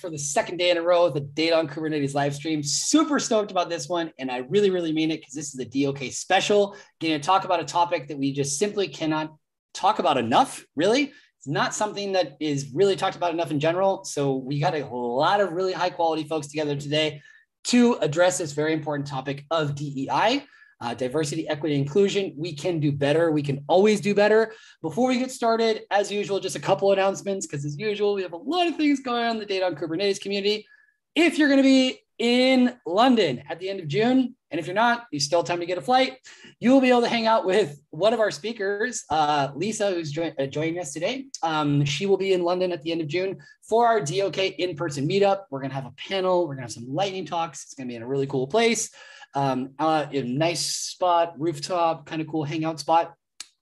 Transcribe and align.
for 0.00 0.10
the 0.10 0.18
second 0.18 0.56
day 0.56 0.70
in 0.70 0.78
a 0.78 0.82
row, 0.82 1.08
the 1.10 1.20
Data 1.20 1.56
on 1.56 1.68
Kubernetes 1.68 2.14
live 2.14 2.34
stream. 2.34 2.62
Super 2.62 3.18
stoked 3.18 3.50
about 3.50 3.68
this 3.68 3.88
one. 3.88 4.12
And 4.18 4.30
I 4.30 4.38
really, 4.38 4.70
really 4.70 4.92
mean 4.92 5.10
it 5.10 5.20
because 5.20 5.34
this 5.34 5.54
is 5.54 5.60
a 5.60 5.64
DOK 5.64 6.10
special, 6.12 6.76
getting 6.98 7.20
to 7.20 7.24
talk 7.24 7.44
about 7.44 7.60
a 7.60 7.64
topic 7.64 8.08
that 8.08 8.18
we 8.18 8.32
just 8.32 8.58
simply 8.58 8.88
cannot 8.88 9.34
talk 9.74 9.98
about 9.98 10.16
enough, 10.16 10.64
really. 10.74 11.12
It's 11.38 11.48
not 11.48 11.74
something 11.74 12.12
that 12.12 12.36
is 12.40 12.70
really 12.74 12.96
talked 12.96 13.16
about 13.16 13.32
enough 13.32 13.50
in 13.50 13.60
general. 13.60 14.04
So 14.04 14.36
we 14.36 14.60
got 14.60 14.74
a 14.74 14.86
lot 14.86 15.40
of 15.40 15.52
really 15.52 15.72
high 15.72 15.90
quality 15.90 16.24
folks 16.24 16.48
together 16.48 16.76
today 16.76 17.22
to 17.64 17.94
address 18.00 18.38
this 18.38 18.52
very 18.52 18.72
important 18.72 19.06
topic 19.08 19.44
of 19.50 19.74
DEI 19.74 20.44
uh, 20.80 20.94
diversity, 20.94 21.48
equity, 21.48 21.74
inclusion. 21.74 22.32
We 22.36 22.54
can 22.54 22.80
do 22.80 22.92
better. 22.92 23.30
We 23.30 23.42
can 23.42 23.64
always 23.68 24.00
do 24.00 24.14
better. 24.14 24.52
Before 24.82 25.08
we 25.08 25.18
get 25.18 25.30
started, 25.30 25.82
as 25.90 26.10
usual, 26.10 26.40
just 26.40 26.56
a 26.56 26.60
couple 26.60 26.92
announcements 26.92 27.46
because 27.46 27.64
as 27.64 27.78
usual, 27.78 28.14
we 28.14 28.22
have 28.22 28.32
a 28.32 28.36
lot 28.36 28.66
of 28.66 28.76
things 28.76 29.00
going 29.00 29.24
on 29.24 29.32
in 29.32 29.38
the 29.38 29.46
Data 29.46 29.66
on 29.66 29.74
Kubernetes 29.74 30.20
community. 30.20 30.66
If 31.14 31.38
you're 31.38 31.48
going 31.48 31.58
to 31.58 31.62
be 31.62 32.00
in 32.18 32.76
London 32.86 33.42
at 33.48 33.58
the 33.58 33.68
end 33.68 33.80
of 33.80 33.88
June, 33.88 34.34
and 34.50 34.58
if 34.58 34.66
you're 34.66 34.74
not, 34.74 35.06
you 35.12 35.20
still 35.20 35.40
have 35.40 35.46
time 35.46 35.60
to 35.60 35.66
get 35.66 35.78
a 35.78 35.82
flight. 35.82 36.18
You 36.58 36.72
will 36.72 36.80
be 36.80 36.90
able 36.90 37.02
to 37.02 37.08
hang 37.08 37.26
out 37.26 37.46
with 37.46 37.80
one 37.90 38.12
of 38.12 38.20
our 38.20 38.30
speakers, 38.30 39.04
uh, 39.08 39.48
Lisa, 39.54 39.92
who's 39.92 40.16
uh, 40.16 40.46
joining 40.46 40.80
us 40.80 40.92
today. 40.92 41.26
Um, 41.42 41.84
she 41.84 42.06
will 42.06 42.16
be 42.16 42.32
in 42.32 42.42
London 42.42 42.72
at 42.72 42.82
the 42.82 42.90
end 42.90 43.00
of 43.00 43.06
June 43.06 43.38
for 43.62 43.86
our 43.86 44.00
DOK 44.00 44.38
in-person 44.38 45.08
meetup. 45.08 45.44
We're 45.50 45.60
going 45.60 45.70
to 45.70 45.76
have 45.76 45.86
a 45.86 45.92
panel. 45.92 46.40
We're 46.40 46.56
going 46.56 46.58
to 46.58 46.62
have 46.62 46.72
some 46.72 46.92
lightning 46.92 47.26
talks. 47.26 47.64
It's 47.64 47.74
going 47.74 47.86
to 47.86 47.92
be 47.92 47.96
in 47.96 48.02
a 48.02 48.08
really 48.08 48.26
cool 48.26 48.48
place 48.48 48.90
um, 49.34 49.70
uh, 49.78 50.06
nice 50.12 50.66
spot, 50.66 51.34
rooftop, 51.38 52.06
kind 52.06 52.20
of 52.20 52.28
cool 52.28 52.44
hangout 52.44 52.80
spot. 52.80 53.14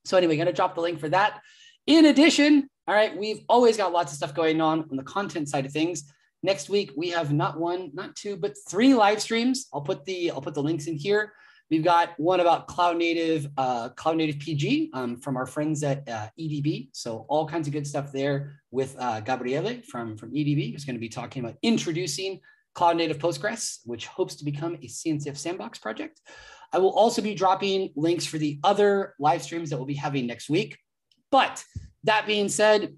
So 0.05 0.17
anyway, 0.17 0.37
to 0.37 0.53
drop 0.53 0.75
the 0.75 0.81
link 0.81 1.01
for 1.01 1.09
that. 1.11 1.41
In 1.87 2.07
addition, 2.07 2.69
all 2.87 2.95
right, 2.95 3.17
we've 3.17 3.43
always 3.49 3.77
got 3.77 3.93
lots 3.93 4.13
of 4.13 4.17
stuff 4.17 4.35
going 4.35 4.61
on 4.61 4.87
on 4.91 4.97
the 4.97 5.03
content 5.03 5.49
side 5.49 5.67
of 5.67 5.73
things. 5.73 6.05
Next 6.43 6.71
week 6.71 6.93
we 6.97 7.11
have 7.11 7.33
not 7.33 7.59
one, 7.59 7.91
not 7.93 8.17
two, 8.17 8.37
but 8.37 8.55
three 8.69 8.95
live 8.95 9.21
streams. 9.21 9.67
I'll 9.73 9.81
put 9.81 10.05
the 10.05 10.31
I'll 10.31 10.41
put 10.41 10.55
the 10.55 10.63
links 10.63 10.87
in 10.87 10.95
here. 10.95 11.33
We've 11.71 11.85
got 11.85 12.19
one 12.19 12.41
about 12.41 12.67
cloud 12.67 12.97
native, 12.97 13.49
uh, 13.59 13.91
cloud 13.91 14.17
native 14.17 14.39
PG 14.39 14.91
um, 14.95 15.17
from 15.19 15.37
our 15.37 15.45
friends 15.45 15.83
at 15.83 16.09
uh, 16.09 16.29
EDB. 16.41 16.89
So 16.93 17.27
all 17.29 17.47
kinds 17.47 17.67
of 17.67 17.75
good 17.75 17.87
stuff 17.87 18.11
there 18.11 18.61
with 18.71 18.97
uh, 18.99 19.21
Gabriele 19.21 19.83
from 19.87 20.17
from 20.17 20.31
EDB, 20.31 20.73
who's 20.73 20.85
going 20.85 20.97
to 20.97 21.01
be 21.01 21.11
talking 21.11 21.45
about 21.45 21.57
introducing 21.63 22.41
Cloud 22.79 22.97
Native 22.97 23.19
Postgres, 23.19 23.79
which 23.87 24.07
hopes 24.07 24.37
to 24.37 24.45
become 24.45 24.77
a 24.77 24.87
CNCF 24.87 25.37
sandbox 25.37 25.81
project. 25.81 26.21
I 26.73 26.79
will 26.79 26.93
also 26.93 27.21
be 27.21 27.35
dropping 27.35 27.91
links 27.97 28.25
for 28.25 28.39
the 28.39 28.61
other 28.63 29.17
live 29.19 29.43
streams 29.43 29.71
that 29.71 29.79
we'll 29.79 29.85
be 29.85 29.95
having 29.95 30.29
next 30.29 30.49
week. 30.49 30.79
But 31.33 31.65
that 32.05 32.25
being 32.25 32.49
said, 32.49 32.95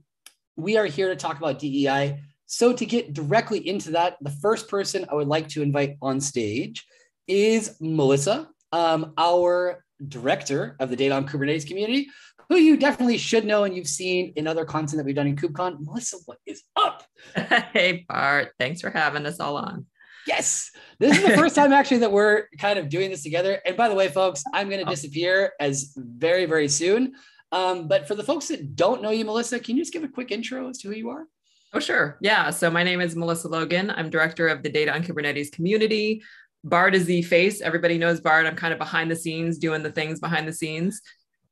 we 0.54 0.76
are 0.76 0.84
here 0.84 1.08
to 1.08 1.16
talk 1.16 1.38
about 1.38 1.58
DEI. 1.58 2.20
So 2.44 2.74
to 2.74 2.84
get 2.84 3.14
directly 3.14 3.66
into 3.66 3.92
that, 3.92 4.18
the 4.20 4.28
first 4.42 4.68
person 4.68 5.06
I 5.10 5.14
would 5.14 5.28
like 5.28 5.48
to 5.48 5.62
invite 5.62 5.96
on 6.02 6.20
stage 6.20 6.84
is 7.26 7.80
Melissa, 7.80 8.50
um, 8.72 9.14
our 9.16 9.82
director 10.06 10.76
of 10.78 10.90
the 10.90 10.96
Data 10.96 11.14
on 11.14 11.26
Kubernetes 11.26 11.66
community, 11.66 12.08
who 12.50 12.56
you 12.56 12.76
definitely 12.76 13.16
should 13.16 13.46
know 13.46 13.62
and 13.62 13.76
you've 13.76 13.86
seen 13.86 14.32
in 14.34 14.48
other 14.48 14.64
content 14.64 14.98
that 14.98 15.06
we've 15.06 15.14
done 15.14 15.28
in 15.28 15.36
KubeCon. 15.36 15.76
Melissa, 15.80 16.16
what 16.26 16.38
is 16.44 16.62
up? 16.76 17.04
Hey, 17.72 18.04
Bart. 18.08 18.52
Thanks 18.58 18.80
for 18.80 18.90
having 18.90 19.24
us 19.24 19.38
all 19.38 19.56
on. 19.56 19.86
Yes. 20.26 20.72
This 20.98 21.16
is 21.16 21.24
the 21.24 21.36
first 21.36 21.54
time 21.54 21.72
actually 21.72 21.98
that 21.98 22.10
we're 22.10 22.48
kind 22.58 22.78
of 22.78 22.88
doing 22.88 23.10
this 23.10 23.22
together. 23.22 23.60
And 23.64 23.76
by 23.76 23.88
the 23.88 23.94
way, 23.94 24.08
folks, 24.08 24.42
I'm 24.52 24.68
going 24.68 24.80
to 24.80 24.86
oh. 24.86 24.90
disappear 24.90 25.52
as 25.60 25.94
very, 25.96 26.44
very 26.44 26.66
soon. 26.66 27.14
Um, 27.52 27.86
but 27.86 28.08
for 28.08 28.16
the 28.16 28.24
folks 28.24 28.48
that 28.48 28.74
don't 28.74 29.00
know 29.00 29.10
you, 29.10 29.24
Melissa, 29.24 29.60
can 29.60 29.76
you 29.76 29.82
just 29.82 29.92
give 29.92 30.02
a 30.02 30.08
quick 30.08 30.32
intro 30.32 30.68
as 30.68 30.78
to 30.78 30.88
who 30.88 30.94
you 30.94 31.10
are? 31.10 31.26
Oh, 31.72 31.78
sure. 31.78 32.18
Yeah. 32.20 32.50
So 32.50 32.68
my 32.68 32.82
name 32.82 33.00
is 33.00 33.14
Melissa 33.14 33.46
Logan. 33.46 33.90
I'm 33.90 34.10
director 34.10 34.48
of 34.48 34.64
the 34.64 34.70
Data 34.70 34.92
on 34.92 35.04
Kubernetes 35.04 35.52
community. 35.52 36.22
Bart 36.64 36.96
is 36.96 37.06
the 37.06 37.22
face. 37.22 37.60
Everybody 37.60 37.96
knows 37.96 38.20
Bart. 38.20 38.44
I'm 38.44 38.56
kind 38.56 38.72
of 38.72 38.78
behind 38.78 39.08
the 39.08 39.16
scenes 39.16 39.56
doing 39.56 39.84
the 39.84 39.92
things 39.92 40.18
behind 40.18 40.48
the 40.48 40.52
scenes. 40.52 41.00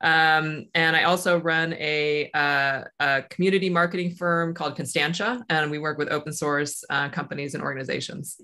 Um, 0.00 0.66
and 0.74 0.94
I 0.94 1.04
also 1.04 1.40
run 1.40 1.72
a, 1.74 2.30
uh, 2.32 2.84
a, 3.00 3.22
community 3.30 3.68
marketing 3.68 4.14
firm 4.14 4.54
called 4.54 4.76
Constantia, 4.76 5.44
and 5.48 5.70
we 5.70 5.78
work 5.78 5.98
with 5.98 6.10
open 6.10 6.32
source 6.32 6.84
uh, 6.88 7.08
companies 7.08 7.54
and 7.54 7.62
organizations. 7.62 8.40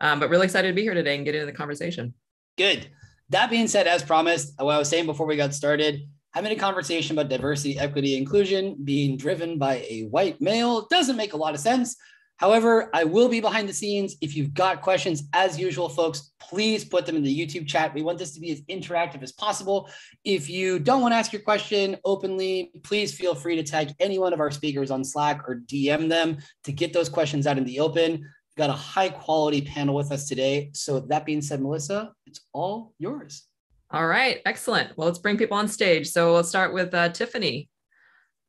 Um, 0.00 0.18
but 0.18 0.30
really 0.30 0.46
excited 0.46 0.68
to 0.68 0.74
be 0.74 0.82
here 0.82 0.94
today 0.94 1.16
and 1.16 1.24
get 1.24 1.34
into 1.34 1.46
the 1.46 1.52
conversation. 1.52 2.14
Good. 2.56 2.88
That 3.30 3.50
being 3.50 3.68
said, 3.68 3.86
as 3.86 4.02
promised, 4.02 4.54
what 4.58 4.74
I 4.74 4.78
was 4.78 4.88
saying 4.88 5.06
before 5.06 5.26
we 5.26 5.36
got 5.36 5.54
started, 5.54 6.08
having 6.32 6.52
a 6.52 6.56
conversation 6.56 7.16
about 7.16 7.30
diversity, 7.30 7.78
equity, 7.78 8.16
inclusion 8.16 8.76
being 8.82 9.16
driven 9.16 9.58
by 9.58 9.86
a 9.88 10.02
white 10.10 10.40
male 10.40 10.86
doesn't 10.90 11.16
make 11.16 11.32
a 11.32 11.36
lot 11.36 11.54
of 11.54 11.60
sense. 11.60 11.96
However, 12.36 12.90
I 12.92 13.04
will 13.04 13.28
be 13.28 13.40
behind 13.40 13.68
the 13.68 13.72
scenes. 13.72 14.16
If 14.20 14.36
you've 14.36 14.54
got 14.54 14.82
questions, 14.82 15.22
as 15.32 15.58
usual, 15.58 15.88
folks, 15.88 16.32
please 16.40 16.84
put 16.84 17.06
them 17.06 17.16
in 17.16 17.22
the 17.22 17.34
YouTube 17.34 17.66
chat. 17.66 17.94
We 17.94 18.02
want 18.02 18.18
this 18.18 18.32
to 18.34 18.40
be 18.40 18.50
as 18.50 18.60
interactive 18.62 19.22
as 19.22 19.32
possible. 19.32 19.88
If 20.24 20.50
you 20.50 20.80
don't 20.80 21.00
want 21.00 21.12
to 21.12 21.16
ask 21.16 21.32
your 21.32 21.42
question 21.42 21.96
openly, 22.04 22.72
please 22.82 23.16
feel 23.16 23.34
free 23.34 23.54
to 23.56 23.62
tag 23.62 23.92
any 24.00 24.18
one 24.18 24.32
of 24.32 24.40
our 24.40 24.50
speakers 24.50 24.90
on 24.90 25.04
Slack 25.04 25.48
or 25.48 25.62
DM 25.66 26.08
them 26.08 26.38
to 26.64 26.72
get 26.72 26.92
those 26.92 27.08
questions 27.08 27.46
out 27.46 27.56
in 27.56 27.64
the 27.64 27.78
open. 27.78 28.12
We've 28.12 28.56
got 28.56 28.70
a 28.70 28.74
high 28.74 29.10
quality 29.10 29.62
panel 29.62 29.94
with 29.94 30.10
us 30.10 30.28
today. 30.28 30.70
So, 30.74 31.00
that 31.00 31.24
being 31.24 31.42
said, 31.42 31.60
Melissa, 31.60 32.12
it's 32.26 32.40
all 32.52 32.92
yours. 32.98 33.44
All 33.90 34.06
right, 34.06 34.40
excellent. 34.44 34.96
Well, 34.96 35.06
let's 35.06 35.18
bring 35.18 35.38
people 35.38 35.56
on 35.56 35.68
stage. 35.68 36.08
So, 36.08 36.32
we'll 36.32 36.44
start 36.44 36.74
with 36.74 36.92
uh, 36.94 37.10
Tiffany. 37.10 37.68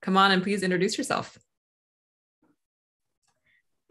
Come 0.02 0.17
on 0.17 0.31
and 0.31 0.44
please 0.44 0.63
introduce 0.63 0.97
yourself. 0.97 1.38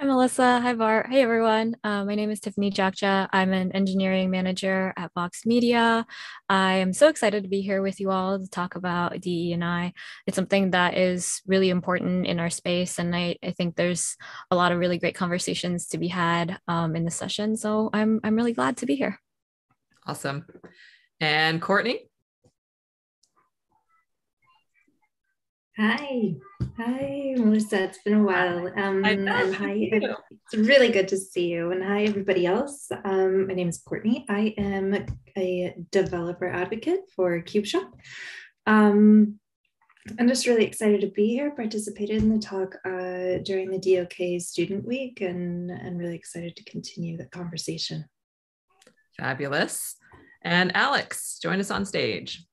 Hi, 0.04 0.08
Melissa. 0.08 0.60
Hi, 0.60 0.74
Bart. 0.74 1.06
Hey, 1.08 1.22
everyone. 1.22 1.76
Uh, 1.82 2.04
my 2.04 2.14
name 2.14 2.30
is 2.30 2.38
Tiffany 2.38 2.70
Jachja. 2.70 3.26
I'm 3.32 3.54
an 3.54 3.72
engineering 3.72 4.30
manager 4.30 4.92
at 4.98 5.10
Vox 5.14 5.46
Media. 5.46 6.04
I 6.46 6.74
am 6.74 6.92
so 6.92 7.08
excited 7.08 7.42
to 7.42 7.48
be 7.48 7.62
here 7.62 7.80
with 7.80 7.98
you 8.00 8.10
all 8.10 8.38
to 8.38 8.46
talk 8.46 8.74
about 8.74 9.18
DE 9.18 9.54
and 9.54 9.64
I. 9.64 9.94
It's 10.26 10.34
something 10.34 10.72
that 10.72 10.98
is 10.98 11.40
really 11.46 11.70
important 11.70 12.26
in 12.26 12.38
our 12.38 12.50
space, 12.50 12.98
and 12.98 13.16
I, 13.16 13.36
I 13.42 13.52
think 13.52 13.76
there's 13.76 14.18
a 14.50 14.56
lot 14.56 14.72
of 14.72 14.78
really 14.78 14.98
great 14.98 15.14
conversations 15.14 15.86
to 15.86 15.96
be 15.96 16.08
had 16.08 16.58
um, 16.68 16.96
in 16.96 17.06
the 17.06 17.10
session. 17.10 17.56
So 17.56 17.88
I'm 17.94 18.20
I'm 18.22 18.36
really 18.36 18.52
glad 18.52 18.76
to 18.78 18.86
be 18.86 18.96
here. 18.96 19.18
Awesome. 20.06 20.44
And 21.18 21.62
Courtney. 21.62 22.10
Hi. 25.76 26.36
Hi, 26.76 27.34
Melissa. 27.36 27.82
It's 27.82 27.98
been 27.98 28.14
a 28.14 28.22
while. 28.22 28.68
Um, 28.76 29.04
and 29.04 29.28
hi, 29.28 29.74
it's 29.76 30.54
really 30.54 30.88
good 30.88 31.08
to 31.08 31.16
see 31.16 31.48
you. 31.48 31.72
And 31.72 31.82
hi, 31.82 32.04
everybody 32.04 32.46
else. 32.46 32.88
Um, 33.04 33.48
my 33.48 33.54
name 33.54 33.70
is 33.70 33.78
Courtney. 33.78 34.24
I 34.28 34.54
am 34.56 34.94
a 35.36 35.74
developer 35.90 36.48
advocate 36.48 37.00
for 37.16 37.42
Kubeshop. 37.42 37.90
Um, 38.68 39.40
I'm 40.16 40.28
just 40.28 40.46
really 40.46 40.64
excited 40.64 41.00
to 41.00 41.08
be 41.08 41.26
here, 41.26 41.50
participated 41.50 42.22
in 42.22 42.28
the 42.28 42.38
talk 42.38 42.76
uh, 42.84 43.42
during 43.42 43.72
the 43.72 43.80
DOK 43.80 44.40
Student 44.40 44.86
Week, 44.86 45.22
and, 45.22 45.72
and 45.72 45.98
really 45.98 46.14
excited 46.14 46.54
to 46.54 46.64
continue 46.64 47.16
the 47.16 47.26
conversation. 47.26 48.04
Fabulous. 49.18 49.96
And 50.42 50.76
Alex, 50.76 51.40
join 51.42 51.58
us 51.58 51.72
on 51.72 51.84
stage. 51.84 52.46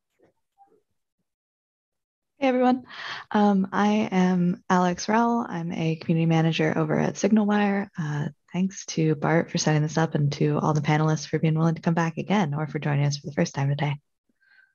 Hey 2.41 2.47
everyone, 2.47 2.85
um, 3.29 3.67
I 3.71 4.09
am 4.11 4.63
Alex 4.67 5.07
Rowell. 5.07 5.45
I'm 5.47 5.71
a 5.71 5.97
community 5.97 6.25
manager 6.25 6.75
over 6.75 6.99
at 6.99 7.13
SignalWire. 7.13 7.87
Uh, 7.95 8.29
thanks 8.51 8.83
to 8.87 9.13
Bart 9.13 9.51
for 9.51 9.59
setting 9.59 9.83
this 9.83 9.95
up 9.95 10.15
and 10.15 10.31
to 10.31 10.57
all 10.57 10.73
the 10.73 10.81
panelists 10.81 11.27
for 11.27 11.37
being 11.37 11.53
willing 11.53 11.75
to 11.75 11.81
come 11.81 11.93
back 11.93 12.17
again 12.17 12.55
or 12.55 12.65
for 12.65 12.79
joining 12.79 13.05
us 13.05 13.17
for 13.17 13.27
the 13.27 13.33
first 13.33 13.53
time 13.53 13.69
today. 13.69 13.95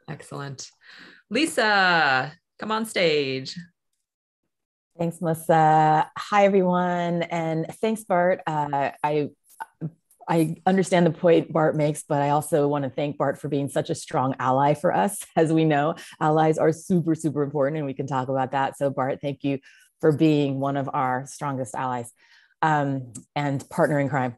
Excellent. 0.09 0.71
Lisa, 1.29 2.33
come 2.61 2.71
on 2.71 2.87
stage. 2.87 3.59
Thanks, 4.97 5.21
Melissa. 5.21 6.09
Hi, 6.17 6.45
everyone. 6.45 7.25
And 7.25 7.67
thanks, 7.81 8.05
Bart. 8.05 8.43
Uh, 8.47 8.93
I 9.03 9.31
I 10.29 10.57
understand 10.67 11.07
the 11.07 11.13
point 11.13 11.53
Bart 11.53 11.77
makes, 11.77 12.03
but 12.03 12.21
I 12.21 12.31
also 12.31 12.67
want 12.67 12.85
to 12.85 12.91
thank 12.91 13.17
Bart 13.17 13.39
for 13.39 13.49
being 13.49 13.69
such 13.69 13.91
a 13.91 13.95
strong 13.95 14.35
ally 14.39 14.75
for 14.75 14.93
us. 14.93 15.25
As 15.37 15.53
we 15.53 15.65
know, 15.65 15.95
allies 16.21 16.59
are 16.59 16.73
super, 16.73 17.15
super 17.15 17.43
important, 17.43 17.79
and 17.79 17.87
we 17.87 17.95
can 17.95 18.07
talk 18.07 18.29
about 18.29 18.53
that. 18.53 18.77
So, 18.77 18.91
Bart, 18.91 19.21
thank 19.23 19.45
you 19.45 19.59
for 20.01 20.13
being 20.13 20.61
one 20.61 20.77
of 20.77 20.91
our 20.93 21.27
strongest 21.27 21.75
allies 21.75 22.13
um, 22.63 23.13
and 23.35 23.69
partner 23.71 24.01
in 24.01 24.09
crime. 24.09 24.37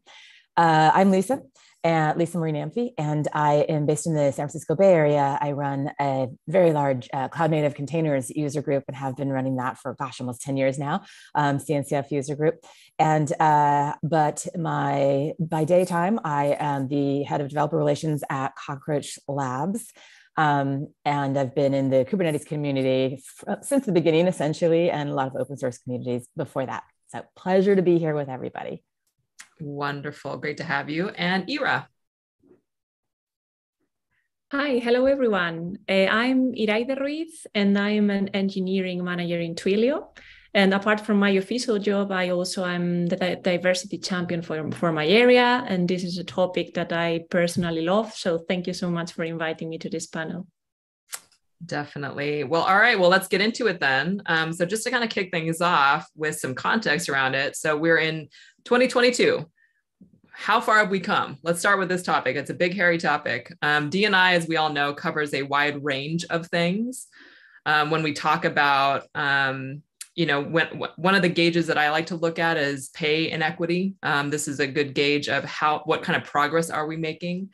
Uh, 0.57 0.91
I'm 0.93 1.11
Lisa 1.11 1.43
and 1.89 2.19
Lisa 2.19 2.37
Marie 2.37 2.53
Namphy, 2.53 2.93
and 2.99 3.27
I 3.33 3.65
am 3.67 3.87
based 3.87 4.07
in 4.07 4.13
the 4.13 4.31
San 4.31 4.45
Francisco 4.45 4.77
Bay 4.77 4.93
Area. 4.93 5.39
I 5.41 5.53
run 5.53 5.91
a 5.99 6.27
very 6.47 6.75
large 6.75 7.09
uh, 7.15 7.29
cloud 7.29 7.51
native 7.51 7.75
containers 7.75 8.29
user 8.29 8.61
group 8.61 8.85
and 8.89 8.95
have 8.95 9.17
been 9.17 9.33
running 9.33 9.57
that 9.57 9.79
for 9.79 9.95
gosh, 9.95 10.21
almost 10.21 10.43
10 10.43 10.59
years 10.59 10.79
now, 10.79 11.01
um, 11.35 11.57
CNCF 11.57 12.11
user 12.11 12.37
group. 12.37 12.57
And 12.99 13.33
uh, 13.41 13.95
but 14.03 14.47
my 14.55 15.33
by 15.41 15.65
daytime, 15.65 16.21
I 16.25 16.59
am 16.61 16.89
the 16.89 17.23
head 17.23 17.41
of 17.41 17.49
developer 17.49 17.79
relations 17.79 18.23
at 18.29 18.55
Cockroach 18.55 19.19
Labs. 19.27 19.91
Um, 20.37 20.89
and 21.07 21.39
I've 21.39 21.55
been 21.55 21.73
in 21.73 21.89
the 21.89 22.05
Kubernetes 22.05 22.45
community 22.45 23.23
f- 23.49 23.65
since 23.65 23.87
the 23.87 23.93
beginning, 23.93 24.27
essentially, 24.27 24.91
and 24.91 25.09
a 25.09 25.15
lot 25.15 25.29
of 25.29 25.37
open 25.37 25.57
source 25.57 25.79
communities 25.79 26.29
before 26.37 26.67
that. 26.67 26.83
So 27.09 27.25
pleasure 27.35 27.75
to 27.75 27.83
be 27.83 27.99
here 27.99 28.15
with 28.15 28.29
everybody. 28.29 28.83
Wonderful. 29.61 30.37
Great 30.39 30.59
to 30.59 30.65
have 30.65 30.89
you. 30.89 31.09
And 31.11 31.49
Ira. 31.51 31.89
Hi, 34.51 34.79
hello 34.79 35.05
everyone. 35.05 35.79
Uh, 35.89 36.07
I'm 36.07 36.55
Iraide 36.55 36.99
Ruiz 36.99 37.47
and 37.55 37.77
I'm 37.77 38.09
an 38.09 38.29
engineering 38.29 39.05
manager 39.05 39.39
in 39.41 39.55
Twilio. 39.55 40.17
And 40.55 40.73
apart 40.73 41.01
from 41.01 41.19
my 41.19 41.31
official 41.31 41.79
job, 41.79 42.11
I 42.11 42.31
also 42.31 42.65
am 42.65 43.07
the 43.07 43.39
diversity 43.43 43.99
champion 43.99 44.41
for, 44.41 44.71
for 44.73 44.91
my 44.91 45.07
area. 45.07 45.65
And 45.69 45.87
this 45.87 46.03
is 46.03 46.17
a 46.17 46.25
topic 46.25 46.73
that 46.75 46.93
I 46.95 47.27
personally 47.29 47.83
love. 47.83 48.15
So 48.15 48.39
thank 48.39 48.67
you 48.67 48.73
so 48.73 48.91
much 48.91 49.13
for 49.13 49.25
inviting 49.25 49.69
me 49.69 49.77
to 49.79 49.91
this 49.91 50.07
panel. 50.07 50.47
Definitely. 51.65 52.45
Well, 52.45 52.63
all 52.63 52.79
right. 52.79 52.99
Well, 52.99 53.11
let's 53.11 53.29
get 53.29 53.41
into 53.41 53.67
it 53.67 53.81
then. 53.81 54.23
Um, 54.27 54.53
so, 54.53 54.65
just 54.65 54.85
to 54.85 54.93
kind 54.93 55.03
of 55.03 55.11
kick 55.11 55.33
things 55.33 55.61
off 55.61 56.09
with 56.15 56.39
some 56.39 56.55
context 56.55 57.09
around 57.09 57.35
it. 57.35 57.57
So, 57.57 57.77
we're 57.77 57.99
in 57.99 58.29
2022 58.69 59.47
how 60.31 60.61
far 60.61 60.79
have 60.79 60.91
we 60.91 61.01
come? 61.01 61.37
Let's 61.43 61.59
start 61.59 61.81
with 61.81 61.89
this 61.89 62.05
topic. 62.05 62.37
It's 62.37 62.51
a 62.51 62.55
big, 62.55 62.73
hairy 62.73 62.97
topic. 62.97 63.53
Um, 63.61 63.91
DNI, 63.91 64.35
as 64.35 64.47
we 64.47 64.57
all 64.57 64.73
know, 64.73 64.95
covers 64.95 65.35
a 65.35 65.43
wide 65.43 65.83
range 65.83 66.25
of 66.27 66.47
things. 66.47 67.09
Um, 67.67 67.91
when 67.91 68.05
we 68.05 68.13
talk 68.13 68.45
about, 68.45 69.03
um, 69.17 69.83
you 70.15 70.27
know, 70.27 70.41
when, 70.41 70.69
one 70.95 71.17
of 71.17 71.23
the 71.23 71.29
gauges 71.29 71.67
that 71.67 71.77
I 71.77 71.91
like 71.91 72.07
to 72.07 72.15
look 72.15 72.39
at 72.39 72.57
is 72.57 72.91
pay 72.91 73.33
inequity. 73.33 73.97
Um, 74.05 74.31
this 74.31 74.47
is 74.47 74.61
a 74.61 74.67
good 74.69 74.95
gauge 74.95 75.29
of 75.29 75.45
how, 75.45 75.83
what 75.87 76.05
kind 76.05 76.17
of 76.17 76.29
progress 76.29 76.71
are 76.71 76.87
we 76.87 76.97
making? 76.97 77.49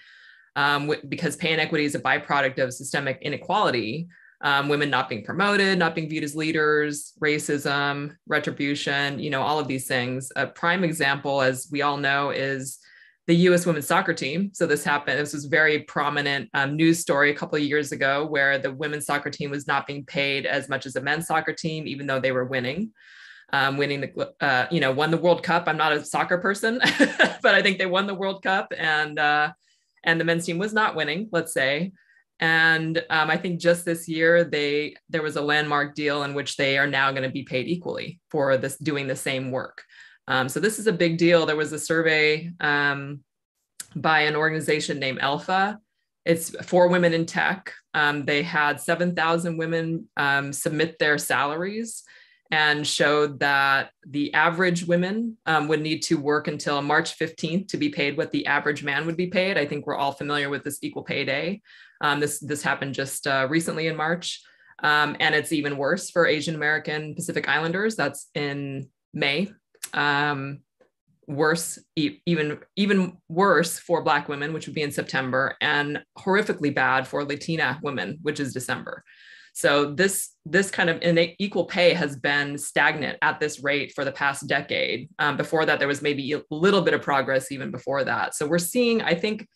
Um, 0.56 0.92
because 1.08 1.36
pay 1.36 1.54
inequity 1.54 1.86
is 1.86 1.94
a 1.94 2.00
byproduct 2.00 2.58
of 2.58 2.74
systemic 2.74 3.18
inequality. 3.22 4.08
Um, 4.44 4.68
women 4.68 4.90
not 4.90 5.08
being 5.08 5.24
promoted, 5.24 5.78
not 5.78 5.94
being 5.94 6.08
viewed 6.08 6.22
as 6.22 6.36
leaders, 6.36 7.14
racism, 7.18 8.14
retribution, 8.28 9.18
you 9.18 9.30
know, 9.30 9.40
all 9.40 9.58
of 9.58 9.66
these 9.66 9.86
things. 9.88 10.30
A 10.36 10.46
prime 10.46 10.84
example, 10.84 11.40
as 11.40 11.66
we 11.72 11.80
all 11.80 11.96
know, 11.96 12.28
is 12.28 12.78
the 13.26 13.34
U.S. 13.34 13.64
women's 13.64 13.86
soccer 13.86 14.12
team. 14.12 14.50
So 14.52 14.66
this 14.66 14.84
happened. 14.84 15.18
This 15.18 15.32
was 15.32 15.46
very 15.46 15.80
prominent 15.80 16.50
um, 16.52 16.76
news 16.76 16.98
story 16.98 17.30
a 17.30 17.34
couple 17.34 17.56
of 17.56 17.62
years 17.62 17.92
ago, 17.92 18.26
where 18.26 18.58
the 18.58 18.72
women's 18.72 19.06
soccer 19.06 19.30
team 19.30 19.50
was 19.50 19.66
not 19.66 19.86
being 19.86 20.04
paid 20.04 20.44
as 20.44 20.68
much 20.68 20.84
as 20.84 20.92
the 20.92 21.00
men's 21.00 21.26
soccer 21.26 21.54
team, 21.54 21.86
even 21.86 22.06
though 22.06 22.20
they 22.20 22.32
were 22.32 22.44
winning. 22.44 22.92
Um, 23.52 23.76
winning 23.76 24.00
the, 24.00 24.34
uh, 24.40 24.66
you 24.70 24.80
know, 24.80 24.90
won 24.90 25.10
the 25.10 25.16
World 25.16 25.42
Cup. 25.42 25.68
I'm 25.68 25.76
not 25.76 25.92
a 25.92 26.04
soccer 26.04 26.38
person, 26.38 26.80
but 27.42 27.54
I 27.54 27.62
think 27.62 27.78
they 27.78 27.86
won 27.86 28.06
the 28.06 28.14
World 28.14 28.42
Cup, 28.42 28.72
and 28.76 29.18
uh, 29.18 29.52
and 30.02 30.20
the 30.20 30.24
men's 30.24 30.44
team 30.44 30.58
was 30.58 30.72
not 30.72 30.96
winning. 30.96 31.28
Let's 31.30 31.52
say, 31.52 31.92
and 32.44 33.02
um, 33.08 33.30
I 33.30 33.38
think 33.38 33.58
just 33.58 33.86
this 33.86 34.06
year 34.06 34.44
they 34.44 34.96
there 35.08 35.22
was 35.22 35.36
a 35.36 35.40
landmark 35.40 35.94
deal 35.94 36.24
in 36.24 36.34
which 36.34 36.58
they 36.58 36.76
are 36.76 36.86
now 36.86 37.10
going 37.10 37.22
to 37.22 37.30
be 37.30 37.42
paid 37.42 37.68
equally 37.68 38.20
for 38.30 38.58
this 38.58 38.76
doing 38.76 39.06
the 39.06 39.16
same 39.16 39.50
work. 39.50 39.82
Um, 40.28 40.50
so 40.50 40.60
this 40.60 40.78
is 40.78 40.86
a 40.86 40.92
big 40.92 41.16
deal. 41.16 41.46
There 41.46 41.56
was 41.56 41.72
a 41.72 41.78
survey 41.78 42.50
um, 42.60 43.20
by 43.96 44.20
an 44.20 44.36
organization 44.36 44.98
named 44.98 45.20
Elpha. 45.20 45.78
It's 46.26 46.50
for 46.66 46.88
women 46.88 47.14
in 47.14 47.24
tech. 47.24 47.72
Um, 47.94 48.26
they 48.26 48.42
had 48.42 48.78
7,000 48.78 49.56
women 49.56 50.10
um, 50.18 50.52
submit 50.52 50.98
their 50.98 51.16
salaries 51.16 52.02
and 52.50 52.86
showed 52.86 53.40
that 53.40 53.90
the 54.06 54.34
average 54.34 54.84
women 54.84 55.38
um, 55.46 55.66
would 55.68 55.80
need 55.80 56.02
to 56.02 56.16
work 56.16 56.46
until 56.46 56.82
March 56.82 57.18
15th 57.18 57.68
to 57.68 57.78
be 57.78 57.88
paid 57.88 58.18
what 58.18 58.32
the 58.32 58.44
average 58.46 58.84
man 58.84 59.06
would 59.06 59.16
be 59.16 59.28
paid. 59.28 59.56
I 59.56 59.64
think 59.64 59.86
we're 59.86 59.96
all 59.96 60.12
familiar 60.12 60.50
with 60.50 60.62
this 60.62 60.78
equal 60.82 61.04
pay 61.04 61.24
day. 61.24 61.62
Um, 62.04 62.20
this 62.20 62.38
this 62.38 62.62
happened 62.62 62.94
just 62.94 63.26
uh, 63.26 63.46
recently 63.48 63.86
in 63.86 63.96
March, 63.96 64.42
um, 64.82 65.16
and 65.20 65.34
it's 65.34 65.52
even 65.52 65.78
worse 65.78 66.10
for 66.10 66.26
Asian 66.26 66.54
American 66.54 67.14
Pacific 67.14 67.48
Islanders. 67.48 67.96
That's 67.96 68.28
in 68.34 68.90
May. 69.14 69.50
Um, 69.94 70.60
worse, 71.26 71.78
e- 71.96 72.18
even 72.26 72.58
even 72.76 73.16
worse 73.30 73.78
for 73.78 74.02
Black 74.02 74.28
women, 74.28 74.52
which 74.52 74.66
would 74.66 74.74
be 74.74 74.82
in 74.82 74.92
September, 74.92 75.56
and 75.62 76.04
horrifically 76.18 76.74
bad 76.74 77.08
for 77.08 77.24
Latina 77.24 77.80
women, 77.82 78.18
which 78.20 78.38
is 78.38 78.52
December. 78.52 79.02
So 79.54 79.94
this 79.94 80.32
this 80.44 80.70
kind 80.70 80.90
of 80.90 80.98
equal 81.38 81.64
pay 81.64 81.94
has 81.94 82.16
been 82.16 82.58
stagnant 82.58 83.16
at 83.22 83.40
this 83.40 83.64
rate 83.64 83.92
for 83.94 84.04
the 84.04 84.12
past 84.12 84.46
decade. 84.46 85.08
Um, 85.18 85.38
before 85.38 85.64
that, 85.64 85.78
there 85.78 85.88
was 85.88 86.02
maybe 86.02 86.34
a 86.34 86.42
little 86.50 86.82
bit 86.82 86.92
of 86.92 87.00
progress 87.00 87.50
even 87.50 87.70
before 87.70 88.04
that. 88.04 88.34
So 88.34 88.46
we're 88.46 88.58
seeing, 88.58 89.00
I 89.00 89.14
think, 89.14 89.48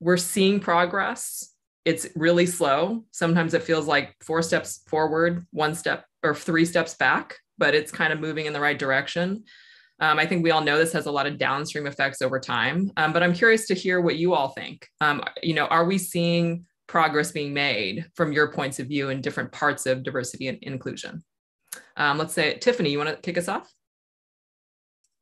we're 0.00 0.16
seeing 0.16 0.58
progress 0.58 1.53
it's 1.84 2.08
really 2.16 2.46
slow. 2.46 3.04
Sometimes 3.10 3.54
it 3.54 3.62
feels 3.62 3.86
like 3.86 4.16
four 4.22 4.42
steps 4.42 4.82
forward, 4.88 5.46
one 5.50 5.74
step 5.74 6.04
or 6.22 6.34
three 6.34 6.64
steps 6.64 6.94
back, 6.94 7.36
but 7.58 7.74
it's 7.74 7.92
kind 7.92 8.12
of 8.12 8.20
moving 8.20 8.46
in 8.46 8.52
the 8.52 8.60
right 8.60 8.78
direction. 8.78 9.44
Um, 10.00 10.18
I 10.18 10.26
think 10.26 10.42
we 10.42 10.50
all 10.50 10.62
know 10.62 10.78
this 10.78 10.92
has 10.92 11.06
a 11.06 11.12
lot 11.12 11.26
of 11.26 11.38
downstream 11.38 11.86
effects 11.86 12.20
over 12.20 12.40
time, 12.40 12.90
um, 12.96 13.12
but 13.12 13.22
I'm 13.22 13.34
curious 13.34 13.66
to 13.68 13.74
hear 13.74 14.00
what 14.00 14.16
you 14.16 14.34
all 14.34 14.48
think. 14.48 14.88
Um, 15.00 15.22
you 15.42 15.54
know, 15.54 15.66
are 15.66 15.84
we 15.84 15.98
seeing 15.98 16.64
progress 16.86 17.30
being 17.30 17.54
made 17.54 18.06
from 18.14 18.32
your 18.32 18.50
points 18.50 18.80
of 18.80 18.88
view 18.88 19.10
in 19.10 19.20
different 19.20 19.52
parts 19.52 19.86
of 19.86 20.02
diversity 20.02 20.48
and 20.48 20.58
inclusion? 20.62 21.22
Um, 21.96 22.18
let's 22.18 22.34
say, 22.34 22.58
Tiffany, 22.58 22.90
you 22.90 22.98
want 22.98 23.10
to 23.10 23.16
kick 23.16 23.38
us 23.38 23.48
off? 23.48 23.70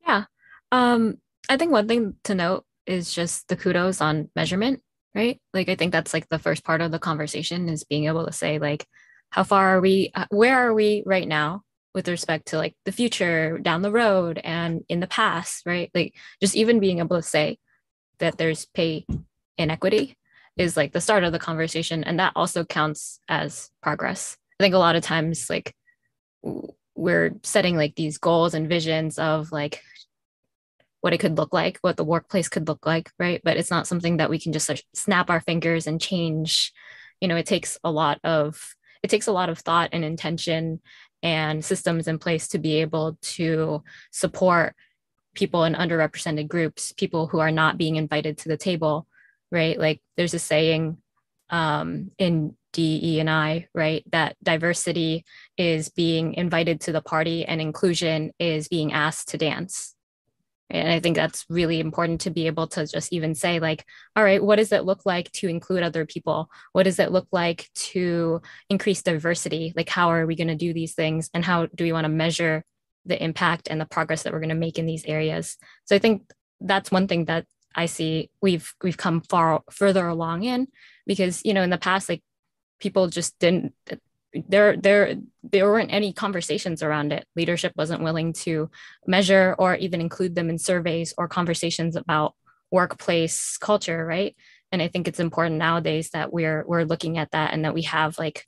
Yeah. 0.07 0.25
Um, 0.71 1.19
I 1.49 1.57
think 1.57 1.73
one 1.73 1.89
thing 1.89 2.15
to 2.25 2.35
note 2.35 2.65
is 2.87 3.13
just 3.13 3.49
the 3.49 3.57
kudos 3.57 4.01
on 4.01 4.31
measurement 4.35 4.83
right? 5.15 5.41
Like 5.53 5.69
i 5.69 5.75
think 5.75 5.93
that's 5.93 6.15
like 6.15 6.29
the 6.29 6.39
first 6.39 6.65
part 6.65 6.81
of 6.81 6.91
the 6.91 6.99
conversation 6.99 7.69
is 7.69 7.85
being 7.85 8.07
able 8.07 8.27
to 8.27 8.33
say 8.33 8.59
like 8.59 8.87
how 9.31 9.45
far 9.45 9.77
are 9.77 9.81
we 9.81 10.11
uh, 10.15 10.27
where 10.31 10.57
are 10.59 10.75
we 10.75 11.03
right 11.07 11.27
now 11.27 11.63
with 11.95 12.09
respect 12.09 12.47
to 12.49 12.59
like 12.59 12.75
the 12.85 12.93
future 12.93 13.59
down 13.59 13.83
the 13.83 13.91
road 13.91 14.41
and 14.43 14.85
in 14.89 15.01
the 15.01 15.07
past 15.07 15.63
right? 15.67 15.91
Like 15.95 16.15
just 16.41 16.57
even 16.57 16.81
being 16.81 16.99
able 16.99 17.17
to 17.17 17.23
say 17.23 17.59
that 18.19 18.39
there's 18.39 18.67
pay 18.67 19.07
inequity 19.59 20.17
is 20.57 20.77
like 20.77 20.93
the 20.93 21.01
start 21.01 21.25
of 21.25 21.33
the 21.33 21.39
conversation 21.39 22.05
and 22.05 22.19
that 22.19 22.33
also 22.37 22.65
counts 22.65 23.21
as 23.29 23.71
progress. 23.83 24.37
I 24.61 24.65
think 24.65 24.75
a 24.75 24.79
lot 24.79 24.97
of 24.97 25.03
times 25.03 25.49
like 25.49 25.75
we're 26.95 27.35
setting 27.43 27.77
like 27.77 27.95
these 27.95 28.19
goals 28.19 28.55
and 28.55 28.69
visions 28.69 29.19
of 29.19 29.51
like 29.51 29.83
what 31.03 31.13
it 31.13 31.19
could 31.19 31.37
look 31.37 31.53
like, 31.53 31.79
what 31.83 31.97
the 31.97 32.05
workplace 32.05 32.49
could 32.49 32.69
look 32.69 32.87
like, 32.87 33.11
right? 33.19 33.43
But 33.45 33.57
it's 33.57 33.71
not 33.71 33.87
something 33.87 34.17
that 34.17 34.31
we 34.31 34.39
can 34.39 34.53
just 34.53 34.69
like, 34.69 34.85
snap 34.95 35.29
our 35.29 35.41
fingers 35.41 35.87
and 35.87 36.01
change. 36.01 36.73
You 37.21 37.29
know, 37.29 37.37
it 37.37 37.45
takes 37.45 37.77
a 37.85 37.91
lot 37.91 38.19
of 38.25 38.75
it 39.03 39.11
takes 39.11 39.27
a 39.27 39.33
lot 39.33 39.49
of 39.49 39.59
thought 39.59 39.91
and 39.93 40.05
intention 40.05 40.81
and 41.23 41.65
systems 41.65 42.07
in 42.07 42.19
place 42.19 42.49
to 42.49 42.59
be 42.59 42.81
able 42.81 43.19
to 43.21 43.83
support 44.13 44.77
people 45.35 45.65
in 45.65 45.75
underrepresented 45.75 46.47
groups, 46.47 46.93
people 46.93 47.27
who 47.27 47.41
are 47.41 47.51
not 47.51 47.79
being 47.79 47.97
invited 47.97 48.39
to 48.39 48.49
the 48.49 48.57
table, 48.57 49.09
right? 49.51 49.79
Like 49.79 50.01
there's 50.17 50.35
a 50.35 50.39
saying 50.39 50.99
um, 51.51 52.13
in 52.17 52.57
DE 52.73 53.19
and 53.19 53.29
I, 53.29 53.67
right, 53.75 54.05
that 54.13 54.37
diversity 54.43 55.25
is 55.57 55.89
being 55.89 56.35
invited 56.35 56.83
to 56.83 56.93
the 56.93 57.03
party 57.03 57.45
and 57.45 57.61
inclusion 57.61 58.33
is 58.39 58.69
being 58.69 58.93
asked 58.93 59.29
to 59.29 59.39
dance, 59.39 59.95
and 60.73 60.91
I 60.91 61.01
think 61.01 61.17
that's 61.17 61.45
really 61.49 61.81
important 61.81 62.23
to 62.23 62.31
be 62.31 62.47
able 62.47 62.67
to 62.69 62.87
just 62.87 63.13
even 63.13 63.35
say, 63.35 63.61
like, 63.61 63.85
all 64.17 64.25
right, 64.25 64.43
what 64.43 64.57
does 64.57 64.73
it 64.73 64.85
look 64.85 65.05
like 65.05 65.31
to 65.33 65.49
include 65.49 65.83
other 65.83 66.07
people? 66.07 66.51
What 66.73 66.85
does 66.85 66.99
it 66.99 67.13
look 67.13 67.29
like 67.31 67.69
to 67.75 68.41
increase 68.71 69.03
diversity? 69.03 69.73
Like, 69.77 69.89
how 69.89 70.09
are 70.09 70.27
we 70.27 70.35
going 70.35 70.49
to 70.49 70.55
do 70.55 70.73
these 70.73 70.95
things? 70.95 71.29
And 71.35 71.45
how 71.45 71.67
do 71.67 71.85
we 71.85 71.93
want 71.93 72.05
to 72.07 72.09
measure 72.09 72.65
the 73.05 73.23
impact 73.23 73.69
and 73.71 73.81
the 73.81 73.87
progress 73.87 74.23
that 74.23 74.33
we're 74.33 74.41
going 74.41 74.49
to 74.49 74.55
make 74.55 74.79
in 74.79 74.87
these 74.87 75.05
areas? 75.05 75.59
So 75.85 75.95
I 75.95 75.99
think 75.99 76.23
that's 76.61 76.91
one 76.91 77.07
thing 77.07 77.27
that 77.27 77.47
I 77.75 77.87
see 77.87 78.31
we've 78.41 78.73
we've 78.83 78.97
come 78.97 79.23
far 79.23 79.63
further 79.71 80.07
along 80.07 80.45
in 80.45 80.69
because 81.07 81.43
you 81.45 81.55
know 81.55 81.63
in 81.63 81.71
the 81.71 81.79
past 81.79 82.09
like 82.09 82.23
people 82.81 83.09
just 83.09 83.39
didn't 83.39 83.73
there 84.49 84.77
there 84.77 85.17
there 85.43 85.67
weren't 85.67 85.93
any 85.93 86.13
conversations 86.13 86.83
around 86.83 87.13
it. 87.13 87.27
Leadership 87.37 87.73
wasn't 87.77 88.03
willing 88.03 88.33
to 88.33 88.71
measure 89.07 89.55
or 89.59 89.75
even 89.77 90.01
include 90.01 90.35
them 90.35 90.49
in 90.49 90.59
surveys 90.59 91.15
or 91.19 91.29
conversations 91.29 91.97
about 91.97 92.35
workplace 92.71 93.59
culture 93.59 94.05
right? 94.05 94.35
And 94.71 94.81
i 94.81 94.89
think 94.89 95.07
it's 95.07 95.21
important 95.21 95.57
nowadays 95.57 96.11
that 96.11 96.33
we're 96.33 96.65
we're 96.67 96.85
looking 96.85 97.19
at 97.19 97.31
that 97.33 97.53
and 97.53 97.65
that 97.65 97.75
we 97.75 97.83
have 97.83 98.19
like 98.19 98.47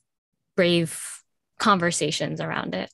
brave 0.56 0.98
conversations 1.58 2.40
around 2.40 2.74
it. 2.74 2.90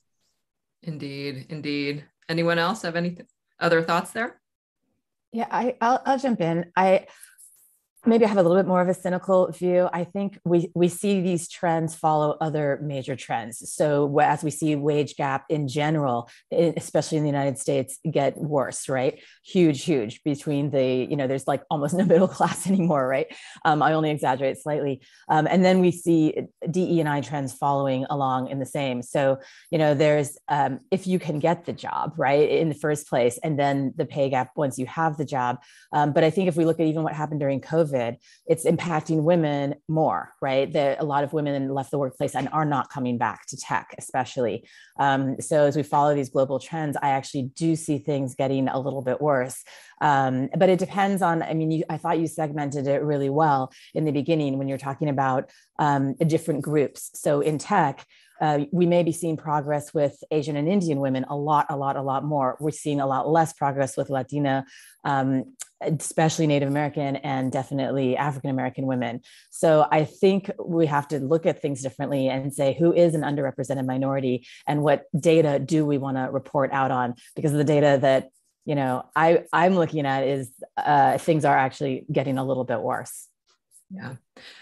Indeed 0.83 1.45
indeed. 1.49 2.05
Anyone 2.27 2.59
else 2.59 2.81
have 2.81 2.95
any 2.95 3.11
th- 3.11 3.27
other 3.59 3.81
thoughts 3.81 4.11
there? 4.11 4.39
Yeah 5.31 5.47
i 5.49 5.75
I'll, 5.79 6.01
I'll 6.05 6.19
jump 6.19 6.41
in. 6.41 6.71
I 6.75 7.07
maybe 8.05 8.25
I 8.25 8.29
have 8.29 8.37
a 8.37 8.41
little 8.41 8.57
bit 8.57 8.67
more 8.67 8.81
of 8.81 8.89
a 8.89 8.93
cynical 8.93 9.51
view. 9.51 9.87
I 9.93 10.05
think 10.05 10.39
we 10.43 10.71
we 10.73 10.87
see 10.87 11.21
these 11.21 11.47
trends 11.47 11.93
follow 11.93 12.35
other 12.41 12.79
major 12.81 13.15
trends. 13.15 13.71
So 13.71 14.19
as 14.19 14.43
we 14.43 14.49
see 14.49 14.75
wage 14.75 15.15
gap 15.15 15.45
in 15.49 15.67
general, 15.67 16.29
especially 16.51 17.17
in 17.17 17.23
the 17.23 17.29
United 17.29 17.59
States, 17.59 17.99
get 18.09 18.37
worse, 18.37 18.89
right? 18.89 19.21
Huge, 19.45 19.83
huge 19.83 20.23
between 20.23 20.71
the 20.71 20.83
you 20.83 21.15
know 21.15 21.27
there's 21.27 21.47
like 21.47 21.63
almost 21.69 21.93
no 22.01 22.05
middle 22.05 22.27
class 22.27 22.67
anymore, 22.67 23.07
right? 23.07 23.27
Um, 23.65 23.83
I 23.83 23.93
only 23.93 24.09
exaggerate 24.09 24.57
slightly, 24.57 25.01
um, 25.29 25.47
and 25.47 25.63
then 25.63 25.79
we 25.79 25.91
see 25.91 26.35
DE 26.69 26.99
and 26.99 27.09
I 27.09 27.21
trends 27.21 27.53
following 27.53 28.05
along 28.09 28.49
in 28.49 28.59
the 28.59 28.65
same. 28.65 29.03
So 29.03 29.37
you 29.69 29.77
know 29.77 29.93
there's 29.93 30.37
um, 30.47 30.79
if 30.89 31.05
you 31.05 31.19
can 31.19 31.37
get 31.37 31.65
the 31.65 31.73
job 31.73 32.15
right 32.17 32.49
in 32.49 32.69
the 32.69 32.75
first 32.75 33.07
place, 33.07 33.37
and 33.43 33.59
then 33.59 33.93
the 33.95 34.05
pay 34.05 34.29
gap 34.29 34.51
once 34.55 34.79
you 34.79 34.87
have 34.87 35.17
the 35.17 35.25
job. 35.25 35.59
Um, 35.93 36.13
but 36.13 36.23
I 36.23 36.31
think 36.31 36.47
if 36.47 36.55
we 36.55 36.65
look 36.65 36.79
at 36.79 36.87
even 36.87 37.03
what 37.03 37.13
happened 37.13 37.39
during 37.39 37.61
COVID 37.61 37.90
COVID, 37.91 38.17
it's 38.47 38.65
impacting 38.65 39.23
women 39.23 39.75
more, 39.87 40.31
right? 40.41 40.71
That 40.71 41.01
a 41.01 41.05
lot 41.05 41.23
of 41.23 41.33
women 41.33 41.69
left 41.69 41.91
the 41.91 41.99
workplace 41.99 42.35
and 42.35 42.49
are 42.49 42.65
not 42.65 42.89
coming 42.89 43.17
back 43.17 43.45
to 43.47 43.57
tech, 43.57 43.93
especially. 43.97 44.67
Um, 44.99 45.39
so 45.39 45.65
as 45.65 45.75
we 45.75 45.83
follow 45.83 46.15
these 46.15 46.29
global 46.29 46.59
trends, 46.59 46.97
I 47.01 47.09
actually 47.09 47.51
do 47.55 47.75
see 47.75 47.99
things 47.99 48.35
getting 48.35 48.67
a 48.67 48.79
little 48.79 49.01
bit 49.01 49.21
worse. 49.21 49.63
Um, 50.01 50.49
but 50.57 50.69
it 50.69 50.79
depends 50.79 51.21
on, 51.21 51.43
I 51.43 51.53
mean, 51.53 51.71
you, 51.71 51.83
I 51.89 51.97
thought 51.97 52.19
you 52.19 52.27
segmented 52.27 52.87
it 52.87 53.03
really 53.03 53.29
well 53.29 53.71
in 53.93 54.05
the 54.05 54.11
beginning 54.11 54.57
when 54.57 54.67
you're 54.67 54.77
talking 54.77 55.09
about 55.09 55.49
um, 55.79 56.15
different 56.15 56.61
groups. 56.61 57.11
So 57.13 57.41
in 57.41 57.57
tech, 57.57 58.05
uh, 58.41 58.65
we 58.71 58.87
may 58.87 59.03
be 59.03 59.11
seeing 59.11 59.37
progress 59.37 59.93
with 59.93 60.17
Asian 60.31 60.55
and 60.55 60.67
Indian 60.67 60.99
women 60.99 61.25
a 61.29 61.35
lot, 61.35 61.67
a 61.69 61.77
lot, 61.77 61.95
a 61.95 62.01
lot 62.01 62.25
more. 62.25 62.57
We're 62.59 62.71
seeing 62.71 62.99
a 62.99 63.05
lot 63.05 63.29
less 63.29 63.53
progress 63.53 63.95
with 63.95 64.09
Latina, 64.09 64.65
um, 65.03 65.55
especially 65.81 66.47
Native 66.47 66.69
American 66.69 67.17
and 67.17 67.51
definitely 67.51 68.15
African 68.17 68.49
American 68.49 68.85
women. 68.85 69.21
So 69.49 69.87
I 69.91 70.05
think 70.05 70.51
we 70.63 70.85
have 70.87 71.07
to 71.09 71.19
look 71.19 71.45
at 71.45 71.61
things 71.61 71.81
differently 71.81 72.27
and 72.27 72.53
say 72.53 72.75
who 72.77 72.93
is 72.93 73.15
an 73.15 73.21
underrepresented 73.21 73.85
minority 73.85 74.47
and 74.67 74.83
what 74.83 75.05
data 75.17 75.59
do 75.59 75.85
we 75.85 75.97
want 75.97 76.17
to 76.17 76.29
report 76.31 76.71
out 76.71 76.91
on? 76.91 77.15
Because 77.35 77.51
the 77.51 77.63
data 77.63 77.99
that 78.01 78.29
you 78.65 78.75
know 78.75 79.05
I 79.15 79.43
I'm 79.51 79.75
looking 79.75 80.05
at 80.05 80.23
is 80.27 80.51
uh, 80.77 81.17
things 81.17 81.45
are 81.45 81.57
actually 81.57 82.05
getting 82.11 82.37
a 82.37 82.45
little 82.45 82.63
bit 82.63 82.81
worse. 82.81 83.27
Yeah. 83.93 84.15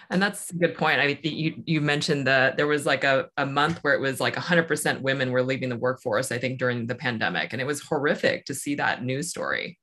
And 0.10 0.22
that's 0.22 0.50
a 0.50 0.56
good 0.56 0.76
point. 0.76 1.00
I 1.00 1.08
mean, 1.08 1.20
you, 1.22 1.64
you 1.66 1.82
mentioned 1.82 2.26
that 2.26 2.58
there 2.58 2.66
was 2.66 2.88
like 2.88 3.04
a, 3.04 3.30
a 3.38 3.46
month 3.46 3.78
where 3.84 3.94
it 3.94 4.02
was 4.02 4.20
like 4.20 4.36
100% 4.36 5.02
women 5.02 5.32
were 5.32 5.44
leaving 5.44 5.70
the 5.70 5.78
workforce, 5.78 6.32
I 6.32 6.40
think, 6.40 6.58
during 6.58 6.88
the 6.88 6.96
pandemic. 6.96 7.54
And 7.54 7.62
it 7.62 7.66
was 7.66 7.82
horrific 7.82 8.46
to 8.46 8.56
see 8.56 8.76
that 8.76 9.04
news 9.04 9.30
story. 9.30 9.78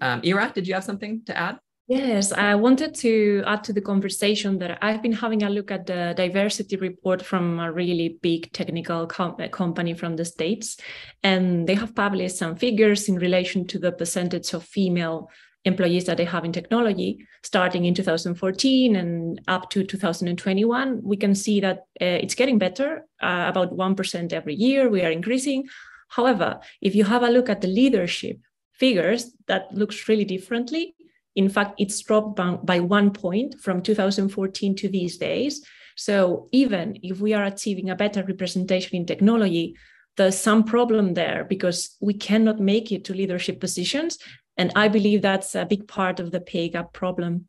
Um, 0.00 0.22
Ira, 0.24 0.52
did 0.54 0.66
you 0.66 0.74
have 0.74 0.84
something 0.84 1.22
to 1.26 1.36
add? 1.36 1.58
Yes, 1.90 2.30
I 2.30 2.54
wanted 2.54 2.94
to 2.96 3.42
add 3.48 3.64
to 3.64 3.72
the 3.72 3.80
conversation 3.80 4.60
that 4.60 4.78
I've 4.80 5.02
been 5.02 5.10
having 5.10 5.42
a 5.42 5.50
look 5.50 5.72
at 5.72 5.86
the 5.86 6.14
diversity 6.16 6.76
report 6.76 7.20
from 7.20 7.58
a 7.58 7.72
really 7.72 8.20
big 8.22 8.52
technical 8.52 9.08
com- 9.08 9.36
company 9.50 9.94
from 9.94 10.14
the 10.14 10.24
States. 10.24 10.76
And 11.24 11.66
they 11.66 11.74
have 11.74 11.96
published 11.96 12.36
some 12.36 12.54
figures 12.54 13.08
in 13.08 13.16
relation 13.16 13.66
to 13.66 13.80
the 13.80 13.90
percentage 13.90 14.52
of 14.52 14.62
female 14.62 15.30
employees 15.64 16.04
that 16.04 16.16
they 16.16 16.24
have 16.24 16.44
in 16.44 16.52
technology 16.52 17.26
starting 17.42 17.84
in 17.84 17.94
2014 17.94 18.96
and 18.96 19.40
up 19.46 19.68
to 19.68 19.84
2021 19.84 21.00
we 21.02 21.18
can 21.18 21.34
see 21.34 21.60
that 21.60 21.80
uh, 22.00 22.18
it's 22.22 22.34
getting 22.34 22.58
better 22.58 23.06
uh, 23.20 23.44
about 23.46 23.76
1% 23.76 24.32
every 24.32 24.54
year 24.54 24.88
we 24.88 25.02
are 25.02 25.10
increasing 25.10 25.62
however 26.08 26.58
if 26.80 26.94
you 26.94 27.04
have 27.04 27.22
a 27.22 27.28
look 27.28 27.50
at 27.50 27.60
the 27.60 27.68
leadership 27.68 28.38
figures 28.80 29.32
that 29.46 29.72
looks 29.72 30.08
really 30.08 30.24
differently 30.24 30.94
in 31.36 31.48
fact 31.48 31.74
it's 31.78 32.00
dropped 32.00 32.34
by, 32.34 32.56
by 32.64 32.80
one 32.80 33.12
point 33.12 33.54
from 33.60 33.82
2014 33.82 34.74
to 34.74 34.88
these 34.88 35.18
days 35.18 35.62
so 35.96 36.48
even 36.50 36.98
if 37.02 37.20
we 37.20 37.34
are 37.34 37.44
achieving 37.44 37.90
a 37.90 37.94
better 37.94 38.24
representation 38.24 38.96
in 38.96 39.06
technology 39.06 39.76
there's 40.16 40.36
some 40.36 40.64
problem 40.64 41.14
there 41.14 41.44
because 41.44 41.96
we 42.00 42.14
cannot 42.14 42.58
make 42.58 42.90
it 42.90 43.04
to 43.04 43.14
leadership 43.14 43.60
positions 43.60 44.18
and 44.60 44.72
I 44.76 44.88
believe 44.88 45.22
that's 45.22 45.54
a 45.54 45.64
big 45.64 45.88
part 45.88 46.20
of 46.20 46.32
the 46.32 46.40
pay 46.40 46.68
gap 46.68 46.92
problem. 46.92 47.48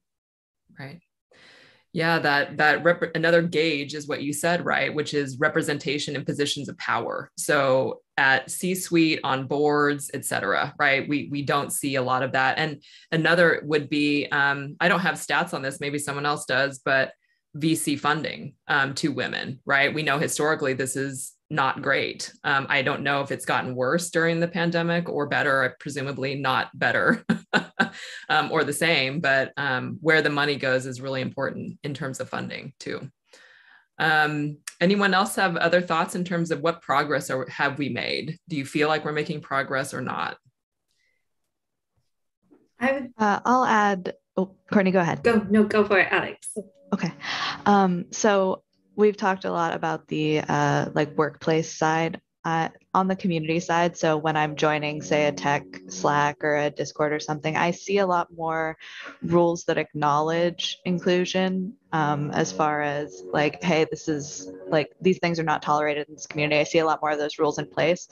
Right. 0.80 1.02
Yeah, 1.94 2.20
that 2.20 2.58
that 2.58 2.84
rep- 2.84 3.16
another 3.16 3.42
gauge 3.42 3.96
is 3.96 4.08
what 4.08 4.22
you 4.22 4.32
said, 4.32 4.66
right? 4.66 4.94
Which 4.94 5.14
is 5.14 5.40
representation 5.40 6.16
in 6.16 6.24
positions 6.24 6.70
of 6.70 6.78
power. 6.78 7.30
So 7.38 8.02
at 8.18 8.50
C-suite, 8.50 9.20
on 9.24 9.48
boards, 9.48 10.10
et 10.14 10.24
cetera, 10.24 10.74
right? 10.80 11.08
We 11.08 11.28
we 11.32 11.42
don't 11.42 11.72
see 11.72 11.96
a 11.96 12.02
lot 12.02 12.24
of 12.24 12.32
that. 12.32 12.58
And 12.58 12.82
another 13.12 13.62
would 13.66 13.90
be, 13.90 14.28
um, 14.32 14.78
I 14.80 14.88
don't 14.88 15.02
have 15.02 15.16
stats 15.16 15.54
on 15.54 15.62
this, 15.62 15.82
maybe 15.82 16.00
someone 16.00 16.26
else 16.26 16.46
does, 16.46 16.80
but 16.80 17.12
VC 17.58 18.00
funding 18.00 18.54
um, 18.68 18.94
to 18.96 19.10
women, 19.10 19.60
right? 19.66 19.94
We 19.94 20.04
know 20.04 20.18
historically 20.18 20.74
this 20.74 20.96
is 20.96 21.34
not 21.52 21.82
great. 21.82 22.32
Um, 22.46 22.66
I 22.70 22.82
don't 22.82 23.04
know 23.04 23.22
if 23.22 23.30
it's 23.30 23.46
gotten 23.46 23.76
worse 23.76 24.10
during 24.10 24.40
the 24.40 24.48
pandemic 24.48 25.10
or 25.10 25.28
better, 25.28 25.76
presumably 25.82 26.36
not 26.36 26.70
better 26.74 27.26
um, 28.30 28.52
or 28.52 28.64
the 28.64 28.72
same, 28.72 29.20
but 29.20 29.52
um, 29.58 29.98
where 30.02 30.22
the 30.22 30.30
money 30.30 30.56
goes 30.56 30.86
is 30.86 31.02
really 31.02 31.20
important 31.20 31.78
in 31.84 31.94
terms 31.94 32.22
of 32.22 32.30
funding 32.30 32.72
too. 32.80 33.02
Um, 34.00 34.60
anyone 34.80 35.14
else 35.14 35.36
have 35.36 35.58
other 35.58 35.82
thoughts 35.82 36.16
in 36.16 36.24
terms 36.24 36.52
of 36.52 36.62
what 36.62 36.82
progress 36.82 37.30
or 37.30 37.46
have 37.50 37.78
we 37.78 37.90
made? 37.90 38.40
Do 38.48 38.56
you 38.56 38.66
feel 38.66 38.88
like 38.88 39.04
we're 39.04 39.12
making 39.12 39.42
progress 39.42 39.94
or 39.94 40.02
not? 40.02 40.38
I 42.80 42.94
would. 42.94 43.14
Uh, 43.18 43.42
I'll 43.44 43.66
add. 43.66 44.14
Oh, 44.38 44.56
Courtney, 44.72 44.92
go 44.92 45.02
ahead. 45.02 45.22
Go 45.22 45.46
no, 45.50 45.66
go 45.66 45.84
for 45.84 46.00
it, 46.00 46.08
Alex. 46.10 46.58
Okay. 46.94 47.12
Um, 47.66 48.06
so 48.12 48.64
we've 48.96 49.18
talked 49.18 49.46
a 49.46 49.52
lot 49.52 49.74
about 49.74 50.08
the 50.08 50.40
uh, 50.40 50.90
like 50.94 51.18
workplace 51.18 51.72
side 51.78 52.22
uh, 52.44 52.70
on 52.94 53.08
the 53.08 53.16
community 53.16 53.60
side. 53.60 53.96
So 53.96 54.18
when 54.18 54.36
I'm 54.36 54.56
joining, 54.56 55.02
say, 55.02 55.28
a 55.28 55.32
tech 55.32 55.64
Slack 55.90 56.44
or 56.44 56.56
a 56.56 56.70
Discord 56.72 57.14
or 57.14 57.20
something, 57.20 57.56
I 57.56 57.72
see 57.72 58.00
a 58.00 58.08
lot 58.08 58.34
more 58.36 58.78
rules 59.22 59.64
that 59.66 59.78
acknowledge 59.78 60.80
inclusion 60.86 61.74
um, 61.94 62.32
as 62.32 62.52
far 62.52 62.82
as 62.82 63.24
like, 63.32 63.62
hey, 63.64 63.86
this 63.90 64.08
is 64.08 64.52
like 64.68 64.92
these 65.02 65.20
things 65.20 65.40
are 65.40 65.44
not 65.44 65.62
tolerated 65.62 66.08
in 66.08 66.16
this 66.16 66.26
community. 66.26 66.60
I 66.60 66.64
see 66.64 66.80
a 66.80 66.86
lot 66.86 67.00
more 67.02 67.12
of 67.12 67.20
those 67.20 67.38
rules 67.38 67.60
in 67.60 67.68
place. 67.68 68.08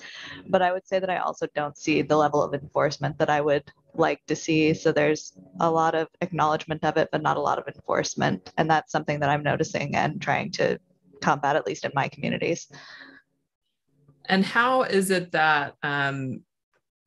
But 0.47 0.61
I 0.61 0.71
would 0.71 0.87
say 0.87 0.99
that 0.99 1.09
I 1.09 1.17
also 1.17 1.47
don't 1.55 1.77
see 1.77 2.03
the 2.03 2.17
level 2.17 2.43
of 2.43 2.53
enforcement 2.53 3.17
that 3.17 3.29
I 3.29 3.41
would 3.41 3.71
like 3.99 4.25
to 4.27 4.35
see. 4.35 4.73
So 4.73 4.91
there's 4.91 5.33
a 5.59 5.69
lot 5.69 5.93
of 5.93 6.07
acknowledgement 6.21 6.83
of 6.83 6.97
it, 6.97 7.09
but 7.11 7.21
not 7.21 7.37
a 7.37 7.41
lot 7.41 7.59
of 7.59 7.67
enforcement. 7.67 8.51
And 8.57 8.69
that's 8.69 8.91
something 8.91 9.19
that 9.19 9.29
I'm 9.29 9.43
noticing 9.43 9.95
and 9.95 10.21
trying 10.21 10.51
to 10.53 10.79
combat, 11.21 11.55
at 11.55 11.67
least 11.67 11.85
in 11.85 11.91
my 11.93 12.07
communities. 12.07 12.67
And 14.25 14.45
how 14.45 14.83
is 14.83 15.11
it 15.11 15.31
that 15.33 15.75
um, 15.83 16.41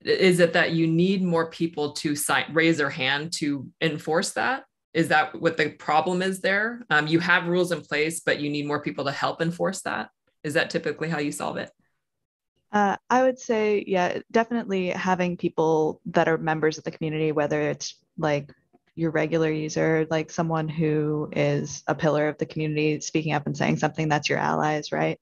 is 0.04 0.40
it 0.40 0.52
that 0.52 0.72
you 0.72 0.87
need 0.87 1.22
more 1.22 1.50
people 1.50 1.92
to 1.92 2.16
sign, 2.16 2.46
raise 2.52 2.78
their 2.78 2.90
hand 2.90 3.32
to 3.34 3.68
enforce 3.80 4.30
that? 4.32 4.64
Is 4.94 5.08
that 5.08 5.40
what 5.40 5.56
the 5.56 5.70
problem 5.70 6.22
is 6.22 6.40
there? 6.40 6.82
Um, 6.90 7.06
you 7.06 7.18
have 7.20 7.46
rules 7.46 7.72
in 7.72 7.80
place, 7.80 8.20
but 8.20 8.40
you 8.40 8.50
need 8.50 8.66
more 8.66 8.82
people 8.82 9.04
to 9.04 9.12
help 9.12 9.40
enforce 9.40 9.82
that. 9.82 10.11
Is 10.44 10.54
that 10.54 10.70
typically 10.70 11.08
how 11.08 11.18
you 11.18 11.32
solve 11.32 11.56
it? 11.56 11.70
Uh, 12.72 12.96
I 13.10 13.22
would 13.22 13.38
say, 13.38 13.84
yeah, 13.86 14.20
definitely 14.30 14.88
having 14.88 15.36
people 15.36 16.00
that 16.06 16.28
are 16.28 16.38
members 16.38 16.78
of 16.78 16.84
the 16.84 16.90
community, 16.90 17.30
whether 17.30 17.60
it's 17.60 17.96
like 18.16 18.50
your 18.94 19.10
regular 19.10 19.50
user, 19.50 20.06
like 20.10 20.30
someone 20.30 20.68
who 20.68 21.28
is 21.32 21.82
a 21.86 21.94
pillar 21.94 22.28
of 22.28 22.38
the 22.38 22.46
community, 22.46 23.00
speaking 23.00 23.34
up 23.34 23.46
and 23.46 23.56
saying 23.56 23.76
something 23.76 24.08
that's 24.08 24.28
your 24.28 24.38
allies, 24.38 24.90
right? 24.90 25.20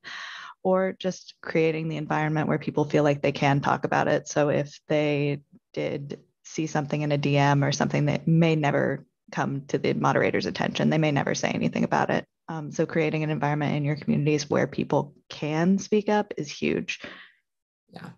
Or 0.63 0.95
just 0.99 1.35
creating 1.41 1.89
the 1.89 1.97
environment 1.97 2.47
where 2.49 2.59
people 2.59 2.85
feel 2.85 3.03
like 3.03 3.21
they 3.23 3.33
can 3.33 3.61
talk 3.61 3.85
about 3.85 4.09
it. 4.09 4.29
So 4.29 4.49
if 4.49 4.81
they 4.89 5.41
did 5.73 6.21
see 6.45 6.67
something 6.67 7.03
in 7.03 7.13
a 7.13 7.19
DM 7.19 7.67
or 7.67 7.73
something 7.73 8.07
that 8.07 8.29
may 8.29 8.55
never 8.55 9.07
come 9.33 9.63
to 9.69 9.79
the 9.79 9.93
moderator's 9.95 10.47
attention, 10.47 10.91
they 10.91 10.99
may 10.99 11.13
never 11.13 11.35
say 11.35 11.51
anything 11.51 11.85
about 11.85 12.11
it. 12.11 12.27
Um, 12.49 12.73
so 12.73 12.87
creating 12.87 13.23
an 13.23 13.31
environment 13.31 13.77
in 13.77 13.85
your 13.85 13.97
communities 13.97 14.51
where 14.51 14.67
people 14.67 15.15
can 15.29 15.79
speak 15.79 16.09
up 16.09 16.35
is 16.37 16.51
huge. 16.51 17.01
Yeah. 17.93 18.11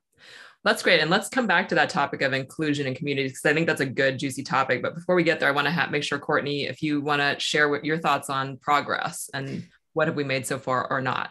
That's 0.65 0.83
great. 0.83 1.01
And 1.01 1.11
let's 1.11 1.29
come 1.29 1.49
back 1.49 1.69
to 1.69 1.75
that 1.75 1.91
topic 1.91 2.23
of 2.23 2.33
inclusion 2.33 2.87
and 2.87 2.95
community 2.95 3.29
because 3.29 3.45
I 3.45 3.53
think 3.53 3.67
that's 3.67 3.81
a 3.81 3.87
good, 3.87 4.19
juicy 4.19 4.45
topic. 4.45 4.81
But 4.81 4.95
before 4.95 5.17
we 5.17 5.25
get 5.25 5.41
there, 5.41 5.49
I 5.49 5.53
want 5.53 5.67
to 5.67 5.73
ha- 5.73 5.89
make 5.91 6.05
sure, 6.05 6.21
Courtney, 6.21 6.67
if 6.67 6.83
you 6.83 7.01
want 7.01 7.21
to 7.21 7.39
share 7.41 7.69
what 7.69 7.85
your 7.85 7.99
thoughts 7.99 8.31
on 8.31 8.59
progress 8.59 9.29
and 9.35 9.67
what 9.93 10.07
have 10.07 10.17
we 10.17 10.25
made 10.25 10.47
so 10.47 10.59
far 10.59 10.89
or 10.89 11.01
not? 11.01 11.31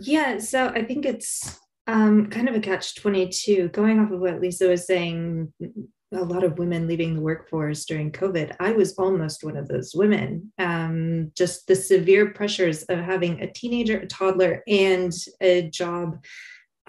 Yeah. 0.00 0.38
So 0.38 0.68
I 0.68 0.84
think 0.84 1.04
it's 1.04 1.58
um, 1.88 2.28
kind 2.28 2.48
of 2.48 2.54
a 2.54 2.60
catch 2.60 2.94
22. 2.94 3.68
Going 3.68 3.98
off 3.98 4.12
of 4.12 4.20
what 4.20 4.40
Lisa 4.40 4.68
was 4.68 4.86
saying, 4.86 5.52
a 6.12 6.24
lot 6.24 6.44
of 6.44 6.58
women 6.58 6.86
leaving 6.86 7.14
the 7.14 7.20
workforce 7.20 7.84
during 7.84 8.10
COVID. 8.12 8.56
I 8.60 8.72
was 8.72 8.94
almost 8.94 9.44
one 9.44 9.56
of 9.56 9.68
those 9.68 9.94
women. 9.94 10.52
Um, 10.58 11.32
just 11.36 11.66
the 11.66 11.76
severe 11.76 12.30
pressures 12.30 12.82
of 12.84 12.98
having 12.98 13.40
a 13.40 13.52
teenager, 13.52 13.98
a 13.98 14.06
toddler, 14.06 14.62
and 14.66 15.12
a 15.40 15.68
job 15.70 16.24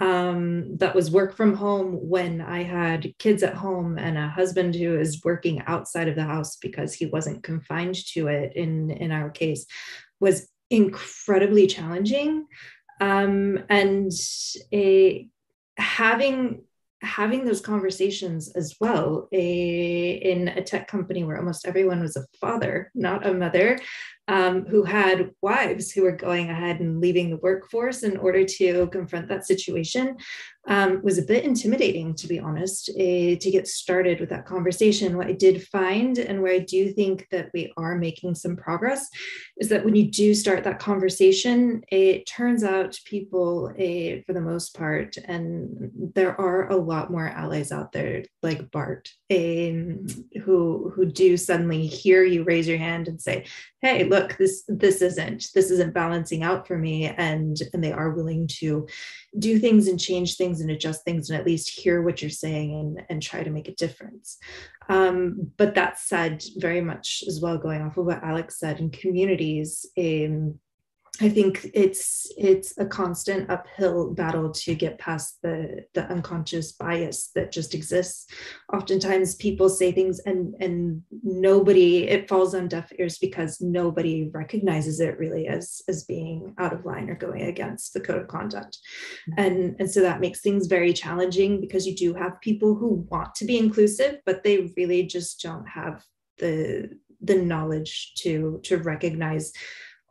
um, 0.01 0.77
that 0.77 0.95
was 0.95 1.11
work 1.11 1.37
from 1.37 1.53
home 1.53 1.93
when 2.09 2.41
I 2.41 2.63
had 2.63 3.13
kids 3.19 3.43
at 3.43 3.53
home 3.53 3.99
and 3.99 4.17
a 4.17 4.27
husband 4.27 4.73
who 4.73 4.99
is 4.99 5.23
working 5.23 5.61
outside 5.67 6.07
of 6.07 6.15
the 6.15 6.23
house 6.23 6.55
because 6.55 6.93
he 6.93 7.05
wasn't 7.05 7.43
confined 7.43 7.95
to 8.07 8.27
it 8.27 8.53
in 8.55 8.89
in 8.89 9.11
our 9.11 9.29
case 9.29 9.67
was 10.19 10.49
incredibly 10.71 11.67
challenging. 11.67 12.47
Um, 12.99 13.59
and 13.69 14.11
a, 14.73 15.27
having 15.77 16.63
having 17.03 17.45
those 17.45 17.61
conversations 17.61 18.51
as 18.55 18.75
well 18.79 19.27
a, 19.31 20.11
in 20.11 20.47
a 20.49 20.61
tech 20.61 20.87
company 20.87 21.23
where 21.23 21.37
almost 21.37 21.67
everyone 21.67 21.99
was 21.99 22.15
a 22.15 22.25
father 22.39 22.91
not 22.93 23.25
a 23.25 23.33
mother 23.33 23.79
um, 24.27 24.65
who 24.65 24.83
had 24.83 25.31
wives 25.41 25.91
who 25.91 26.03
were 26.03 26.11
going 26.11 26.49
ahead 26.49 26.79
and 26.79 27.01
leaving 27.01 27.29
the 27.29 27.37
workforce 27.37 28.03
in 28.03 28.17
order 28.17 28.45
to 28.45 28.87
confront 28.87 29.27
that 29.29 29.45
situation 29.45 30.15
um, 30.67 31.01
was 31.03 31.17
a 31.17 31.23
bit 31.23 31.43
intimidating, 31.43 32.13
to 32.15 32.27
be 32.27 32.39
honest, 32.39 32.89
uh, 32.89 32.93
to 33.35 33.51
get 33.51 33.67
started 33.67 34.19
with 34.19 34.29
that 34.29 34.45
conversation. 34.45 35.17
What 35.17 35.27
I 35.27 35.31
did 35.31 35.67
find, 35.67 36.19
and 36.19 36.41
where 36.41 36.53
I 36.53 36.59
do 36.59 36.93
think 36.93 37.27
that 37.31 37.49
we 37.53 37.73
are 37.77 37.97
making 37.97 38.35
some 38.35 38.55
progress, 38.55 39.09
is 39.57 39.69
that 39.69 39.83
when 39.83 39.95
you 39.95 40.11
do 40.11 40.35
start 40.35 40.63
that 40.63 40.77
conversation, 40.77 41.81
it 41.91 42.27
turns 42.27 42.63
out 42.63 42.99
people, 43.05 43.69
uh, 43.69 44.21
for 44.25 44.33
the 44.33 44.41
most 44.41 44.75
part, 44.75 45.17
and 45.25 45.91
there 46.13 46.39
are 46.39 46.69
a 46.69 46.75
lot 46.75 47.11
more 47.11 47.27
allies 47.27 47.71
out 47.71 47.91
there 47.91 48.23
like 48.43 48.69
Bart, 48.69 49.09
um, 49.31 50.05
who 50.43 50.91
who 50.95 51.05
do 51.05 51.37
suddenly 51.37 51.87
hear 51.87 52.23
you 52.23 52.43
raise 52.43 52.67
your 52.67 52.77
hand 52.77 53.07
and 53.07 53.19
say, 53.19 53.45
"Hey, 53.81 54.03
look, 54.03 54.20
this 54.37 54.63
this 54.67 55.01
isn't 55.01 55.47
this 55.53 55.71
isn't 55.71 55.93
balancing 55.93 56.43
out 56.43 56.67
for 56.67 56.77
me," 56.77 57.07
and 57.07 57.57
and 57.73 57.83
they 57.83 57.91
are 57.91 58.11
willing 58.11 58.47
to 58.59 58.87
do 59.39 59.59
things 59.59 59.87
and 59.87 59.99
change 59.99 60.37
things 60.37 60.61
and 60.61 60.69
adjust 60.69 61.03
things 61.03 61.29
and 61.29 61.39
at 61.39 61.45
least 61.45 61.69
hear 61.69 62.01
what 62.01 62.21
you're 62.21 62.29
saying 62.29 62.73
and, 62.73 63.03
and 63.09 63.21
try 63.21 63.43
to 63.43 63.49
make 63.49 63.67
a 63.67 63.75
difference. 63.75 64.37
Um, 64.89 65.51
but 65.57 65.75
that 65.75 65.99
said, 65.99 66.43
very 66.57 66.81
much 66.81 67.23
as 67.27 67.39
well, 67.41 67.57
going 67.57 67.81
off 67.81 67.97
of 67.97 68.05
what 68.05 68.23
Alex 68.23 68.59
said, 68.59 68.79
in 68.79 68.89
communities, 68.89 69.85
um, 69.97 70.59
I 71.19 71.27
think 71.27 71.69
it's 71.73 72.31
it's 72.37 72.73
a 72.77 72.85
constant 72.85 73.49
uphill 73.49 74.13
battle 74.13 74.49
to 74.49 74.73
get 74.73 74.97
past 74.97 75.39
the 75.43 75.85
the 75.93 76.05
unconscious 76.05 76.71
bias 76.71 77.31
that 77.35 77.51
just 77.51 77.75
exists. 77.75 78.27
Oftentimes 78.73 79.35
people 79.35 79.67
say 79.67 79.91
things 79.91 80.19
and 80.19 80.55
and 80.61 81.01
nobody 81.21 82.07
it 82.07 82.29
falls 82.29 82.55
on 82.55 82.69
deaf 82.69 82.91
ears 82.97 83.17
because 83.17 83.59
nobody 83.59 84.29
recognizes 84.33 85.01
it 85.01 85.19
really 85.19 85.47
as 85.47 85.81
as 85.89 86.05
being 86.05 86.55
out 86.57 86.73
of 86.73 86.85
line 86.85 87.09
or 87.09 87.15
going 87.15 87.41
against 87.41 87.93
the 87.93 87.99
code 87.99 88.21
of 88.21 88.27
conduct. 88.29 88.77
Mm-hmm. 89.31 89.39
And 89.39 89.75
and 89.79 89.91
so 89.91 90.01
that 90.01 90.21
makes 90.21 90.39
things 90.39 90.67
very 90.67 90.93
challenging 90.93 91.59
because 91.59 91.85
you 91.85 91.95
do 91.95 92.13
have 92.13 92.39
people 92.41 92.73
who 92.73 93.05
want 93.11 93.35
to 93.35 93.45
be 93.45 93.57
inclusive 93.57 94.19
but 94.25 94.43
they 94.43 94.71
really 94.77 95.03
just 95.03 95.41
don't 95.41 95.67
have 95.67 96.03
the 96.37 96.89
the 97.19 97.35
knowledge 97.35 98.13
to 98.15 98.59
to 98.63 98.77
recognize 98.77 99.51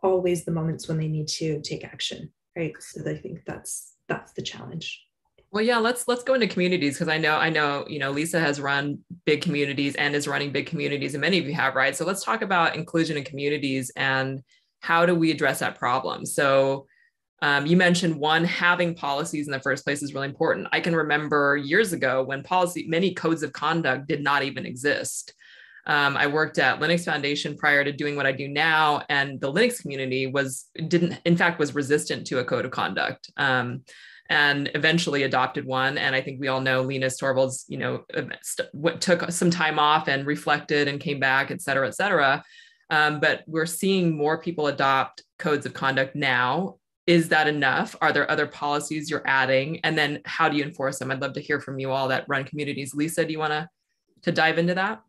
always 0.02 0.45
the 0.45 0.52
moments 0.52 0.88
when 0.88 0.99
they 0.99 1.09
need 1.09 1.28
to 1.28 1.61
take 1.62 1.85
action 1.85 2.30
right? 2.57 2.75
So 2.80 3.09
i 3.09 3.16
think 3.16 3.45
that's 3.47 3.95
that's 4.09 4.33
the 4.33 4.42
challenge. 4.42 5.04
Well 5.52 5.64
yeah 5.64 5.78
let's 5.78 6.07
let's 6.07 6.23
go 6.23 6.35
into 6.35 6.47
communities 6.47 6.95
because 6.95 7.09
i 7.09 7.19
know 7.19 7.37
i 7.37 7.50
know 7.50 7.85
you 7.88 7.99
know 7.99 8.12
lisa 8.12 8.38
has 8.38 8.61
run 8.61 9.00
big 9.25 9.42
communities 9.42 9.97
and 9.97 10.14
is 10.14 10.28
running 10.28 10.52
big 10.52 10.66
communities 10.66 11.14
and 11.14 11.21
many 11.21 11.38
of 11.38 11.47
you 11.47 11.54
have 11.54 11.75
right? 11.75 11.95
So 11.97 12.04
let's 12.04 12.25
talk 12.25 12.42
about 12.42 12.76
inclusion 12.76 13.16
in 13.16 13.25
communities 13.25 13.90
and 13.97 14.42
how 14.80 15.07
do 15.07 15.14
we 15.14 15.30
address 15.30 15.59
that 15.59 15.78
problem? 15.78 16.25
So 16.25 16.87
um, 17.42 17.66
you 17.66 17.76
mentioned 17.76 18.16
one 18.16 18.45
having 18.45 18.95
policies 18.95 19.47
in 19.47 19.52
the 19.52 19.61
first 19.61 19.85
place 19.85 20.02
is 20.02 20.14
really 20.14 20.28
important. 20.28 20.69
I 20.73 20.80
can 20.80 20.95
remember 20.95 21.57
years 21.57 21.92
ago 21.92 22.23
when 22.23 22.42
policy 22.42 22.87
many 22.87 23.14
codes 23.14 23.42
of 23.42 23.52
conduct 23.52 24.09
did 24.09 24.23
not 24.23 24.42
even 24.42 24.66
exist 24.66 25.35
um, 25.87 26.17
I 26.17 26.27
worked 26.27 26.59
at 26.59 26.81
Linux 26.81 27.05
Foundation 27.05 27.57
prior 27.57 27.83
to 27.85 27.93
doing 27.93 28.17
what 28.17 28.27
I 28.27 28.33
do 28.33 28.49
now, 28.49 29.03
and 29.09 29.41
the 29.41 29.53
Linux 29.53 29.81
community 29.81 30.27
was 30.27 30.67
didn't, 30.89 31.21
in 31.25 31.37
fact, 31.37 31.59
was 31.59 31.75
resistant 31.75 32.27
to 32.29 32.39
a 32.39 32.45
code 32.45 32.65
of 32.65 32.71
conduct. 32.71 33.31
Um, 33.37 33.83
and 34.29 34.71
eventually 34.77 35.25
adopted 35.25 35.67
one. 35.67 35.99
And 35.99 36.15
I 36.15 36.21
think 36.21 36.41
we 36.41 36.47
all 36.47 36.61
know 36.61 36.83
Linus 36.83 37.21
Torvalds, 37.21 37.65
you 37.67 37.79
know, 37.79 38.05
st- 38.43 39.01
took 39.01 39.29
some 39.33 39.51
time 39.51 39.81
off 39.81 40.07
and 40.07 40.25
reflected 40.25 40.87
and 40.87 41.01
came 41.01 41.19
back, 41.19 41.51
et 41.51 41.61
cetera, 41.61 41.89
et 41.89 41.97
cetera. 41.97 42.45
Um, 42.91 43.19
but 43.19 43.43
we're 43.49 43.67
seeing 43.67 44.17
more 44.17 44.39
people 44.41 44.69
adopt 44.69 45.25
codes 45.41 45.67
of 45.67 45.75
conduct 45.75 46.15
now. 46.15 46.77
Is 47.09 47.31
that 47.31 47.49
enough? 47.49 47.97
Are 48.01 48.13
there 48.13 48.31
other 48.31 48.47
policies 48.47 49.11
you're 49.11 49.27
adding? 49.27 49.81
And 49.83 49.99
then 49.99 50.21
how 50.25 50.49
do 50.49 50.57
you 50.57 50.63
enforce 50.63 51.01
them? 51.01 51.11
I'd 51.11 51.21
love 51.21 51.33
to 51.33 51.41
hear 51.41 51.61
from 51.61 51.81
you 51.81 51.91
all 51.91 52.07
that 52.09 52.27
run 52.29 52.45
communities. 52.45 52.95
Lisa, 52.95 53.25
do 53.25 53.33
you 53.33 53.39
want 53.41 53.53
to 53.53 53.69
to 54.23 54.33
dive 54.33 54.59
into 54.59 54.75
that? 54.75 55.03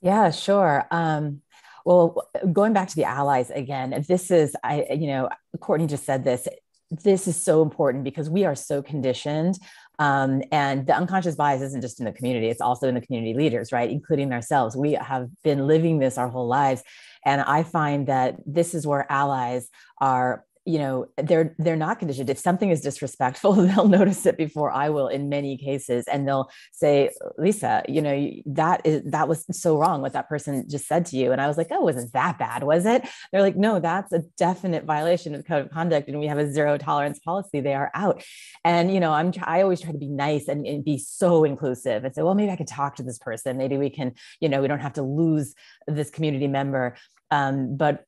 Yeah, 0.00 0.30
sure. 0.30 0.86
Um, 0.90 1.42
well, 1.84 2.28
going 2.52 2.72
back 2.72 2.88
to 2.88 2.96
the 2.96 3.04
allies 3.04 3.50
again, 3.50 4.04
this 4.06 4.30
is, 4.30 4.54
I, 4.62 4.86
you 4.90 5.06
know, 5.06 5.28
Courtney 5.60 5.86
just 5.86 6.04
said 6.04 6.24
this. 6.24 6.46
This 6.90 7.26
is 7.28 7.36
so 7.36 7.62
important 7.62 8.04
because 8.04 8.30
we 8.30 8.44
are 8.44 8.54
so 8.54 8.82
conditioned. 8.82 9.58
Um, 9.98 10.42
and 10.52 10.86
the 10.86 10.94
unconscious 10.94 11.34
bias 11.34 11.60
isn't 11.60 11.80
just 11.80 11.98
in 11.98 12.06
the 12.06 12.12
community, 12.12 12.48
it's 12.48 12.60
also 12.60 12.88
in 12.88 12.94
the 12.94 13.00
community 13.00 13.34
leaders, 13.34 13.72
right? 13.72 13.90
Including 13.90 14.32
ourselves. 14.32 14.76
We 14.76 14.92
have 14.92 15.28
been 15.42 15.66
living 15.66 15.98
this 15.98 16.18
our 16.18 16.28
whole 16.28 16.46
lives. 16.46 16.82
And 17.24 17.40
I 17.40 17.62
find 17.62 18.06
that 18.06 18.36
this 18.46 18.74
is 18.74 18.86
where 18.86 19.10
allies 19.10 19.68
are 20.00 20.44
you 20.68 20.78
know 20.78 21.06
they're 21.16 21.54
they're 21.58 21.76
not 21.76 21.98
conditioned. 21.98 22.28
If 22.28 22.38
something 22.38 22.68
is 22.68 22.82
disrespectful 22.82 23.52
they'll 23.68 23.88
notice 23.88 24.26
it 24.26 24.36
before 24.36 24.70
i 24.70 24.90
will 24.90 25.08
in 25.08 25.30
many 25.30 25.56
cases 25.56 26.06
and 26.06 26.28
they'll 26.28 26.50
say 26.72 27.10
lisa 27.38 27.82
you 27.88 28.02
know 28.02 28.30
that 28.44 28.82
is 28.84 29.02
that 29.10 29.28
was 29.28 29.46
so 29.50 29.78
wrong 29.78 30.02
what 30.02 30.12
that 30.12 30.28
person 30.28 30.68
just 30.68 30.86
said 30.86 31.06
to 31.06 31.16
you. 31.16 31.32
And 31.32 31.40
i 31.40 31.46
was 31.46 31.56
like 31.56 31.68
oh 31.70 31.80
wasn't 31.80 32.12
that 32.12 32.38
bad 32.38 32.64
was 32.64 32.84
it? 32.84 33.08
They're 33.32 33.40
like 33.40 33.56
no 33.56 33.80
that's 33.80 34.12
a 34.12 34.20
definite 34.36 34.84
violation 34.84 35.34
of 35.34 35.46
code 35.46 35.64
of 35.64 35.70
conduct 35.70 36.08
and 36.08 36.20
we 36.20 36.26
have 36.26 36.38
a 36.38 36.52
zero 36.52 36.76
tolerance 36.76 37.18
policy. 37.18 37.60
They 37.60 37.74
are 37.74 37.90
out. 37.94 38.22
And 38.62 38.92
you 38.92 39.00
know 39.00 39.12
i'm 39.12 39.32
i 39.44 39.62
always 39.62 39.80
try 39.80 39.92
to 39.92 39.98
be 39.98 40.08
nice 40.08 40.48
and, 40.48 40.66
and 40.66 40.84
be 40.84 40.98
so 40.98 41.44
inclusive 41.44 42.04
and 42.04 42.14
say 42.14 42.22
well 42.22 42.34
maybe 42.34 42.52
i 42.52 42.56
could 42.56 42.68
talk 42.68 42.96
to 42.96 43.02
this 43.02 43.18
person. 43.18 43.56
Maybe 43.56 43.78
we 43.78 43.88
can 43.88 44.12
you 44.40 44.50
know 44.50 44.60
we 44.60 44.68
don't 44.68 44.80
have 44.80 44.94
to 44.94 45.02
lose 45.02 45.54
this 45.86 46.10
community 46.10 46.46
member 46.46 46.94
um, 47.30 47.76
but 47.76 48.04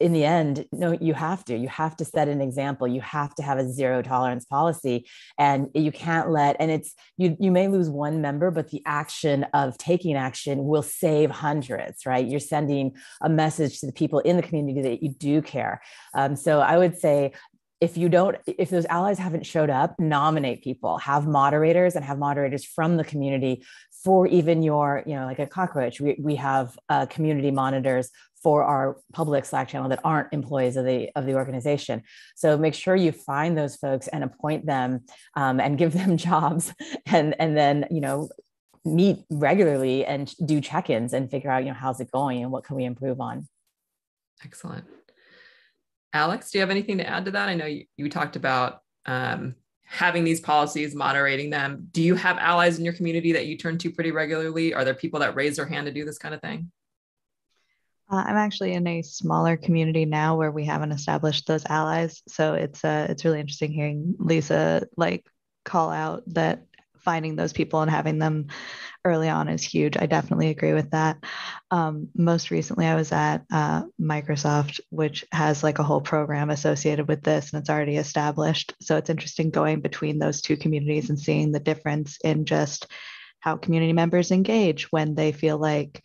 in 0.00 0.12
the 0.12 0.24
end 0.24 0.66
no 0.72 0.92
you 1.00 1.14
have 1.14 1.44
to 1.44 1.56
you 1.56 1.68
have 1.68 1.96
to 1.96 2.04
set 2.04 2.28
an 2.28 2.40
example 2.40 2.86
you 2.86 3.00
have 3.00 3.34
to 3.34 3.42
have 3.42 3.58
a 3.58 3.68
zero 3.68 4.02
tolerance 4.02 4.44
policy 4.44 5.06
and 5.38 5.68
you 5.74 5.90
can't 5.90 6.30
let 6.30 6.56
and 6.60 6.70
it's 6.70 6.94
you 7.16 7.36
you 7.40 7.50
may 7.50 7.68
lose 7.68 7.88
one 7.88 8.20
member 8.20 8.50
but 8.50 8.70
the 8.70 8.82
action 8.86 9.44
of 9.54 9.76
taking 9.78 10.16
action 10.16 10.64
will 10.64 10.82
save 10.82 11.30
hundreds 11.30 12.06
right? 12.06 12.26
You're 12.26 12.40
sending 12.40 12.96
a 13.22 13.28
message 13.28 13.80
to 13.80 13.86
the 13.86 13.92
people 13.92 14.20
in 14.20 14.36
the 14.36 14.42
community 14.42 14.82
that 14.82 15.02
you 15.02 15.10
do 15.10 15.42
care. 15.42 15.80
Um, 16.14 16.36
so 16.36 16.60
i 16.60 16.76
would 16.76 16.98
say 16.98 17.32
if 17.80 17.96
you 17.96 18.08
don't 18.08 18.36
if 18.46 18.70
those 18.70 18.86
allies 18.86 19.18
haven't 19.18 19.46
showed 19.46 19.70
up 19.70 19.98
nominate 20.00 20.62
people 20.62 20.98
have 20.98 21.26
moderators 21.26 21.94
and 21.94 22.04
have 22.04 22.18
moderators 22.18 22.64
from 22.64 22.96
the 22.96 23.04
community 23.04 23.64
for 24.04 24.26
even 24.26 24.62
your 24.62 25.02
you 25.06 25.14
know 25.14 25.26
like 25.26 25.38
a 25.38 25.46
cockroach 25.46 26.00
we, 26.00 26.16
we 26.20 26.36
have 26.36 26.78
uh, 26.88 27.06
community 27.06 27.50
monitors 27.50 28.10
for 28.42 28.62
our 28.62 28.98
public 29.12 29.44
slack 29.44 29.68
channel 29.68 29.88
that 29.88 30.00
aren't 30.04 30.32
employees 30.32 30.76
of 30.76 30.84
the 30.84 31.10
of 31.16 31.26
the 31.26 31.34
organization. 31.34 32.02
So 32.36 32.56
make 32.56 32.74
sure 32.74 32.94
you 32.94 33.12
find 33.12 33.56
those 33.56 33.76
folks 33.76 34.08
and 34.08 34.24
appoint 34.24 34.66
them 34.66 35.04
um, 35.34 35.60
and 35.60 35.78
give 35.78 35.92
them 35.92 36.16
jobs 36.28 36.72
and 37.06 37.34
and 37.38 37.56
then 37.56 37.86
you 37.90 38.00
know 38.00 38.28
meet 38.84 39.18
regularly 39.30 40.04
and 40.06 40.32
do 40.46 40.60
check-ins 40.60 41.12
and 41.12 41.30
figure 41.30 41.50
out 41.50 41.64
you 41.64 41.68
know 41.68 41.74
how's 41.74 42.00
it 42.00 42.10
going 42.10 42.42
and 42.42 42.52
what 42.52 42.64
can 42.64 42.76
we 42.76 42.84
improve 42.84 43.20
on. 43.20 43.48
Excellent. 44.44 44.84
Alex 46.12 46.50
do 46.50 46.58
you 46.58 46.62
have 46.62 46.70
anything 46.70 46.98
to 46.98 47.08
add 47.08 47.24
to 47.26 47.30
that? 47.32 47.48
I 47.48 47.54
know 47.54 47.66
you, 47.66 47.84
you 47.96 48.08
talked 48.08 48.36
about 48.36 48.80
um, 49.04 49.56
having 49.88 50.22
these 50.22 50.40
policies 50.40 50.94
moderating 50.94 51.48
them. 51.48 51.88
Do 51.92 52.02
you 52.02 52.14
have 52.14 52.36
allies 52.38 52.78
in 52.78 52.84
your 52.84 52.92
community 52.92 53.32
that 53.32 53.46
you 53.46 53.56
turn 53.56 53.78
to 53.78 53.90
pretty 53.90 54.10
regularly? 54.10 54.74
Are 54.74 54.84
there 54.84 54.94
people 54.94 55.20
that 55.20 55.34
raise 55.34 55.56
their 55.56 55.66
hand 55.66 55.86
to 55.86 55.92
do 55.92 56.04
this 56.04 56.18
kind 56.18 56.34
of 56.34 56.42
thing? 56.42 56.70
Uh, 58.10 58.16
I'm 58.26 58.36
actually 58.36 58.74
in 58.74 58.86
a 58.86 59.02
smaller 59.02 59.56
community 59.56 60.04
now 60.04 60.36
where 60.36 60.50
we 60.50 60.64
haven't 60.64 60.92
established 60.92 61.46
those 61.46 61.64
allies. 61.66 62.22
So 62.28 62.54
it's 62.54 62.84
uh, 62.84 63.06
it's 63.08 63.24
really 63.24 63.40
interesting 63.40 63.72
hearing 63.72 64.14
Lisa 64.18 64.86
like 64.96 65.26
call 65.64 65.90
out 65.90 66.22
that 66.28 66.64
finding 67.00 67.36
those 67.36 67.52
people 67.52 67.80
and 67.80 67.90
having 67.90 68.18
them 68.18 68.46
early 69.04 69.28
on 69.28 69.48
is 69.48 69.62
huge. 69.62 69.96
I 69.96 70.06
definitely 70.06 70.48
agree 70.48 70.72
with 70.72 70.90
that. 70.90 71.18
Um, 71.70 72.08
most 72.16 72.50
recently, 72.50 72.86
I 72.86 72.94
was 72.94 73.12
at 73.12 73.44
uh, 73.52 73.82
Microsoft, 74.00 74.80
which 74.90 75.24
has 75.32 75.62
like 75.62 75.78
a 75.78 75.84
whole 75.84 76.00
program 76.00 76.50
associated 76.50 77.08
with 77.08 77.22
this 77.22 77.52
and 77.52 77.60
it's 77.60 77.70
already 77.70 77.96
established. 77.96 78.74
So 78.80 78.96
it's 78.96 79.10
interesting 79.10 79.50
going 79.50 79.80
between 79.80 80.18
those 80.18 80.40
two 80.40 80.56
communities 80.56 81.10
and 81.10 81.18
seeing 81.18 81.52
the 81.52 81.60
difference 81.60 82.18
in 82.24 82.44
just 82.44 82.86
how 83.40 83.56
community 83.56 83.92
members 83.92 84.30
engage 84.30 84.90
when 84.90 85.14
they 85.14 85.32
feel 85.32 85.58
like 85.58 86.02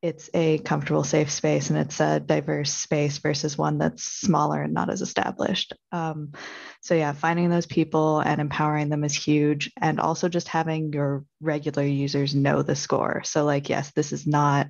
it's 0.00 0.30
a 0.32 0.58
comfortable, 0.58 1.02
safe 1.02 1.30
space 1.30 1.70
and 1.70 1.78
it's 1.78 2.00
a 2.00 2.20
diverse 2.20 2.72
space 2.72 3.18
versus 3.18 3.58
one 3.58 3.78
that's 3.78 4.04
smaller 4.04 4.62
and 4.62 4.72
not 4.72 4.90
as 4.90 5.02
established. 5.02 5.72
Um, 5.90 6.32
so, 6.80 6.94
yeah, 6.94 7.12
finding 7.12 7.50
those 7.50 7.66
people 7.66 8.20
and 8.20 8.40
empowering 8.40 8.88
them 8.88 9.02
is 9.02 9.14
huge. 9.14 9.72
And 9.80 9.98
also 9.98 10.28
just 10.28 10.48
having 10.48 10.92
your 10.92 11.24
regular 11.40 11.84
users 11.84 12.34
know 12.34 12.62
the 12.62 12.76
score. 12.76 13.22
So, 13.24 13.44
like, 13.44 13.68
yes, 13.68 13.92
this 13.92 14.12
is 14.12 14.26
not. 14.26 14.68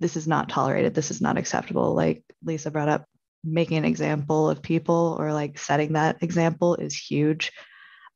This 0.00 0.16
is 0.16 0.26
not 0.26 0.48
tolerated. 0.48 0.94
This 0.94 1.10
is 1.10 1.20
not 1.20 1.36
acceptable. 1.36 1.94
Like 1.94 2.22
Lisa 2.44 2.70
brought 2.70 2.88
up, 2.88 3.04
making 3.44 3.78
an 3.78 3.84
example 3.84 4.48
of 4.50 4.62
people 4.62 5.16
or 5.18 5.32
like 5.32 5.58
setting 5.58 5.92
that 5.92 6.22
example 6.22 6.74
is 6.76 6.94
huge. 6.94 7.52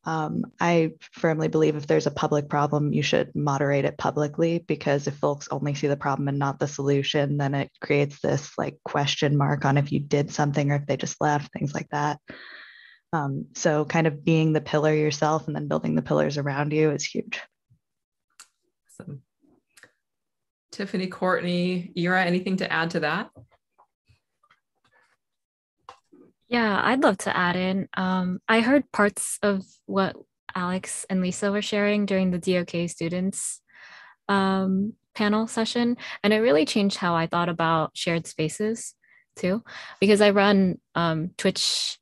Um, 0.05 0.47
I 0.61 0.93
firmly 1.13 1.47
believe 1.47 1.77
if 1.77 1.87
there's 1.87 2.09
a 2.09 2.11
public 2.11 2.49
problem, 2.49 2.93
you 2.93 3.03
should 3.03 3.35
moderate 3.37 3.85
it 3.85 3.99
publicly 3.99 4.59
because 4.59 5.07
if 5.07 5.15
folks 5.15 5.49
only 5.51 5.75
see 5.75 5.87
the 5.87 5.97
problem 5.97 6.27
and 6.29 6.39
not 6.39 6.59
the 6.59 6.67
solution, 6.67 7.37
then 7.37 7.55
it 7.55 7.71
creates 7.81 8.21
this 8.21 8.51
like 8.59 8.79
question 8.85 9.37
mark 9.37 9.65
on 9.65 9.79
if 9.79 9.93
you 9.93 10.01
did 10.01 10.33
something 10.33 10.71
or 10.71 10.77
if 10.77 10.87
they 10.87 10.97
just 10.97 11.21
left, 11.21 11.53
things 11.53 11.73
like 11.73 11.89
that. 11.91 12.19
Um, 13.13 13.47
so, 13.55 13.85
kind 13.85 14.07
of 14.07 14.25
being 14.25 14.53
the 14.53 14.61
pillar 14.61 14.95
yourself 14.95 15.47
and 15.47 15.55
then 15.55 15.69
building 15.69 15.95
the 15.95 16.03
pillars 16.03 16.39
around 16.39 16.73
you 16.73 16.91
is 16.91 17.05
huge. 17.05 17.41
Awesome. 19.01 19.23
Tiffany, 20.73 21.07
Courtney, 21.07 21.93
Ira, 21.97 22.25
anything 22.25 22.57
to 22.57 22.73
add 22.73 22.91
to 22.91 23.01
that? 23.01 23.31
Yeah, 26.53 26.83
I'd 26.85 27.03
love 27.03 27.17
to 27.19 27.35
add 27.35 27.57
in. 27.57 27.89
Um, 27.97 28.41
I 28.47 28.61
heard 28.61 28.93
parts 28.93 29.39
of 29.43 29.65
what 29.87 30.15
Alex 30.55 31.07
and 31.09 31.23
Lisa 31.23 31.51
were 31.51 31.63
sharing 31.63 32.05
during 32.05 32.31
the 32.31 32.39
DOK 32.39 32.91
students 32.91 33.63
um, 34.29 34.93
panel 35.15 35.47
session, 35.47 35.97
and 36.23 36.31
it 36.35 36.41
really 36.41 36.67
changed 36.67 36.99
how 36.99 37.15
I 37.15 37.27
thought 37.27 37.49
about 37.49 37.97
shared 37.97 38.27
spaces 38.27 38.95
too, 39.35 39.65
because 39.99 40.21
I 40.21 40.29
run 40.29 40.79
um, 40.95 41.31
Twitch 41.39 41.99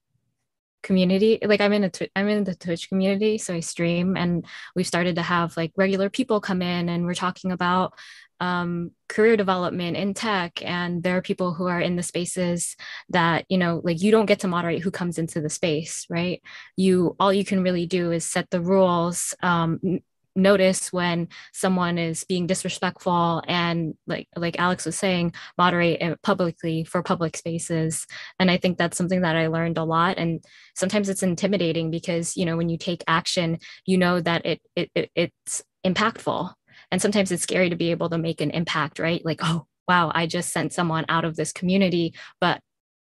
community 0.82 1.38
like 1.44 1.60
i'm 1.60 1.74
in 1.74 1.84
a 1.84 1.90
i'm 2.16 2.26
in 2.26 2.42
the 2.42 2.54
twitch 2.54 2.88
community 2.88 3.36
so 3.36 3.52
i 3.52 3.60
stream 3.60 4.16
and 4.16 4.46
we've 4.74 4.86
started 4.86 5.16
to 5.16 5.20
have 5.20 5.54
like 5.54 5.70
regular 5.76 6.08
people 6.08 6.40
come 6.40 6.62
in 6.62 6.88
and 6.88 7.04
we're 7.04 7.12
talking 7.12 7.52
about 7.52 7.92
um, 8.40 8.92
career 9.08 9.36
development 9.36 9.96
in 9.96 10.14
tech 10.14 10.64
and 10.64 11.02
there 11.02 11.16
are 11.16 11.22
people 11.22 11.52
who 11.52 11.66
are 11.66 11.80
in 11.80 11.96
the 11.96 12.02
spaces 12.02 12.76
that 13.10 13.44
you 13.48 13.58
know 13.58 13.80
like 13.84 14.00
you 14.00 14.10
don't 14.10 14.26
get 14.26 14.40
to 14.40 14.48
moderate 14.48 14.82
who 14.82 14.90
comes 14.90 15.18
into 15.18 15.40
the 15.40 15.50
space 15.50 16.06
right? 16.10 16.42
You 16.76 17.16
all 17.20 17.32
you 17.32 17.44
can 17.44 17.62
really 17.62 17.86
do 17.86 18.12
is 18.12 18.24
set 18.24 18.50
the 18.50 18.60
rules 18.60 19.34
um, 19.42 20.00
notice 20.36 20.92
when 20.92 21.28
someone 21.52 21.98
is 21.98 22.24
being 22.24 22.46
disrespectful 22.46 23.42
and 23.48 23.94
like 24.06 24.28
like 24.36 24.58
alex 24.60 24.84
was 24.86 24.96
saying 24.96 25.32
moderate 25.58 26.00
it 26.00 26.22
publicly 26.22 26.84
for 26.84 27.02
public 27.02 27.36
spaces. 27.36 28.06
And 28.38 28.50
i 28.50 28.56
think 28.56 28.78
that's 28.78 28.96
something 28.96 29.22
that 29.22 29.36
i 29.36 29.48
learned 29.48 29.78
a 29.78 29.84
lot. 29.84 30.18
And 30.18 30.44
sometimes 30.74 31.08
it's 31.08 31.22
intimidating 31.22 31.90
because 31.90 32.36
you 32.36 32.44
know 32.44 32.56
when 32.56 32.68
you 32.68 32.78
take 32.78 33.02
action 33.06 33.58
you 33.86 33.98
know 33.98 34.20
that 34.20 34.46
it, 34.46 34.60
it, 34.76 34.90
it 34.94 35.10
it's 35.14 35.62
impactful 35.84 36.52
and 36.90 37.00
sometimes 37.00 37.30
it's 37.32 37.42
scary 37.42 37.70
to 37.70 37.76
be 37.76 37.90
able 37.90 38.10
to 38.10 38.18
make 38.18 38.40
an 38.40 38.50
impact 38.50 38.98
right? 38.98 39.24
Like 39.24 39.40
oh 39.42 39.66
wow 39.88 40.12
i 40.14 40.24
just 40.24 40.52
sent 40.52 40.72
someone 40.72 41.04
out 41.08 41.24
of 41.24 41.36
this 41.36 41.52
community. 41.52 42.14
But 42.40 42.60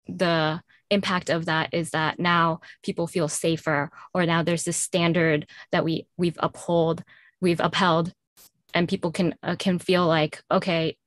the 0.07 0.61
impact 0.89 1.29
of 1.29 1.45
that 1.45 1.73
is 1.73 1.91
that 1.91 2.19
now 2.19 2.59
people 2.83 3.07
feel 3.07 3.27
safer 3.27 3.89
or 4.13 4.25
now 4.25 4.43
there's 4.43 4.63
this 4.63 4.77
standard 4.77 5.47
that 5.71 5.85
we 5.85 6.05
we've 6.17 6.37
uphold 6.39 7.03
we've 7.39 7.61
upheld 7.61 8.13
and 8.73 8.89
people 8.89 9.11
can 9.11 9.33
uh, 9.41 9.55
can 9.57 9.79
feel 9.79 10.05
like 10.05 10.43
okay 10.51 10.97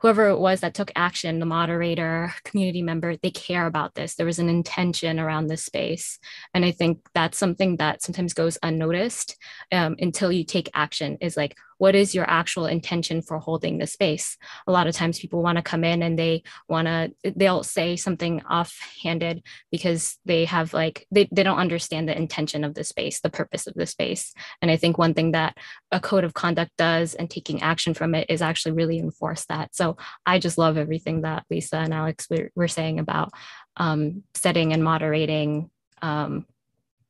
whoever 0.00 0.28
it 0.28 0.38
was 0.38 0.60
that 0.60 0.74
took 0.74 0.90
action, 0.96 1.38
the 1.38 1.46
moderator, 1.46 2.32
community 2.44 2.82
member, 2.82 3.16
they 3.16 3.30
care 3.30 3.66
about 3.66 3.94
this. 3.94 4.14
There 4.14 4.26
was 4.26 4.38
an 4.38 4.48
intention 4.48 5.20
around 5.20 5.46
this 5.46 5.64
space. 5.64 6.18
And 6.54 6.64
I 6.64 6.72
think 6.72 7.06
that's 7.14 7.38
something 7.38 7.76
that 7.76 8.02
sometimes 8.02 8.32
goes 8.32 8.58
unnoticed 8.62 9.36
um, 9.72 9.96
until 9.98 10.32
you 10.32 10.44
take 10.44 10.70
action 10.74 11.18
is 11.20 11.36
like, 11.36 11.56
what 11.80 11.94
is 11.94 12.14
your 12.14 12.28
actual 12.28 12.66
intention 12.66 13.22
for 13.22 13.38
holding 13.38 13.78
the 13.78 13.86
space? 13.86 14.36
A 14.66 14.70
lot 14.70 14.86
of 14.86 14.94
times 14.94 15.18
people 15.18 15.42
want 15.42 15.56
to 15.56 15.62
come 15.62 15.82
in 15.82 16.02
and 16.02 16.18
they 16.18 16.42
want 16.68 16.86
to, 16.86 17.10
they'll 17.34 17.62
say 17.62 17.96
something 17.96 18.42
offhanded 18.42 19.42
because 19.70 20.18
they 20.26 20.44
have 20.44 20.74
like, 20.74 21.06
they, 21.10 21.26
they 21.32 21.42
don't 21.42 21.56
understand 21.58 22.06
the 22.06 22.14
intention 22.16 22.64
of 22.64 22.74
the 22.74 22.84
space, 22.84 23.20
the 23.20 23.30
purpose 23.30 23.66
of 23.66 23.72
the 23.72 23.86
space. 23.86 24.34
And 24.60 24.70
I 24.70 24.76
think 24.76 24.98
one 24.98 25.14
thing 25.14 25.32
that 25.32 25.56
a 25.90 26.00
code 26.00 26.24
of 26.24 26.34
conduct 26.34 26.72
does 26.76 27.14
and 27.14 27.30
taking 27.30 27.62
action 27.62 27.94
from 27.94 28.14
it 28.14 28.26
is 28.28 28.42
actually 28.42 28.72
really 28.72 28.98
enforce 28.98 29.46
that. 29.46 29.74
So 29.74 29.96
I 30.26 30.38
just 30.38 30.58
love 30.58 30.76
everything 30.76 31.22
that 31.22 31.46
Lisa 31.48 31.78
and 31.78 31.94
Alex 31.94 32.26
were, 32.28 32.50
were 32.54 32.68
saying 32.68 32.98
about 32.98 33.30
um, 33.78 34.22
setting 34.34 34.74
and 34.74 34.84
moderating, 34.84 35.70
um, 36.02 36.44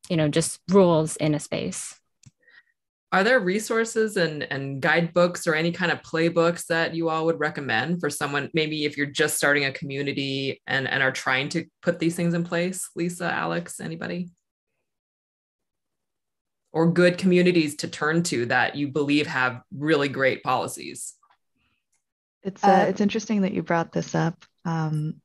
you 0.09 0.17
know, 0.17 0.29
just 0.29 0.61
rules 0.69 1.17
in 1.17 1.35
a 1.35 1.41
space 1.41 2.00
are 3.13 3.25
there 3.25 3.41
resources 3.41 4.17
and, 4.17 4.45
and 4.53 4.81
guidebooks 4.81 5.47
or 5.47 5.55
any 5.55 5.73
kind 5.73 5.91
of 5.91 6.01
playbooks 6.03 6.67
that 6.67 6.95
you 6.95 7.09
all 7.09 7.27
would 7.27 7.41
recommend 7.41 8.01
for 8.01 8.09
someone 8.09 8.49
maybe 8.55 8.85
if 8.85 8.97
you're 8.97 9.07
just 9.07 9.37
starting 9.37 9.65
a 9.65 9.73
community 9.73 10.63
and, 10.67 10.87
and 10.89 11.03
are 11.03 11.11
trying 11.11 11.49
to 11.49 11.65
put 11.83 11.99
these 11.99 12.15
things 12.15 12.35
in 12.35 12.45
place? 12.45 12.89
Lisa 12.95 13.33
alex 13.33 13.81
anybody? 13.81 14.31
Or 16.73 16.93
good 16.93 17.19
communities 17.19 17.77
to 17.77 17.89
turn 17.89 18.23
to 18.25 18.47
that 18.47 18.77
you 18.77 18.89
believe 18.89 19.27
have 19.27 19.63
really 19.77 20.09
great 20.09 20.45
policies? 20.45 21.15
It's 22.45 22.63
uh, 22.63 22.69
uh, 22.69 22.85
it's 22.89 23.01
interesting 23.01 23.43
that 23.43 23.53
you 23.53 23.65
brought 23.65 23.91
this 23.93 24.15
up. 24.15 24.45
Um, 24.65 25.21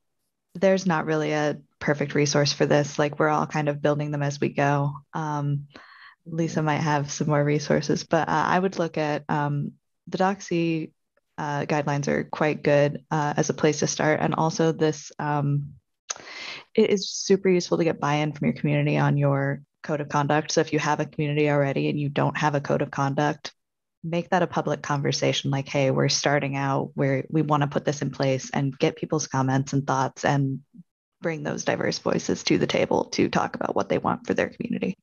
there's 0.56 0.88
not 0.88 1.06
really 1.06 1.34
a 1.34 1.60
perfect 1.80 2.16
resource 2.16 2.52
for 2.52 2.66
this. 2.66 2.98
Like 2.98 3.20
we're 3.20 3.30
all 3.30 3.46
kind 3.46 3.70
of 3.70 3.82
building 3.82 4.10
them 4.10 4.24
as 4.24 4.42
we 4.42 4.50
go. 4.50 4.94
Um, 5.14 5.68
Lisa 6.26 6.62
might 6.62 6.78
have 6.78 7.12
some 7.12 7.28
more 7.28 7.44
resources, 7.44 8.04
but 8.04 8.28
uh, 8.28 8.32
I 8.48 8.58
would 8.58 8.80
look 8.80 8.98
at 8.98 9.24
um, 9.30 9.74
the 10.08 10.18
Doxy 10.18 10.92
uh, 11.38 11.66
guidelines 11.66 12.08
are 12.08 12.24
quite 12.24 12.64
good 12.64 13.04
uh, 13.12 13.34
as 13.38 13.50
a 13.50 13.54
place 13.54 13.80
to 13.80 13.88
start. 13.88 14.20
And 14.22 14.36
also, 14.36 14.72
this 14.72 15.12
um, 15.20 15.74
it 16.74 16.90
is 16.90 17.10
super 17.10 17.50
useful 17.50 17.78
to 17.78 17.84
get 17.84 18.00
buy 18.00 18.16
in 18.16 18.32
from 18.32 18.46
your 18.46 18.56
community 18.56 18.98
on 18.98 19.18
your 19.18 19.62
code 19.84 20.02
of 20.02 20.10
conduct. 20.10 20.52
So, 20.52 20.62
if 20.62 20.74
you 20.74 20.80
have 20.80 21.00
a 21.00 21.06
community 21.06 21.50
already 21.50 21.90
and 21.90 22.00
you 22.00 22.10
don't 22.10 22.38
have 22.38 22.56
a 22.56 22.62
code 22.62 22.82
of 22.82 22.92
conduct, 22.92 23.54
make 24.04 24.30
that 24.30 24.44
a 24.44 24.48
public 24.48 24.82
conversation 24.82 25.52
like, 25.52 25.68
hey, 25.68 25.92
we're 25.92 26.10
starting 26.10 26.56
out 26.56 26.92
where 26.94 27.26
we 27.30 27.42
want 27.42 27.62
to 27.62 27.68
put 27.68 27.86
this 27.86 28.02
in 28.02 28.12
place 28.12 28.50
and 28.52 28.78
get 28.78 28.96
people's 28.96 29.28
comments 29.28 29.74
and 29.74 29.86
thoughts 29.86 30.24
and 30.24 30.60
bring 31.22 31.44
those 31.44 31.66
diverse 31.66 31.98
voices 32.00 32.44
to 32.44 32.58
the 32.58 32.68
table 32.68 33.06
to 33.06 33.30
talk 33.30 33.56
about 33.56 33.76
what 33.76 33.90
they 33.90 33.98
want 33.98 34.28
for 34.28 34.34
their 34.34 34.50
community. 34.50 34.96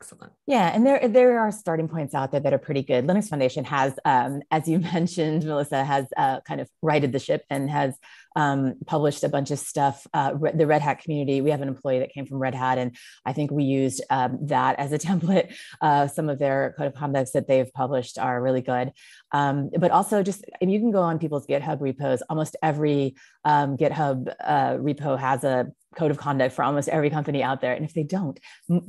Excellent. 0.00 0.32
Yeah, 0.46 0.70
and 0.72 0.86
there 0.86 1.08
there 1.08 1.40
are 1.40 1.50
starting 1.50 1.88
points 1.88 2.14
out 2.14 2.30
there 2.30 2.38
that 2.40 2.52
are 2.52 2.58
pretty 2.58 2.82
good. 2.82 3.04
Linux 3.04 3.28
Foundation 3.28 3.64
has, 3.64 3.98
um, 4.04 4.42
as 4.52 4.68
you 4.68 4.78
mentioned, 4.94 5.44
Melissa 5.44 5.84
has 5.84 6.06
uh, 6.16 6.40
kind 6.42 6.60
of 6.60 6.70
righted 6.82 7.10
the 7.12 7.18
ship 7.18 7.44
and 7.50 7.68
has 7.68 7.98
um, 8.38 8.76
published 8.86 9.24
a 9.24 9.28
bunch 9.28 9.50
of 9.50 9.58
stuff. 9.58 10.06
Uh, 10.14 10.32
the 10.54 10.66
Red 10.66 10.80
Hat 10.80 11.02
community, 11.02 11.40
we 11.40 11.50
have 11.50 11.60
an 11.60 11.66
employee 11.66 11.98
that 11.98 12.12
came 12.12 12.24
from 12.24 12.38
Red 12.38 12.54
Hat, 12.54 12.78
and 12.78 12.96
I 13.26 13.32
think 13.32 13.50
we 13.50 13.64
used 13.64 14.00
um, 14.10 14.38
that 14.42 14.78
as 14.78 14.92
a 14.92 14.98
template. 15.08 15.52
Uh, 15.80 16.06
some 16.06 16.28
of 16.28 16.38
their 16.38 16.74
code 16.78 16.86
of 16.86 16.94
conducts 16.94 17.32
that 17.32 17.48
they've 17.48 17.72
published 17.72 18.16
are 18.16 18.40
really 18.40 18.62
good. 18.62 18.92
Um, 19.32 19.70
but 19.76 19.90
also, 19.90 20.22
just 20.22 20.44
if 20.60 20.68
you 20.68 20.78
can 20.78 20.92
go 20.92 21.02
on 21.02 21.18
people's 21.18 21.48
GitHub 21.48 21.80
repos, 21.80 22.22
almost 22.30 22.54
every 22.62 23.16
um, 23.44 23.76
GitHub 23.76 24.32
uh, 24.40 24.74
repo 24.74 25.18
has 25.18 25.42
a 25.42 25.72
code 25.96 26.12
of 26.12 26.16
conduct 26.16 26.54
for 26.54 26.62
almost 26.62 26.88
every 26.88 27.10
company 27.10 27.42
out 27.42 27.60
there. 27.60 27.72
And 27.72 27.84
if 27.84 27.92
they 27.92 28.04
don't, 28.04 28.38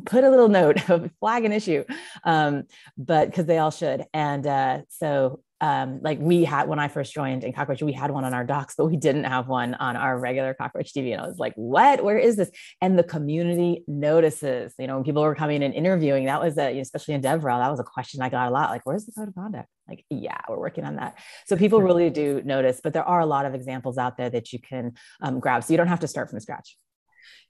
put 0.05 0.23
a 0.23 0.29
little 0.29 0.49
note 0.49 0.89
of 0.91 1.09
flag 1.19 1.43
an 1.43 1.53
issue, 1.53 1.85
um, 2.23 2.65
but 2.99 3.31
because 3.31 3.47
they 3.47 3.57
all 3.57 3.71
should. 3.71 4.05
And 4.13 4.45
uh, 4.45 4.81
so 4.89 5.41
um, 5.62 6.00
like 6.02 6.19
we 6.19 6.43
had 6.43 6.67
when 6.67 6.80
I 6.80 6.88
first 6.88 7.13
joined 7.13 7.43
in 7.43 7.54
Cockroach, 7.54 7.82
we 7.82 7.91
had 7.91 8.12
one 8.12 8.24
on 8.24 8.34
our 8.34 8.45
docs, 8.45 8.76
but 8.78 8.86
we 8.86 8.98
didn't 8.98 9.26
have 9.26 9.48
one 9.48 9.74
on 9.76 9.95
our 9.98 10.17
regular 10.17 10.54
Cockroach 10.54 10.93
TV. 10.93 11.12
And 11.12 11.22
I 11.22 11.28
was 11.28 11.38
like, 11.38 11.54
what? 11.56 12.04
Where 12.04 12.17
is 12.17 12.36
this? 12.38 12.50
And 12.82 12.98
the 12.98 13.04
community 13.04 13.84
notices, 13.88 14.74
you 14.80 14.88
know, 14.88 14.95
when 14.95 15.04
people 15.04 15.22
were 15.22 15.36
coming 15.36 15.63
and 15.63 15.74
interviewing, 15.74 16.26
that 16.26 16.41
was 16.41 16.58
a, 16.58 16.80
especially 16.80 17.13
in 17.13 17.22
DevRel, 17.22 17.60
that 17.60 17.69
was 17.69 17.80
a 17.80 17.84
question 17.84 18.22
I 18.22 18.30
got 18.30 18.48
a 18.48 18.52
lot. 18.52 18.69
Like, 18.69 18.86
where's 18.86 19.06
the 19.06 19.12
code 19.12 19.28
of 19.28 19.36
conduct? 19.36 19.67
Like, 19.88 20.06
yeah, 20.10 20.39
we're 20.48 20.60
working 20.60 20.86
on 20.86 20.95
that. 20.98 21.17
So 21.48 21.58
people 21.58 21.82
really 21.82 22.10
do 22.10 22.41
notice, 22.45 22.80
but 22.84 22.93
there 22.93 23.04
are 23.04 23.19
a 23.19 23.26
lot 23.26 23.45
of 23.45 23.54
examples 23.54 23.98
out 23.98 24.17
there 24.17 24.30
that 24.30 24.54
you 24.54 24.60
can 24.60 24.93
um, 25.22 25.39
grab. 25.39 25.63
So 25.63 25.74
you 25.74 25.78
don't 25.78 25.88
have 25.88 26.02
to 26.02 26.08
start 26.08 26.30
from 26.30 26.39
scratch. 26.39 26.78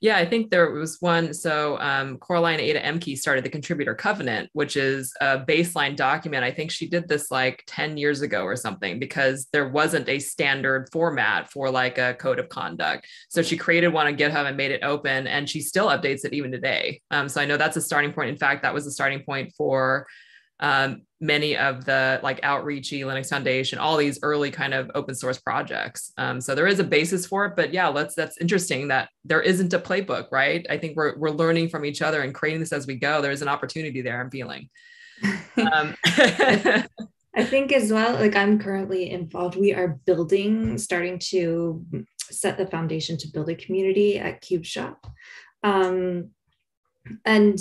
Yeah, 0.00 0.16
I 0.16 0.24
think 0.24 0.50
there 0.50 0.70
was 0.70 0.96
one. 1.00 1.34
So 1.34 1.78
um, 1.78 2.16
Coraline 2.16 2.58
Ada 2.58 2.80
Ehmke 2.80 3.18
started 3.18 3.44
the 3.44 3.50
Contributor 3.50 3.94
Covenant, 3.94 4.48
which 4.54 4.76
is 4.76 5.12
a 5.20 5.38
baseline 5.38 5.94
document. 5.94 6.42
I 6.42 6.50
think 6.50 6.70
she 6.70 6.88
did 6.88 7.06
this 7.06 7.30
like 7.30 7.62
10 7.66 7.98
years 7.98 8.22
ago 8.22 8.44
or 8.44 8.56
something 8.56 8.98
because 8.98 9.48
there 9.52 9.68
wasn't 9.68 10.08
a 10.08 10.18
standard 10.18 10.88
format 10.90 11.50
for 11.50 11.70
like 11.70 11.98
a 11.98 12.14
code 12.14 12.38
of 12.38 12.48
conduct. 12.48 13.06
So 13.28 13.42
she 13.42 13.58
created 13.58 13.88
one 13.88 14.06
on 14.06 14.16
GitHub 14.16 14.46
and 14.46 14.56
made 14.56 14.70
it 14.70 14.82
open, 14.82 15.26
and 15.26 15.48
she 15.48 15.60
still 15.60 15.88
updates 15.88 16.24
it 16.24 16.32
even 16.32 16.50
today. 16.50 17.02
Um, 17.10 17.28
so 17.28 17.42
I 17.42 17.44
know 17.44 17.58
that's 17.58 17.76
a 17.76 17.82
starting 17.82 18.14
point. 18.14 18.30
In 18.30 18.38
fact, 18.38 18.62
that 18.62 18.72
was 18.72 18.86
the 18.86 18.92
starting 18.92 19.22
point 19.22 19.52
for 19.56 20.06
um, 20.60 21.02
many 21.20 21.56
of 21.56 21.84
the 21.84 22.18
like 22.22 22.40
outreachy 22.40 23.00
linux 23.00 23.28
foundation 23.28 23.78
all 23.78 23.96
these 23.96 24.18
early 24.22 24.50
kind 24.50 24.72
of 24.72 24.90
open 24.94 25.14
source 25.14 25.38
projects. 25.38 26.12
Um, 26.16 26.40
so 26.40 26.54
there 26.54 26.66
is 26.66 26.78
a 26.78 26.84
basis 26.84 27.26
for 27.26 27.44
it 27.46 27.56
but 27.56 27.72
yeah 27.72 27.88
let's 27.88 28.14
that's 28.14 28.38
interesting 28.38 28.88
that 28.88 29.10
there 29.24 29.42
isn't 29.42 29.72
a 29.74 29.78
playbook 29.78 30.28
right? 30.30 30.66
I 30.70 30.78
think 30.78 30.96
we're, 30.96 31.16
we're 31.18 31.30
learning 31.30 31.68
from 31.68 31.84
each 31.84 32.02
other 32.02 32.22
and 32.22 32.34
creating 32.34 32.60
this 32.60 32.72
as 32.72 32.86
we 32.86 32.96
go. 32.96 33.20
There's 33.20 33.42
an 33.42 33.48
opportunity 33.48 34.00
there 34.02 34.20
i'm 34.20 34.30
feeling. 34.30 34.68
Um, 35.72 35.94
I 37.34 37.44
think 37.44 37.72
as 37.72 37.92
well, 37.92 38.14
like 38.14 38.34
I'm 38.34 38.58
currently 38.58 39.10
involved, 39.10 39.56
we 39.56 39.72
are 39.72 40.00
building, 40.04 40.78
starting 40.78 41.18
to 41.30 41.84
set 42.18 42.58
the 42.58 42.66
foundation 42.66 43.16
to 43.18 43.28
build 43.28 43.48
a 43.48 43.54
community 43.54 44.18
at 44.18 44.42
Kubeshop. 44.42 44.96
Um, 45.62 46.30
and 47.24 47.58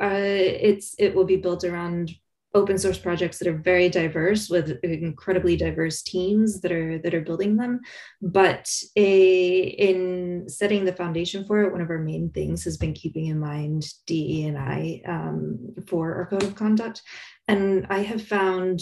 uh, 0.00 0.08
it's 0.10 0.94
it 0.98 1.14
will 1.14 1.24
be 1.24 1.36
built 1.36 1.64
around 1.64 2.10
open 2.54 2.78
source 2.78 2.98
projects 2.98 3.38
that 3.38 3.48
are 3.48 3.58
very 3.58 3.88
diverse 3.88 4.48
with 4.48 4.78
incredibly 4.82 5.56
diverse 5.56 6.02
teams 6.02 6.60
that 6.60 6.72
are 6.72 6.98
that 6.98 7.14
are 7.14 7.20
building 7.20 7.56
them 7.56 7.80
but 8.22 8.70
a, 8.96 9.60
in 9.60 10.48
setting 10.48 10.84
the 10.84 10.92
foundation 10.92 11.44
for 11.44 11.62
it 11.62 11.72
one 11.72 11.80
of 11.80 11.90
our 11.90 11.98
main 11.98 12.30
things 12.30 12.64
has 12.64 12.76
been 12.76 12.94
keeping 12.94 13.26
in 13.26 13.38
mind 13.38 13.84
de 14.06 14.46
and 14.46 14.58
i 14.58 15.00
um, 15.06 15.74
for 15.86 16.14
our 16.14 16.26
code 16.26 16.42
of 16.42 16.54
conduct 16.54 17.02
and 17.48 17.86
i 17.90 18.00
have 18.00 18.22
found 18.22 18.80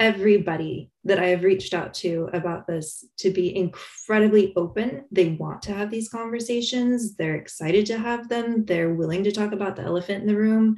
everybody 0.00 0.90
that 1.04 1.18
I 1.18 1.26
have 1.26 1.42
reached 1.42 1.74
out 1.74 1.92
to 1.94 2.28
about 2.32 2.66
this 2.66 3.04
to 3.18 3.30
be 3.30 3.56
incredibly 3.56 4.52
open. 4.54 5.04
They 5.10 5.30
want 5.30 5.62
to 5.62 5.74
have 5.74 5.90
these 5.90 6.08
conversations. 6.08 7.16
They're 7.16 7.34
excited 7.34 7.86
to 7.86 7.98
have 7.98 8.28
them. 8.28 8.64
They're 8.64 8.94
willing 8.94 9.24
to 9.24 9.32
talk 9.32 9.52
about 9.52 9.74
the 9.74 9.82
elephant 9.82 10.20
in 10.20 10.28
the 10.28 10.36
room, 10.36 10.76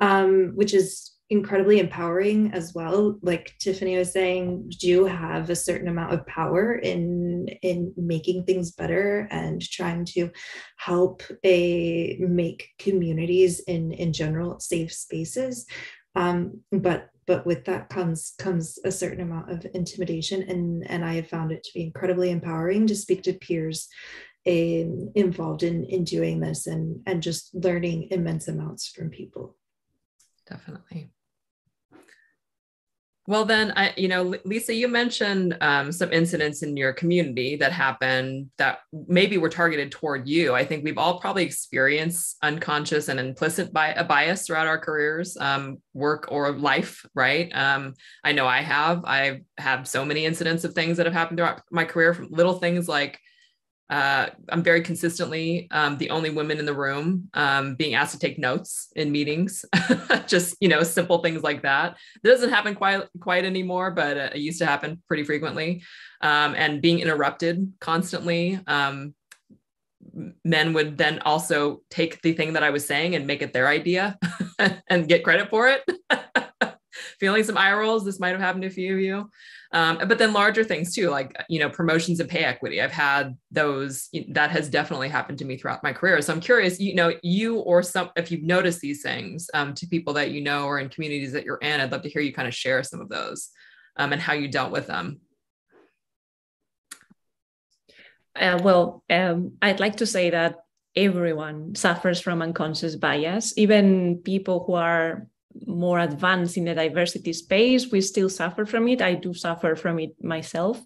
um, 0.00 0.52
which 0.54 0.72
is 0.72 1.13
incredibly 1.30 1.78
empowering 1.78 2.52
as 2.52 2.74
well. 2.74 3.18
Like 3.22 3.54
Tiffany 3.58 3.96
was 3.96 4.12
saying, 4.12 4.72
do 4.78 5.06
have 5.06 5.50
a 5.50 5.56
certain 5.56 5.88
amount 5.88 6.12
of 6.12 6.26
power 6.26 6.74
in 6.74 7.48
in 7.62 7.92
making 7.96 8.44
things 8.44 8.72
better 8.72 9.26
and 9.30 9.62
trying 9.62 10.04
to 10.06 10.30
help 10.76 11.22
a 11.44 12.16
make 12.20 12.68
communities 12.78 13.60
in 13.60 13.92
in 13.92 14.12
general 14.12 14.60
safe 14.60 14.92
spaces. 14.92 15.66
Um, 16.14 16.60
but 16.70 17.10
but 17.26 17.46
with 17.46 17.64
that 17.64 17.88
comes 17.88 18.34
comes 18.38 18.78
a 18.84 18.92
certain 18.92 19.20
amount 19.20 19.50
of 19.50 19.66
intimidation 19.74 20.42
and 20.42 20.88
and 20.90 21.04
i 21.04 21.14
have 21.14 21.28
found 21.28 21.50
it 21.52 21.62
to 21.64 21.70
be 21.74 21.82
incredibly 21.82 22.30
empowering 22.30 22.86
to 22.86 22.94
speak 22.94 23.22
to 23.22 23.32
peers 23.32 23.88
in, 24.44 25.10
involved 25.14 25.62
in 25.62 25.84
in 25.84 26.04
doing 26.04 26.40
this 26.40 26.66
and 26.66 27.00
and 27.06 27.22
just 27.22 27.54
learning 27.54 28.08
immense 28.10 28.48
amounts 28.48 28.88
from 28.88 29.08
people 29.08 29.56
definitely 30.48 31.10
well, 33.26 33.46
then, 33.46 33.72
I, 33.74 33.94
you 33.96 34.08
know, 34.08 34.34
Lisa, 34.44 34.74
you 34.74 34.86
mentioned 34.86 35.56
um, 35.62 35.90
some 35.92 36.12
incidents 36.12 36.62
in 36.62 36.76
your 36.76 36.92
community 36.92 37.56
that 37.56 37.72
happened 37.72 38.50
that 38.58 38.80
maybe 38.92 39.38
were 39.38 39.48
targeted 39.48 39.90
toward 39.90 40.28
you. 40.28 40.54
I 40.54 40.66
think 40.66 40.84
we've 40.84 40.98
all 40.98 41.18
probably 41.20 41.42
experienced 41.42 42.36
unconscious 42.42 43.08
and 43.08 43.18
implicit 43.18 43.72
bi- 43.72 43.94
a 43.94 44.04
bias 44.04 44.46
throughout 44.46 44.66
our 44.66 44.78
careers, 44.78 45.38
um, 45.38 45.78
work 45.94 46.26
or 46.28 46.52
life, 46.52 47.06
right? 47.14 47.50
Um, 47.54 47.94
I 48.22 48.32
know 48.32 48.46
I 48.46 48.60
have. 48.60 49.06
I've 49.06 49.40
had 49.56 49.88
so 49.88 50.04
many 50.04 50.26
incidents 50.26 50.64
of 50.64 50.74
things 50.74 50.98
that 50.98 51.06
have 51.06 51.14
happened 51.14 51.38
throughout 51.38 51.62
my 51.70 51.86
career, 51.86 52.12
from 52.12 52.28
little 52.30 52.58
things 52.58 52.88
like 52.88 53.18
uh, 53.90 54.28
I'm 54.48 54.62
very 54.62 54.80
consistently 54.80 55.68
um, 55.70 55.98
the 55.98 56.10
only 56.10 56.30
woman 56.30 56.58
in 56.58 56.64
the 56.64 56.74
room 56.74 57.28
um, 57.34 57.74
being 57.74 57.94
asked 57.94 58.12
to 58.12 58.18
take 58.18 58.38
notes 58.38 58.88
in 58.96 59.12
meetings. 59.12 59.64
Just 60.26 60.56
you 60.60 60.68
know, 60.68 60.82
simple 60.82 61.18
things 61.18 61.42
like 61.42 61.62
that. 61.62 61.96
It 62.22 62.28
doesn't 62.28 62.50
happen 62.50 62.74
quite 62.74 63.04
quite 63.20 63.44
anymore, 63.44 63.90
but 63.90 64.16
it 64.16 64.36
used 64.36 64.58
to 64.60 64.66
happen 64.66 65.02
pretty 65.06 65.24
frequently. 65.24 65.82
Um, 66.22 66.54
and 66.56 66.80
being 66.80 67.00
interrupted 67.00 67.74
constantly. 67.80 68.58
Um, 68.66 69.14
men 70.44 70.72
would 70.72 70.96
then 70.96 71.18
also 71.20 71.82
take 71.90 72.22
the 72.22 72.32
thing 72.32 72.52
that 72.52 72.62
I 72.62 72.70
was 72.70 72.86
saying 72.86 73.14
and 73.14 73.26
make 73.26 73.42
it 73.42 73.52
their 73.52 73.68
idea 73.68 74.18
and 74.88 75.08
get 75.08 75.24
credit 75.24 75.50
for 75.50 75.68
it. 75.68 75.82
Feeling 77.20 77.44
some 77.44 77.58
eye 77.58 77.72
rolls. 77.72 78.04
This 78.04 78.20
might 78.20 78.30
have 78.30 78.40
happened 78.40 78.62
to 78.62 78.68
a 78.68 78.70
few 78.70 78.94
of 78.94 79.00
you. 79.00 79.30
Um, 79.74 79.98
but 80.06 80.18
then 80.18 80.32
larger 80.32 80.62
things 80.62 80.94
too, 80.94 81.10
like 81.10 81.36
you 81.48 81.58
know 81.58 81.68
promotions 81.68 82.20
and 82.20 82.30
pay 82.30 82.44
equity. 82.44 82.80
I've 82.80 82.92
had 82.92 83.36
those. 83.50 84.08
That 84.28 84.52
has 84.52 84.68
definitely 84.68 85.08
happened 85.08 85.38
to 85.38 85.44
me 85.44 85.56
throughout 85.56 85.82
my 85.82 85.92
career. 85.92 86.22
So 86.22 86.32
I'm 86.32 86.40
curious, 86.40 86.78
you 86.78 86.94
know, 86.94 87.12
you 87.24 87.58
or 87.58 87.82
some 87.82 88.10
if 88.14 88.30
you've 88.30 88.44
noticed 88.44 88.80
these 88.80 89.02
things 89.02 89.50
um, 89.52 89.74
to 89.74 89.88
people 89.88 90.14
that 90.14 90.30
you 90.30 90.42
know 90.42 90.66
or 90.66 90.78
in 90.78 90.88
communities 90.88 91.32
that 91.32 91.44
you're 91.44 91.56
in. 91.56 91.80
I'd 91.80 91.90
love 91.90 92.02
to 92.02 92.08
hear 92.08 92.22
you 92.22 92.32
kind 92.32 92.46
of 92.46 92.54
share 92.54 92.84
some 92.84 93.00
of 93.00 93.08
those 93.08 93.50
um, 93.96 94.12
and 94.12 94.22
how 94.22 94.32
you 94.32 94.46
dealt 94.46 94.70
with 94.70 94.86
them. 94.86 95.20
Uh, 98.36 98.60
well, 98.62 99.02
um, 99.10 99.54
I'd 99.60 99.80
like 99.80 99.96
to 99.96 100.06
say 100.06 100.30
that 100.30 100.60
everyone 100.94 101.74
suffers 101.74 102.20
from 102.20 102.42
unconscious 102.42 102.94
bias, 102.94 103.58
even 103.58 104.18
people 104.18 104.62
who 104.64 104.74
are 104.74 105.26
more 105.66 105.98
advanced 105.98 106.56
in 106.56 106.64
the 106.64 106.74
diversity 106.74 107.32
space, 107.32 107.90
we 107.90 108.00
still 108.00 108.28
suffer 108.28 108.66
from 108.66 108.88
it. 108.88 109.02
I 109.02 109.14
do 109.14 109.34
suffer 109.34 109.76
from 109.76 109.98
it 109.98 110.22
myself. 110.22 110.82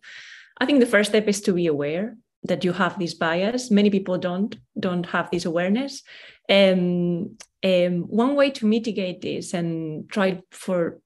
I 0.59 0.67
think 0.67 0.81
the 0.81 0.87
first 0.87 1.11
step 1.11 1.29
is 1.29 1.41
to 1.43 1.53
be 1.53 1.67
aware 1.67 2.17
that 2.45 2.65
you 2.65 2.73
have 2.73 2.99
this 2.99 3.15
bias. 3.15 3.71
Many 3.71 3.91
people 3.91 4.19
don't 4.19 4.57
don't 4.79 5.07
have 5.07 5.31
this 5.31 5.45
awareness. 5.45 6.03
Um, 6.49 7.37
um, 7.65 8.03
one 8.09 8.37
way 8.37 8.51
to 8.51 8.67
mitigate 8.67 9.21
this 9.21 9.55
and 9.55 10.09
try 10.09 10.43
for 10.51 11.01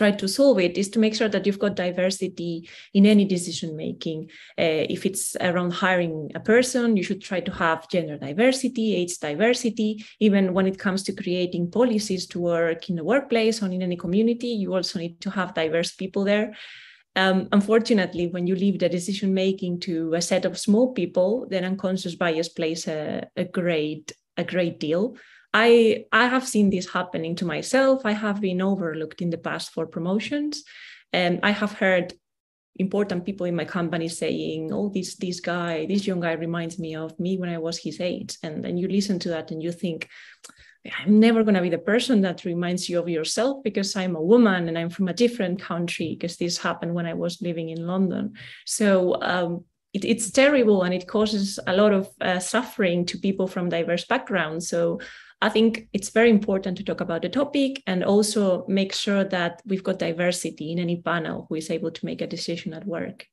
try 0.00 0.10
to 0.10 0.26
solve 0.26 0.58
it 0.66 0.78
is 0.78 0.88
to 0.90 0.98
make 1.04 1.14
sure 1.14 1.28
that 1.28 1.44
you've 1.44 1.64
got 1.64 1.82
diversity 1.86 2.54
in 2.94 3.04
any 3.04 3.26
decision 3.36 3.70
making. 3.76 4.18
Uh, 4.64 4.84
if 4.96 5.00
it's 5.08 5.36
around 5.48 5.72
hiring 5.84 6.16
a 6.34 6.40
person, 6.52 6.96
you 6.96 7.04
should 7.08 7.22
try 7.30 7.40
to 7.48 7.52
have 7.64 7.90
gender 7.94 8.16
diversity, 8.28 8.86
age 9.00 9.14
diversity. 9.18 9.90
Even 10.26 10.54
when 10.56 10.66
it 10.66 10.78
comes 10.84 11.02
to 11.04 11.12
creating 11.22 11.70
policies 11.70 12.26
to 12.28 12.38
work 12.40 12.88
in 12.90 12.96
the 12.96 13.08
workplace 13.12 13.62
or 13.62 13.66
in 13.66 13.82
any 13.82 13.98
community, 14.04 14.52
you 14.62 14.74
also 14.74 14.98
need 14.98 15.20
to 15.20 15.30
have 15.38 15.58
diverse 15.62 15.90
people 16.02 16.24
there. 16.24 16.48
Um, 17.22 17.48
unfortunately, 17.52 18.26
when 18.34 18.46
you 18.46 18.54
leave 18.54 18.78
the 18.78 18.88
decision 18.88 19.34
making 19.34 19.80
to 19.80 20.14
a 20.14 20.22
set 20.22 20.44
of 20.46 20.62
small 20.66 20.86
people, 21.00 21.46
then 21.50 21.64
unconscious 21.64 22.14
bias 22.14 22.48
plays 22.48 22.88
a, 22.88 23.28
a 23.36 23.44
great 23.44 24.06
a 24.36 24.44
great 24.44 24.80
deal. 24.80 25.02
I 25.52 26.04
I 26.12 26.26
have 26.26 26.46
seen 26.46 26.70
this 26.70 26.90
happening 26.90 27.34
to 27.36 27.44
myself. 27.44 28.02
I 28.04 28.12
have 28.12 28.40
been 28.40 28.62
overlooked 28.62 29.20
in 29.20 29.30
the 29.30 29.38
past 29.38 29.72
for 29.72 29.86
promotions, 29.86 30.64
and 31.12 31.40
I 31.42 31.50
have 31.50 31.72
heard 31.72 32.14
important 32.76 33.24
people 33.24 33.46
in 33.46 33.56
my 33.56 33.64
company 33.64 34.08
saying, 34.08 34.72
"Oh, 34.72 34.88
this 34.88 35.16
this 35.16 35.40
guy, 35.40 35.86
this 35.86 36.06
young 36.06 36.20
guy 36.20 36.32
reminds 36.32 36.78
me 36.78 36.94
of 36.94 37.18
me 37.18 37.36
when 37.36 37.50
I 37.50 37.58
was 37.58 37.78
his 37.78 38.00
age." 38.00 38.36
And 38.42 38.64
then 38.64 38.76
you 38.78 38.88
listen 38.88 39.18
to 39.20 39.30
that 39.30 39.50
and 39.50 39.62
you 39.62 39.72
think, 39.72 40.08
I'm 40.98 41.20
never 41.20 41.42
going 41.42 41.56
to 41.56 41.60
be 41.60 41.68
the 41.68 41.78
person 41.78 42.22
that 42.22 42.44
reminds 42.44 42.88
you 42.88 42.98
of 42.98 43.08
yourself 43.08 43.62
because 43.62 43.94
I'm 43.96 44.16
a 44.16 44.22
woman 44.22 44.66
and 44.66 44.78
I'm 44.78 44.88
from 44.88 45.08
a 45.08 45.12
different 45.12 45.60
country 45.60 46.16
because 46.18 46.36
this 46.36 46.56
happened 46.56 46.94
when 46.94 47.06
I 47.06 47.14
was 47.14 47.42
living 47.42 47.68
in 47.68 47.86
London. 47.86 48.32
So 48.64 49.20
um, 49.20 49.64
it, 49.92 50.04
it's 50.06 50.30
terrible 50.30 50.82
and 50.82 50.94
it 50.94 51.06
causes 51.06 51.58
a 51.66 51.76
lot 51.76 51.92
of 51.92 52.08
uh, 52.20 52.38
suffering 52.38 53.04
to 53.06 53.18
people 53.18 53.46
from 53.46 53.68
diverse 53.68 54.06
backgrounds. 54.06 54.68
So 54.68 55.00
I 55.42 55.48
think 55.48 55.88
it's 55.92 56.10
very 56.10 56.28
important 56.28 56.76
to 56.78 56.84
talk 56.84 57.00
about 57.00 57.22
the 57.22 57.30
topic 57.30 57.82
and 57.86 58.04
also 58.04 58.66
make 58.68 58.92
sure 58.92 59.24
that 59.24 59.62
we've 59.64 59.82
got 59.82 59.98
diversity 59.98 60.70
in 60.72 60.78
any 60.78 61.00
panel 61.00 61.46
who 61.48 61.54
is 61.54 61.70
able 61.70 61.90
to 61.90 62.06
make 62.06 62.20
a 62.20 62.26
decision 62.26 62.74
at 62.74 62.86
work. 62.86 63.26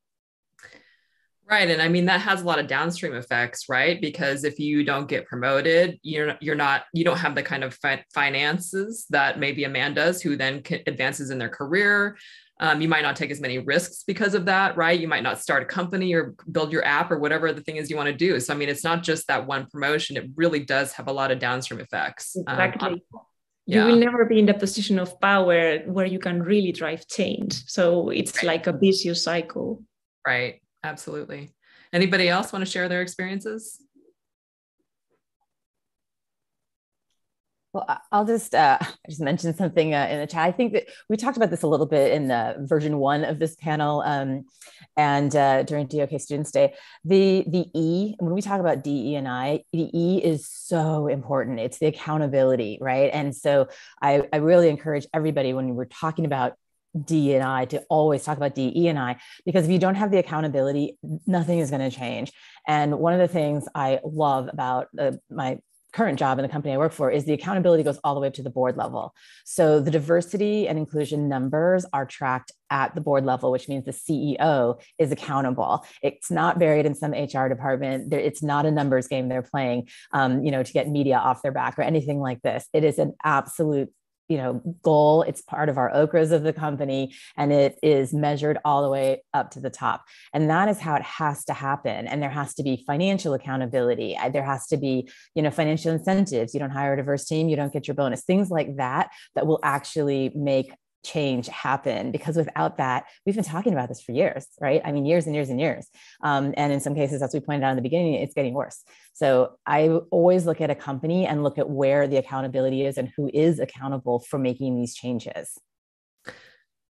Right. 1.50 1.70
And 1.70 1.82
I 1.82 1.88
mean, 1.88 2.06
that 2.06 2.20
has 2.22 2.41
a 2.41 2.46
lot 2.46 2.60
of 2.60 2.67
downstream 2.67 3.13
effects, 3.13 3.70
right? 3.70 4.02
Because 4.02 4.43
if 4.43 4.60
you 4.60 4.84
don't 4.84 5.08
get 5.08 5.26
promoted, 5.26 5.98
you're, 6.02 6.36
you're 6.41 6.56
not, 6.56 6.84
you 6.93 7.06
don't 7.06 7.17
have 7.17 7.36
the 7.36 7.43
kind 7.43 7.63
of 7.63 7.74
fi- 7.76 8.04
finances 8.13 9.06
that 9.12 9.39
maybe 9.39 9.63
a 9.63 9.70
man 9.70 9.93
does 9.93 10.22
who 10.22 10.36
then 10.36 10.62
advances 10.88 11.30
in 11.30 11.38
their 11.38 11.50
career. 11.50 12.17
Um, 12.60 12.82
you 12.82 12.88
might 12.88 13.04
not 13.04 13.15
take 13.15 13.30
as 13.30 13.39
many 13.39 13.60
risks 13.60 14.04
because 14.08 14.34
of 14.34 14.46
that, 14.46 14.76
right? 14.76 15.00
You 15.00 15.08
might 15.08 15.22
not 15.22 15.39
start 15.39 15.62
a 15.62 15.65
company 15.65 16.13
or 16.13 16.34
build 16.52 16.72
your 16.72 16.84
app 16.84 17.12
or 17.12 17.20
whatever 17.20 17.54
the 17.54 17.62
thing 17.62 17.76
is 17.76 17.89
you 17.89 17.96
want 17.96 18.08
to 18.08 18.15
do. 18.15 18.39
So, 18.39 18.54
I 18.54 18.58
mean, 18.58 18.67
it's 18.67 18.84
not 18.84 19.04
just 19.04 19.28
that 19.28 19.46
one 19.46 19.67
promotion, 19.67 20.17
it 20.17 20.32
really 20.36 20.62
does 20.62 20.91
have 20.93 21.08
a 21.08 21.12
lot 21.12 21.30
of 21.30 21.38
downstream 21.38 21.80
effects. 21.80 22.36
Um, 22.36 22.54
exactly. 22.54 22.89
Um, 22.89 23.02
yeah. 23.67 23.86
You 23.86 23.91
will 23.91 24.00
never 24.00 24.26
be 24.26 24.39
in 24.39 24.48
the 24.48 24.54
position 24.54 24.98
of 24.98 25.20
power 25.22 25.80
where 25.80 26.06
you 26.06 26.20
can 26.20 26.41
really 26.41 26.72
drive 26.72 27.06
change. 27.08 27.63
So, 27.67 28.10
it's 28.10 28.38
right. 28.38 28.48
like 28.48 28.67
a 28.67 28.74
vicious 28.74 29.24
cycle. 29.24 29.84
Right. 30.26 30.62
Absolutely. 30.84 31.54
Anybody 31.93 32.28
else 32.28 32.52
want 32.52 32.65
to 32.65 32.72
share 32.72 32.89
their 32.89 33.02
experiences? 33.02 33.82
Well, 37.77 38.01
I'll 38.11 38.25
just 38.25 38.55
uh, 38.55 38.79
just 39.09 39.21
mention 39.21 39.55
something 39.55 39.93
uh, 39.93 40.07
in 40.09 40.19
the 40.19 40.25
chat. 40.25 40.47
I 40.47 40.51
think 40.51 40.73
that 40.73 40.87
we 41.09 41.15
talked 41.15 41.37
about 41.37 41.51
this 41.51 41.61
a 41.61 41.67
little 41.67 41.85
bit 41.85 42.11
in 42.11 42.27
the 42.27 42.55
version 42.61 42.97
one 42.97 43.23
of 43.23 43.37
this 43.37 43.55
panel, 43.55 44.01
um, 44.01 44.45
and 44.95 45.35
uh, 45.35 45.61
during 45.61 45.85
DOK 45.85 46.19
Students 46.19 46.49
Day. 46.49 46.73
The 47.05 47.45
the 47.47 47.67
E 47.75 48.15
when 48.17 48.33
we 48.33 48.41
talk 48.41 48.59
about 48.59 48.83
DE 48.83 49.13
and 49.13 49.27
I, 49.27 49.63
the 49.71 49.91
E 49.93 50.17
is 50.23 50.47
so 50.49 51.05
important. 51.05 51.59
It's 51.59 51.77
the 51.77 51.85
accountability, 51.85 52.79
right? 52.81 53.11
And 53.13 53.35
so 53.35 53.67
I, 54.01 54.27
I 54.33 54.37
really 54.37 54.69
encourage 54.69 55.05
everybody 55.13 55.53
when 55.53 55.75
we're 55.75 55.85
talking 55.85 56.25
about 56.25 56.53
D 57.05 57.35
and 57.35 57.43
I 57.43 57.65
to 57.65 57.83
always 57.89 58.23
talk 58.23 58.37
about 58.37 58.55
D, 58.55 58.73
E, 58.75 58.87
and 58.87 58.97
I, 58.97 59.17
because 59.45 59.65
if 59.65 59.71
you 59.71 59.77
don't 59.77 59.95
have 59.95 60.09
the 60.09 60.17
accountability, 60.17 60.97
nothing 61.27 61.59
is 61.59 61.69
going 61.69 61.87
to 61.87 61.95
change. 61.95 62.31
And 62.67 62.97
one 62.97 63.13
of 63.13 63.19
the 63.19 63.27
things 63.27 63.67
I 63.75 63.99
love 64.03 64.49
about 64.51 64.87
uh, 64.97 65.11
my 65.29 65.59
current 65.93 66.19
job 66.19 66.38
in 66.38 66.43
the 66.43 66.50
company 66.50 66.73
I 66.73 66.78
work 66.78 66.91
for 66.91 67.10
is 67.10 67.26
the 67.26 67.34
accountability 67.34 67.84
goes 67.84 68.00
all 68.04 68.13
the 68.13 68.21
way 68.21 68.28
up 68.28 68.34
to 68.36 68.43
the 68.43 68.50
board 68.50 68.78
level. 68.78 69.13
So 69.45 69.80
the 69.80 69.91
diversity 69.91 70.67
and 70.67 70.78
inclusion 70.78 71.30
numbers 71.30 71.86
are 71.93 72.06
tracked 72.06 72.52
at 72.69 72.93
the 72.95 73.02
board 73.02 73.26
level, 73.26 73.52
which 73.52 73.69
means 73.69 73.86
the 73.86 73.91
CEO 73.91 74.80
is 74.97 75.12
accountable. 75.12 75.86
It's 76.04 76.30
not 76.30 76.60
buried 76.60 76.86
in 76.86 76.95
some 76.95 77.12
HR 77.12 77.47
department. 77.47 78.13
It's 78.13 78.43
not 78.43 78.65
a 78.65 78.71
numbers 78.71 79.08
game 79.08 79.30
they're 79.30 79.41
playing, 79.41 79.88
um, 80.12 80.43
you 80.43 80.52
know, 80.52 80.63
to 80.63 80.73
get 80.73 80.89
media 80.89 81.17
off 81.17 81.41
their 81.41 81.52
back 81.52 81.80
or 81.80 81.84
anything 81.84 82.19
like 82.19 82.41
this. 82.41 82.67
It 82.73 82.84
is 82.84 83.00
an 83.00 83.13
absolute 83.23 83.91
you 84.29 84.37
know 84.37 84.61
goal. 84.81 85.23
It's 85.23 85.41
part 85.41 85.69
of 85.69 85.77
our 85.77 85.91
OKRs 85.91 86.31
of 86.31 86.43
the 86.43 86.53
company 86.53 87.15
and 87.35 87.51
it 87.51 87.77
is 87.81 88.13
measured 88.13 88.57
all 88.65 88.83
the 88.83 88.89
way 88.89 89.23
up 89.33 89.51
to 89.51 89.59
the 89.59 89.69
top. 89.69 90.03
And 90.33 90.49
that 90.49 90.69
is 90.69 90.79
how 90.79 90.95
it 90.95 91.03
has 91.03 91.45
to 91.45 91.53
happen. 91.53 92.07
And 92.07 92.21
there 92.21 92.29
has 92.29 92.53
to 92.55 92.63
be 92.63 92.83
financial 92.85 93.33
accountability. 93.33 94.17
There 94.31 94.43
has 94.43 94.67
to 94.67 94.77
be 94.77 95.09
you 95.35 95.41
know 95.41 95.51
financial 95.51 95.91
incentives. 95.91 96.53
You 96.53 96.59
don't 96.59 96.71
hire 96.71 96.93
a 96.93 96.97
diverse 96.97 97.25
team 97.25 97.49
you 97.49 97.55
don't 97.55 97.73
get 97.73 97.87
your 97.87 97.95
bonus. 97.95 98.23
Things 98.23 98.49
like 98.49 98.77
that 98.77 99.09
that 99.35 99.47
will 99.47 99.59
actually 99.63 100.31
make 100.35 100.73
change 101.03 101.47
happen 101.47 102.12
because 102.12 102.36
without 102.36 102.77
that 102.77 103.05
we've 103.25 103.36
been 103.36 103.43
talking 103.43 103.73
about 103.73 103.88
this 103.88 104.01
for 104.01 104.12
years 104.12 104.47
right 104.60 104.81
i 104.83 104.91
mean 104.91 105.05
years 105.05 105.25
and 105.25 105.36
years 105.36 105.49
and 105.49 105.60
years 105.60 105.88
um, 106.23 106.53
and 106.57 106.73
in 106.73 106.79
some 106.79 106.95
cases 106.95 107.21
as 107.21 107.33
we 107.33 107.39
pointed 107.39 107.63
out 107.63 107.69
in 107.69 107.75
the 107.75 107.81
beginning 107.81 108.15
it's 108.15 108.33
getting 108.33 108.53
worse 108.53 108.83
so 109.13 109.53
i 109.65 109.88
always 110.12 110.45
look 110.45 110.60
at 110.60 110.69
a 110.69 110.75
company 110.75 111.25
and 111.25 111.43
look 111.43 111.57
at 111.57 111.69
where 111.69 112.07
the 112.07 112.17
accountability 112.17 112.86
is 112.86 112.97
and 112.97 113.12
who 113.15 113.29
is 113.33 113.60
accountable 113.60 114.19
for 114.19 114.38
making 114.38 114.75
these 114.75 114.93
changes 114.93 115.57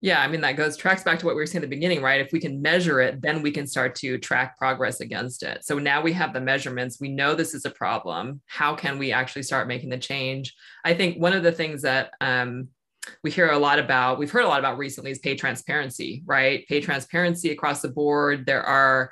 yeah, 0.05 0.21
I 0.21 0.29
mean, 0.29 0.43
that 0.43 0.57
goes 0.57 0.77
tracks 0.77 1.03
back 1.03 1.19
to 1.21 1.25
what 1.25 1.35
we 1.35 1.41
were 1.41 1.47
saying 1.47 1.65
at 1.65 1.71
the 1.71 1.75
beginning, 1.75 2.03
right? 2.03 2.21
If 2.21 2.31
we 2.31 2.39
can 2.39 2.61
measure 2.61 3.01
it, 3.01 3.23
then 3.23 3.41
we 3.41 3.51
can 3.51 3.67
start 3.67 3.95
to 3.97 4.19
track 4.19 4.59
progress 4.59 5.01
against 5.01 5.43
it. 5.43 5.65
So 5.65 5.79
now 5.79 6.03
we 6.03 6.13
have 6.13 6.35
the 6.35 6.43
measurements. 6.43 7.01
We 7.01 7.09
know 7.09 7.35
this 7.35 7.55
is 7.55 7.65
a 7.65 7.71
problem. 7.71 8.43
How 8.45 8.75
can 8.75 8.99
we 8.99 9.13
actually 9.13 9.45
start 9.45 9.67
making 9.67 9.89
the 9.89 9.97
change? 9.97 10.55
I 10.85 10.93
think 10.93 11.17
one 11.17 11.33
of 11.33 11.43
the 11.43 11.53
things 11.53 11.81
that 11.83 12.11
um, 12.21 12.69
we 13.23 13.31
hear 13.31 13.51
a 13.51 13.59
lot 13.59 13.79
about, 13.79 14.19
we've 14.19 14.31
heard 14.31 14.45
a 14.45 14.49
lot 14.49 14.59
about 14.59 14.79
recently 14.79 15.11
is 15.11 15.19
pay 15.19 15.35
transparency, 15.35 16.23
right? 16.27 16.67
Pay 16.69 16.81
transparency 16.81 17.51
across 17.51 17.83
the 17.83 17.89
board. 17.89 18.47
There 18.47 18.63
are 18.63 19.11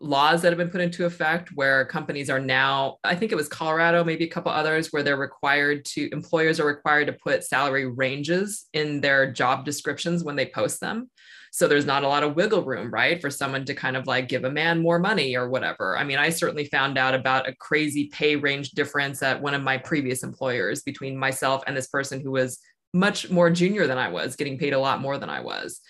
laws 0.00 0.42
that 0.42 0.48
have 0.48 0.58
been 0.58 0.70
put 0.70 0.80
into 0.80 1.06
effect 1.06 1.50
where 1.54 1.86
companies 1.86 2.28
are 2.28 2.40
now, 2.40 2.98
I 3.04 3.14
think 3.14 3.32
it 3.32 3.36
was 3.36 3.48
Colorado, 3.48 4.04
maybe 4.04 4.24
a 4.24 4.30
couple 4.30 4.52
others, 4.52 4.88
where 4.92 5.02
they're 5.02 5.16
required 5.16 5.84
to, 5.86 6.10
employers 6.12 6.60
are 6.60 6.66
required 6.66 7.06
to 7.06 7.12
put 7.14 7.44
salary 7.44 7.86
ranges 7.86 8.66
in 8.72 9.00
their 9.00 9.32
job 9.32 9.64
descriptions 9.64 10.22
when 10.22 10.36
they 10.36 10.46
post 10.46 10.80
them. 10.80 11.10
So 11.52 11.68
there's 11.68 11.86
not 11.86 12.02
a 12.02 12.08
lot 12.08 12.24
of 12.24 12.34
wiggle 12.34 12.64
room, 12.64 12.90
right, 12.90 13.20
for 13.20 13.30
someone 13.30 13.64
to 13.66 13.74
kind 13.74 13.96
of 13.96 14.08
like 14.08 14.28
give 14.28 14.42
a 14.42 14.50
man 14.50 14.82
more 14.82 14.98
money 14.98 15.36
or 15.36 15.48
whatever. 15.48 15.96
I 15.96 16.02
mean, 16.02 16.18
I 16.18 16.30
certainly 16.30 16.64
found 16.64 16.98
out 16.98 17.14
about 17.14 17.48
a 17.48 17.54
crazy 17.54 18.08
pay 18.08 18.34
range 18.34 18.72
difference 18.72 19.22
at 19.22 19.40
one 19.40 19.54
of 19.54 19.62
my 19.62 19.78
previous 19.78 20.24
employers 20.24 20.82
between 20.82 21.16
myself 21.16 21.62
and 21.66 21.76
this 21.76 21.86
person 21.86 22.20
who 22.20 22.32
was 22.32 22.58
much 22.94 23.28
more 23.28 23.50
junior 23.50 23.86
than 23.86 23.98
I 23.98 24.08
was, 24.08 24.36
getting 24.36 24.56
paid 24.56 24.72
a 24.72 24.78
lot 24.78 25.00
more 25.00 25.18
than 25.18 25.28
I 25.28 25.40
was. 25.40 25.80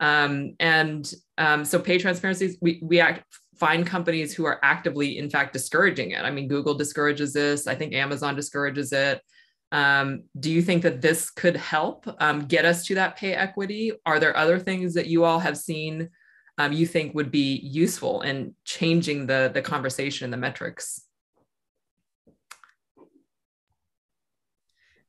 Um, 0.00 0.56
and 0.58 1.10
um, 1.38 1.64
so 1.64 1.78
pay 1.78 1.98
transparency, 1.98 2.56
we, 2.60 2.80
we 2.82 2.98
act, 2.98 3.24
find 3.56 3.86
companies 3.86 4.34
who 4.34 4.44
are 4.44 4.58
actively, 4.62 5.18
in 5.18 5.30
fact, 5.30 5.52
discouraging 5.52 6.10
it. 6.10 6.22
I 6.24 6.30
mean, 6.30 6.48
Google 6.48 6.74
discourages 6.74 7.32
this. 7.32 7.66
I 7.66 7.74
think 7.74 7.94
Amazon 7.94 8.34
discourages 8.34 8.92
it. 8.92 9.20
Um, 9.72 10.24
do 10.38 10.50
you 10.50 10.62
think 10.62 10.82
that 10.82 11.00
this 11.00 11.30
could 11.30 11.56
help 11.56 12.06
um, 12.20 12.46
get 12.46 12.64
us 12.64 12.84
to 12.86 12.94
that 12.96 13.16
pay 13.16 13.34
equity? 13.34 13.92
Are 14.04 14.20
there 14.20 14.36
other 14.36 14.58
things 14.58 14.94
that 14.94 15.06
you 15.06 15.24
all 15.24 15.38
have 15.38 15.56
seen 15.56 16.08
um, 16.58 16.72
you 16.72 16.86
think 16.86 17.14
would 17.14 17.30
be 17.30 17.56
useful 17.56 18.22
in 18.22 18.54
changing 18.64 19.26
the, 19.26 19.50
the 19.52 19.62
conversation 19.62 20.24
and 20.24 20.32
the 20.32 20.38
metrics? 20.38 21.05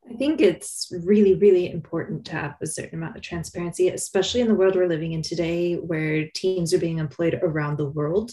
I 0.10 0.14
think 0.16 0.40
it's 0.40 0.92
really, 1.04 1.36
really 1.36 1.70
important 1.70 2.26
to 2.26 2.32
have 2.32 2.56
a 2.62 2.68
certain 2.68 2.98
amount 2.98 3.18
of 3.18 3.22
transparency, 3.22 3.90
especially 3.90 4.40
in 4.42 4.48
the 4.48 4.56
world 4.56 4.76
we're 4.76 4.88
living 4.88 5.12
in 5.12 5.22
today, 5.22 5.76
where 5.76 6.30
teams 6.30 6.74
are 6.74 6.80
being 6.80 7.00
employed 7.00 7.38
around 7.44 7.78
the 7.78 7.90
world. 7.90 8.32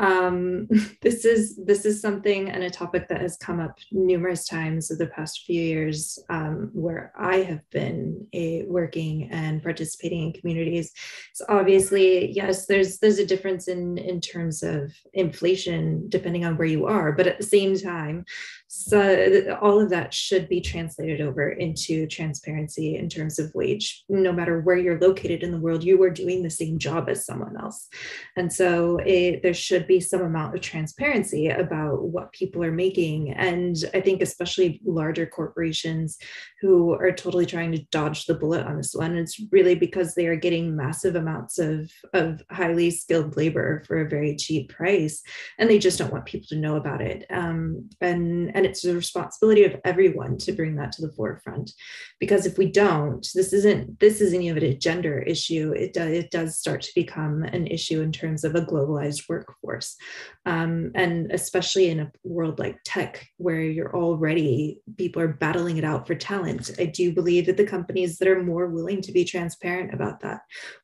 Um, 0.00 0.66
this 1.02 1.24
is 1.24 1.56
this 1.64 1.84
is 1.84 2.00
something 2.00 2.50
and 2.50 2.64
a 2.64 2.70
topic 2.70 3.08
that 3.08 3.20
has 3.20 3.36
come 3.36 3.60
up 3.60 3.78
numerous 3.92 4.46
times 4.46 4.90
over 4.90 5.04
the 5.04 5.10
past 5.10 5.44
few 5.46 5.62
years, 5.62 6.18
um, 6.28 6.70
where 6.72 7.12
I 7.16 7.36
have 7.38 7.68
been 7.70 8.26
a, 8.32 8.64
working 8.64 9.28
and 9.30 9.62
participating 9.62 10.22
in 10.22 10.32
communities. 10.32 10.92
So 11.34 11.44
obviously, 11.48 12.32
yes, 12.32 12.66
there's 12.66 12.98
there's 12.98 13.18
a 13.18 13.26
difference 13.26 13.68
in 13.68 13.98
in 13.98 14.20
terms 14.20 14.62
of 14.62 14.92
inflation 15.12 16.08
depending 16.08 16.44
on 16.44 16.56
where 16.56 16.66
you 16.66 16.86
are, 16.86 17.12
but 17.12 17.26
at 17.26 17.38
the 17.38 17.44
same 17.44 17.78
time, 17.78 18.24
so 18.72 19.58
all 19.60 19.80
of 19.80 19.90
that 19.90 20.14
should 20.14 20.48
be 20.48 20.60
translated 20.60 21.20
over 21.20 21.50
into 21.50 22.06
transparency 22.06 22.96
in 22.96 23.08
terms 23.08 23.40
of 23.40 23.52
wage. 23.52 24.04
No 24.08 24.32
matter 24.32 24.60
where 24.60 24.76
you're 24.76 25.00
located 25.00 25.42
in 25.42 25.50
the 25.50 25.58
world, 25.58 25.82
you 25.82 26.00
are 26.04 26.10
doing 26.10 26.42
the 26.42 26.50
same 26.50 26.78
job 26.78 27.08
as 27.08 27.26
someone 27.26 27.56
else. 27.56 27.88
And 28.36 28.52
so 28.52 28.98
it, 28.98 29.42
there 29.42 29.54
should 29.54 29.88
be 29.90 30.00
some 30.00 30.22
amount 30.22 30.54
of 30.54 30.60
transparency 30.60 31.48
about 31.48 32.02
what 32.02 32.32
people 32.32 32.62
are 32.64 32.72
making. 32.72 33.32
And 33.32 33.76
I 33.92 34.00
think 34.00 34.22
especially 34.22 34.80
larger 34.84 35.26
corporations 35.26 36.16
who 36.60 36.92
are 36.94 37.12
totally 37.12 37.46
trying 37.46 37.72
to 37.72 37.84
dodge 37.90 38.26
the 38.26 38.34
bullet 38.34 38.66
on 38.66 38.76
this 38.76 38.94
one, 38.94 39.16
it's 39.16 39.40
really 39.50 39.74
because 39.74 40.14
they 40.14 40.26
are 40.26 40.36
getting 40.36 40.76
massive 40.76 41.16
amounts 41.16 41.58
of, 41.58 41.90
of 42.14 42.42
highly 42.50 42.90
skilled 42.90 43.36
labor 43.36 43.82
for 43.86 44.00
a 44.00 44.08
very 44.08 44.36
cheap 44.36 44.72
price. 44.72 45.22
And 45.58 45.68
they 45.68 45.78
just 45.78 45.98
don't 45.98 46.12
want 46.12 46.26
people 46.26 46.46
to 46.50 46.56
know 46.56 46.76
about 46.76 47.00
it. 47.00 47.26
Um, 47.30 47.90
and 48.00 48.54
and 48.54 48.66
it's 48.66 48.82
the 48.82 48.94
responsibility 48.94 49.64
of 49.64 49.80
everyone 49.84 50.38
to 50.38 50.52
bring 50.52 50.76
that 50.76 50.92
to 50.92 51.02
the 51.02 51.12
forefront 51.12 51.72
because 52.18 52.46
if 52.46 52.58
we 52.58 52.66
don't 52.66 53.26
this 53.34 53.52
isn't 53.52 53.98
this 54.00 54.20
isn't 54.20 54.42
even 54.42 54.62
a 54.62 54.76
gender 54.76 55.18
issue 55.20 55.72
it 55.76 55.92
does 55.92 56.10
it 56.10 56.30
does 56.30 56.58
start 56.58 56.82
to 56.82 56.92
become 56.94 57.42
an 57.42 57.66
issue 57.66 58.00
in 58.00 58.12
terms 58.12 58.44
of 58.44 58.54
a 58.54 58.60
globalized 58.60 59.28
workforce 59.28 59.79
um, 60.46 60.90
and 60.94 61.30
especially 61.32 61.90
in 61.90 62.00
a 62.00 62.12
world 62.24 62.58
like 62.58 62.78
tech 62.84 63.26
where 63.36 63.60
you're 63.60 63.94
already 63.94 64.80
people 64.96 65.22
are 65.22 65.28
battling 65.28 65.76
it 65.76 65.84
out 65.84 66.06
for 66.06 66.14
talent 66.14 66.70
i 66.78 66.84
do 66.84 67.12
believe 67.12 67.46
that 67.46 67.56
the 67.56 67.66
companies 67.66 68.18
that 68.18 68.28
are 68.28 68.42
more 68.42 68.68
willing 68.68 69.00
to 69.00 69.12
be 69.12 69.24
transparent 69.24 69.92
about 69.92 70.20
that 70.20 70.40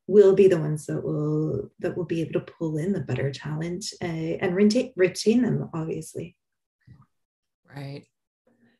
will 0.06 0.34
be 0.34 0.48
the 0.48 0.58
ones 0.58 0.86
that 0.86 1.02
will 1.02 1.70
that 1.78 1.96
will 1.96 2.04
be 2.04 2.20
able 2.20 2.32
to 2.32 2.52
pull 2.58 2.76
in 2.78 2.92
the 2.92 3.00
better 3.00 3.30
talent 3.32 3.84
uh, 4.02 4.06
and 4.06 4.54
retain, 4.54 4.92
retain 4.96 5.42
them 5.42 5.68
obviously. 5.74 6.36
Right. 7.74 8.04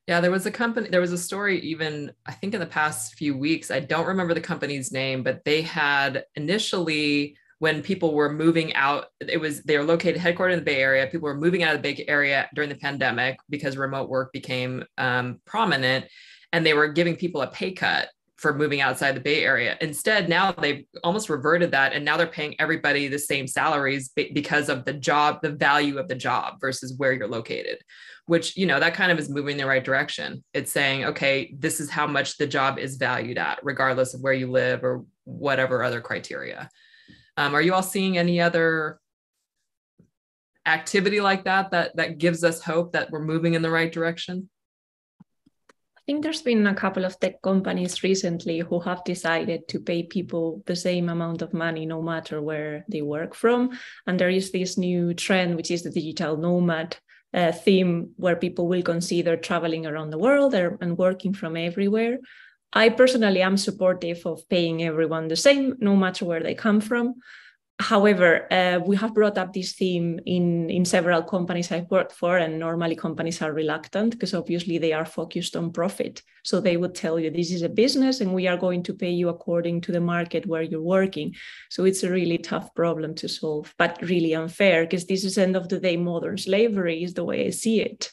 Yeah, 0.07 0.21
there 0.21 0.31
was 0.31 0.47
a 0.47 0.53
company, 0.53 0.89
there 0.89 1.01
was 1.01 1.13
a 1.13 1.19
story 1.19 1.61
even, 1.61 2.13
I 2.25 2.33
think 2.33 2.55
in 2.55 2.61
the 2.61 2.67
past 2.67 3.15
few 3.15 3.37
weeks, 3.37 3.73
I 3.73 3.81
don't 3.81 4.07
remember 4.07 4.35
the 4.35 4.41
company's 4.41 4.93
name, 4.93 5.25
but 5.25 5.45
they 5.45 5.63
had 5.63 6.25
initially, 6.37 7.37
when 7.59 7.83
people 7.83 8.15
were 8.15 8.33
moving 8.33 8.75
out, 8.75 9.07
it 9.21 9.41
was, 9.41 9.63
they 9.63 9.79
were 9.79 9.85
located 9.85 10.21
headquartered 10.21 10.53
in 10.53 10.59
the 10.59 10.65
Bay 10.65 10.83
Area. 10.83 11.07
People 11.07 11.27
were 11.27 11.37
moving 11.37 11.63
out 11.63 11.75
of 11.75 11.83
the 11.83 11.95
Bay 11.95 12.05
Area 12.07 12.49
during 12.55 12.69
the 12.69 12.77
pandemic 12.77 13.39
because 13.49 13.77
remote 13.77 14.09
work 14.11 14.33
became 14.33 14.85
um, 14.99 15.41
prominent 15.47 16.05
and 16.53 16.65
they 16.65 16.75
were 16.75 16.89
giving 16.89 17.17
people 17.17 17.43
a 17.43 17.47
pay 17.47 17.73
cut 17.73 18.09
for 18.37 18.53
moving 18.53 18.83
outside 18.83 19.13
the 19.13 19.21
Bay 19.21 19.43
Area. 19.43 19.79
Instead, 19.81 20.29
now 20.29 20.53
they've 20.53 20.85
almost 21.03 21.31
reverted 21.31 21.71
that 21.71 21.95
and 21.95 22.05
now 22.05 22.19
they're 22.19 22.27
paying 22.27 22.55
everybody 22.59 23.09
the 23.09 23.19
same 23.19 23.47
salaries 23.47 24.11
because 24.15 24.69
of 24.69 24.85
the 24.85 24.93
job, 24.93 25.41
the 25.41 25.51
value 25.51 25.97
of 25.97 26.09
the 26.09 26.15
job 26.15 26.61
versus 26.61 26.95
where 26.99 27.15
you're 27.15 27.27
located, 27.27 27.79
which, 28.27 28.55
you 28.55 28.67
know, 28.67 28.79
that 28.79 28.93
kind 28.93 29.11
of 29.11 29.19
is 29.19 29.31
moving 29.31 29.53
in 29.53 29.59
the 29.59 29.67
right 29.67 29.85
direction. 29.85 30.45
It's 30.53 30.71
saying, 30.71 31.07
okay, 31.07 31.55
this 31.59 31.81
is 31.81 31.89
how 31.89 32.07
much 32.07 32.37
the 32.37 32.47
job 32.47 32.79
is 32.79 32.97
valued 32.97 33.39
at, 33.39 33.61
regardless 33.63 34.13
of 34.13 34.21
where 34.21 34.35
you 34.35 34.51
live 34.51 34.85
or 34.85 35.07
whatever 35.25 35.83
other 35.83 36.03
criteria. 36.03 36.69
Um, 37.37 37.55
are 37.55 37.63
you 37.63 37.75
all 37.75 37.83
seeing 37.83 38.17
any 38.19 38.41
other 38.41 38.99
activity 40.67 41.21
like 41.21 41.45
that, 41.45 41.71
that 41.71 41.97
that 41.97 42.19
gives 42.19 42.43
us 42.43 42.63
hope 42.63 42.93
that 42.93 43.11
we're 43.11 43.25
moving 43.25 43.55
in 43.55 43.63
the 43.63 43.71
right 43.71 43.93
direction? 43.93 44.49
I 45.99 46.03
think 46.07 46.23
there's 46.23 46.43
been 46.43 46.67
a 46.69 46.75
couple 46.75 47.05
of 47.05 47.19
tech 47.19 47.43
companies 47.43 48.05
recently 48.05 48.61
who 48.61 48.79
have 48.81 49.03
decided 49.03 49.67
to 49.69 49.81
pay 49.81 50.05
people 50.05 50.63
the 50.67 50.77
same 50.77 51.09
amount 51.09 51.43
of 51.43 51.53
money 51.53 51.85
no 51.85 52.01
matter 52.01 52.41
where 52.41 52.85
they 52.89 53.03
work 53.03 53.35
from. 53.35 53.77
And 54.07 54.19
there 54.19 54.31
is 54.31 54.53
this 54.53 54.79
new 54.79 55.15
trend, 55.15 55.57
which 55.57 55.73
is 55.73 55.83
the 55.83 55.91
digital 55.91 56.37
nomad 56.37 56.97
uh, 57.35 57.51
theme 57.51 58.13
where 58.17 58.37
people 58.37 58.69
will 58.69 58.83
consider 58.83 59.37
traveling 59.37 59.85
around 59.85 60.11
the 60.11 60.19
world 60.19 60.55
and 60.55 60.97
working 60.97 61.35
from 61.35 61.57
everywhere. 61.57 62.19
I 62.73 62.91
personally 62.91 63.43
am 63.43 63.57
supportive 63.57 64.27
of 64.27 64.49
paying 64.49 64.83
everyone 64.83 65.29
the 65.29 65.37
same, 65.37 65.77
no 65.79 65.97
matter 65.97 66.25
where 66.25 66.43
they 66.43 66.55
come 66.55 66.81
from. 66.81 67.15
However, 67.79 68.51
uh, 68.51 68.81
we 68.87 68.97
have 68.97 69.13
brought 69.13 69.37
up 69.37 69.53
this 69.53 69.75
theme 69.75 70.19
in, 70.25 70.71
in 70.71 70.87
several 70.87 71.23
companies 71.23 71.71
I've 71.71 71.91
worked 71.91 72.13
for, 72.13 72.39
and 72.39 72.59
normally 72.59 72.97
companies 72.97 73.43
are 73.43 73.53
reluctant 73.53 74.13
because 74.13 74.33
obviously 74.33 74.79
they 74.79 74.95
are 74.95 75.05
focused 75.05 75.55
on 75.57 75.73
profit. 75.73 76.23
So 76.43 76.59
they 76.59 76.79
would 76.79 76.95
tell 76.95 77.21
you 77.21 77.31
this 77.31 77.51
is 77.51 77.61
a 77.61 77.69
business 77.69 78.23
and 78.23 78.33
we 78.33 78.49
are 78.49 78.57
going 78.57 78.83
to 78.85 78.95
pay 78.95 79.11
you 79.11 79.29
according 79.29 79.83
to 79.83 79.93
the 79.93 80.01
market 80.01 80.47
where 80.47 80.63
you're 80.63 80.81
working. 80.81 81.35
So 81.69 81.85
it's 81.85 82.03
a 82.03 82.11
really 82.11 82.39
tough 82.39 82.75
problem 82.75 83.15
to 83.17 83.29
solve, 83.29 83.75
but 83.77 84.01
really 84.01 84.35
unfair 84.35 84.85
because 84.85 85.05
this 85.07 85.25
is 85.25 85.37
end 85.37 85.55
of 85.55 85.69
the 85.69 85.79
day 85.79 85.99
modern 85.99 86.39
slavery 86.39 87.03
is 87.03 87.13
the 87.13 87.25
way 87.25 87.47
I 87.47 87.51
see 87.51 87.83
it. 87.83 88.11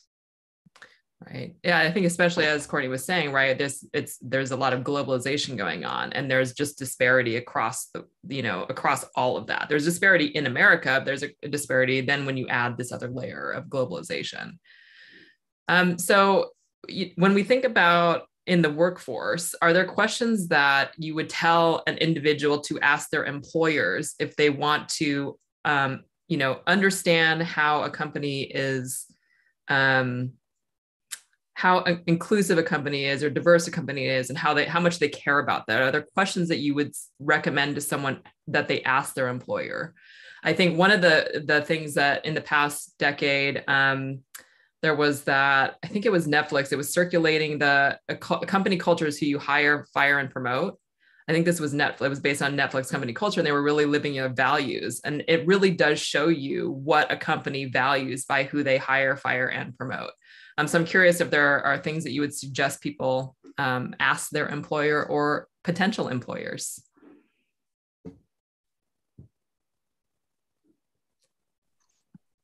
Right. 1.33 1.55
Yeah, 1.63 1.79
I 1.79 1.91
think 1.91 2.05
especially 2.05 2.45
as 2.45 2.67
Courtney 2.67 2.89
was 2.89 3.03
saying, 3.03 3.31
right, 3.31 3.57
there's 3.57 3.83
it's 3.91 4.19
there's 4.21 4.51
a 4.51 4.55
lot 4.55 4.71
of 4.71 4.81
globalization 4.81 5.57
going 5.57 5.83
on 5.83 6.13
and 6.13 6.29
there's 6.29 6.53
just 6.53 6.77
disparity 6.77 7.37
across 7.37 7.87
the, 7.87 8.05
you 8.27 8.43
know, 8.43 8.67
across 8.69 9.03
all 9.15 9.35
of 9.35 9.47
that. 9.47 9.65
There's 9.67 9.85
disparity 9.85 10.25
in 10.25 10.45
America, 10.45 11.01
there's 11.03 11.23
a, 11.23 11.29
a 11.41 11.47
disparity 11.47 12.01
then 12.01 12.27
when 12.27 12.37
you 12.37 12.47
add 12.49 12.77
this 12.77 12.91
other 12.91 13.09
layer 13.09 13.49
of 13.49 13.65
globalization. 13.65 14.59
Um, 15.67 15.97
so 15.97 16.51
when 17.15 17.33
we 17.33 17.41
think 17.41 17.63
about 17.63 18.27
in 18.45 18.61
the 18.61 18.69
workforce, 18.69 19.55
are 19.59 19.73
there 19.73 19.85
questions 19.85 20.49
that 20.49 20.91
you 20.97 21.15
would 21.15 21.29
tell 21.29 21.81
an 21.87 21.97
individual 21.97 22.59
to 22.59 22.79
ask 22.81 23.09
their 23.09 23.25
employers 23.25 24.13
if 24.19 24.35
they 24.35 24.51
want 24.51 24.87
to, 24.89 25.39
um, 25.65 26.03
you 26.27 26.37
know, 26.37 26.59
understand 26.67 27.41
how 27.41 27.81
a 27.83 27.89
company 27.89 28.43
is 28.43 29.05
um, 29.69 30.33
how 31.55 31.83
inclusive 32.07 32.57
a 32.57 32.63
company 32.63 33.05
is 33.05 33.23
or 33.23 33.29
diverse 33.29 33.67
a 33.67 33.71
company 33.71 34.05
is 34.07 34.29
and 34.29 34.37
how 34.37 34.53
they 34.53 34.65
how 34.65 34.79
much 34.79 34.99
they 34.99 35.07
care 35.07 35.39
about 35.39 35.67
that 35.67 35.81
are 35.81 35.91
there 35.91 36.01
questions 36.01 36.49
that 36.49 36.59
you 36.59 36.73
would 36.73 36.91
recommend 37.19 37.75
to 37.75 37.81
someone 37.81 38.19
that 38.47 38.67
they 38.67 38.81
ask 38.83 39.13
their 39.13 39.27
employer 39.27 39.93
i 40.43 40.53
think 40.53 40.77
one 40.77 40.91
of 40.91 41.01
the 41.01 41.43
the 41.45 41.61
things 41.61 41.93
that 41.93 42.25
in 42.25 42.33
the 42.33 42.41
past 42.41 42.97
decade 42.97 43.63
um, 43.67 44.19
there 44.81 44.95
was 44.95 45.23
that 45.23 45.75
i 45.83 45.87
think 45.87 46.05
it 46.05 46.11
was 46.11 46.27
netflix 46.27 46.71
it 46.71 46.77
was 46.77 46.91
circulating 46.91 47.59
the 47.59 47.97
company 48.47 48.77
cultures 48.77 49.17
who 49.17 49.25
you 49.25 49.37
hire 49.39 49.85
fire 49.93 50.19
and 50.19 50.31
promote 50.31 50.77
I 51.27 51.31
think 51.31 51.45
this 51.45 51.59
was 51.59 51.73
Netflix. 51.73 52.01
It 52.01 52.09
was 52.09 52.19
based 52.19 52.41
on 52.41 52.57
Netflix 52.57 52.91
company 52.91 53.13
culture, 53.13 53.39
and 53.39 53.47
they 53.47 53.53
were 53.53 53.63
really 53.63 53.85
living 53.85 54.13
your 54.13 54.29
values. 54.29 54.99
And 55.05 55.23
it 55.27 55.47
really 55.47 55.71
does 55.71 55.99
show 55.99 56.27
you 56.27 56.71
what 56.71 57.11
a 57.11 57.17
company 57.17 57.65
values 57.65 58.25
by 58.25 58.43
who 58.43 58.61
they 58.61 58.77
hire, 58.77 59.15
fire, 59.15 59.47
and 59.47 59.75
promote. 59.77 60.11
Um, 60.57 60.67
so 60.67 60.79
I'm 60.79 60.85
curious 60.85 61.21
if 61.21 61.29
there 61.29 61.63
are 61.65 61.77
things 61.77 62.03
that 62.03 62.11
you 62.11 62.21
would 62.21 62.33
suggest 62.33 62.81
people 62.81 63.35
um, 63.57 63.95
ask 63.99 64.29
their 64.29 64.47
employer 64.47 65.05
or 65.05 65.47
potential 65.63 66.07
employers. 66.07 66.81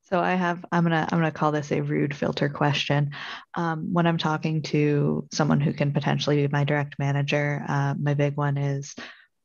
So 0.09 0.19
I 0.19 0.33
have 0.33 0.65
I'm 0.71 0.83
gonna 0.83 1.07
I'm 1.11 1.19
gonna 1.19 1.31
call 1.31 1.51
this 1.51 1.71
a 1.71 1.81
rude 1.81 2.15
filter 2.15 2.49
question. 2.49 3.11
Um, 3.53 3.93
when 3.93 4.07
I'm 4.07 4.17
talking 4.17 4.63
to 4.63 5.27
someone 5.31 5.61
who 5.61 5.71
can 5.71 5.93
potentially 5.93 6.37
be 6.37 6.51
my 6.51 6.63
direct 6.63 6.97
manager, 6.97 7.63
uh, 7.67 7.93
my 7.99 8.15
big 8.15 8.35
one 8.35 8.57
is, 8.57 8.95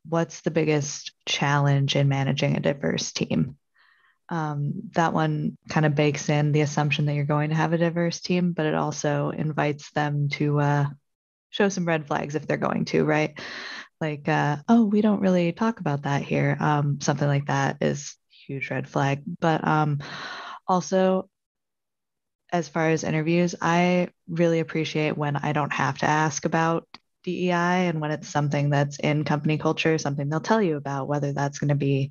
what's 0.09 0.41
the 0.41 0.51
biggest 0.51 1.12
challenge 1.27 1.97
in 1.97 2.09
managing 2.09 2.57
a 2.57 2.61
diverse 2.61 3.12
team? 3.12 3.59
Um, 4.29 4.91
that 4.95 5.12
one 5.12 5.57
kind 5.68 5.87
of 5.87 5.95
bakes 5.95 6.29
in 6.29 6.53
the 6.53 6.62
assumption 6.62 7.07
that 7.07 7.14
you're 7.14 7.25
going 7.25 7.51
to 7.51 7.57
have 7.57 7.72
a 7.72 7.79
diverse 7.79 8.20
team, 8.20 8.53
but 8.53 8.66
it 8.66 8.75
also 8.75 9.31
invites 9.31 9.91
them 9.93 10.29
to 10.31 10.61
uh, 10.61 10.87
show 11.51 11.68
some 11.68 11.85
red 11.85 12.07
flags 12.07 12.35
if 12.35 12.47
they're 12.47 12.57
going 12.57 12.85
to, 12.87 13.05
right? 13.05 13.39
Like, 14.01 14.29
uh, 14.29 14.57
oh, 14.68 14.85
we 14.85 15.01
don't 15.01 15.20
really 15.20 15.53
talk 15.53 15.81
about 15.81 16.03
that 16.03 16.22
here. 16.22 16.57
Um, 16.59 17.01
something 17.01 17.29
like 17.29 17.47
that 17.47 17.79
is 17.81 18.16
huge 18.47 18.70
red 18.70 18.89
flag. 18.89 19.22
But 19.41 19.66
um, 19.66 20.01
also, 20.66 21.29
as 22.53 22.68
far 22.68 22.91
as 22.91 23.05
interviews, 23.05 23.55
I 23.61 24.09
really 24.29 24.61
appreciate 24.61 25.16
when 25.16 25.37
I 25.37 25.53
don't 25.53 25.72
have 25.72 25.99
to 25.99 26.07
ask 26.07 26.45
about 26.45 26.87
DEI 27.25 27.89
and 27.89 28.01
when 28.01 28.11
it's 28.11 28.29
something 28.29 28.70
that's 28.70 28.99
in 28.99 29.25
company 29.25 29.59
culture, 29.59 29.99
something 29.99 30.29
they'll 30.29 30.41
tell 30.41 30.62
you 30.62 30.77
about, 30.77 31.09
whether 31.09 31.33
that's 31.33 31.59
going 31.59 31.70
to 31.70 31.75
be 31.75 32.11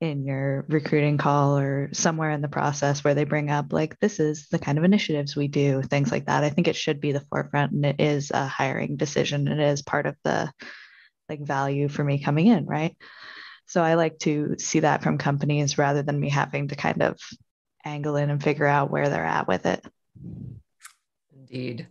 in 0.00 0.24
your 0.24 0.64
recruiting 0.68 1.18
call 1.18 1.58
or 1.58 1.90
somewhere 1.92 2.30
in 2.30 2.40
the 2.40 2.48
process 2.48 3.02
where 3.02 3.14
they 3.14 3.24
bring 3.24 3.50
up 3.50 3.72
like 3.72 3.98
this 3.98 4.20
is 4.20 4.48
the 4.48 4.58
kind 4.58 4.78
of 4.78 4.84
initiatives 4.84 5.34
we 5.34 5.48
do 5.48 5.82
things 5.82 6.12
like 6.12 6.26
that. 6.26 6.44
I 6.44 6.50
think 6.50 6.68
it 6.68 6.76
should 6.76 7.00
be 7.00 7.12
the 7.12 7.24
forefront 7.28 7.72
and 7.72 7.84
it 7.84 8.00
is 8.00 8.30
a 8.30 8.46
hiring 8.46 8.96
decision 8.96 9.48
and 9.48 9.60
it 9.60 9.68
is 9.68 9.82
part 9.82 10.06
of 10.06 10.16
the 10.22 10.52
like 11.28 11.40
value 11.40 11.88
for 11.88 12.04
me 12.04 12.22
coming 12.22 12.46
in 12.46 12.66
right? 12.66 12.96
So 13.66 13.82
i 13.82 13.94
like 13.94 14.18
to 14.20 14.56
see 14.58 14.80
that 14.80 15.02
from 15.02 15.18
companies 15.18 15.76
rather 15.76 16.02
than 16.02 16.18
me 16.18 16.30
having 16.30 16.68
to 16.68 16.76
kind 16.76 17.02
of 17.02 17.18
angle 17.84 18.16
in 18.16 18.30
and 18.30 18.42
figure 18.42 18.66
out 18.66 18.90
where 18.90 19.08
they're 19.08 19.24
at 19.24 19.48
with 19.48 19.66
it. 19.66 19.84
Indeed 21.36 21.88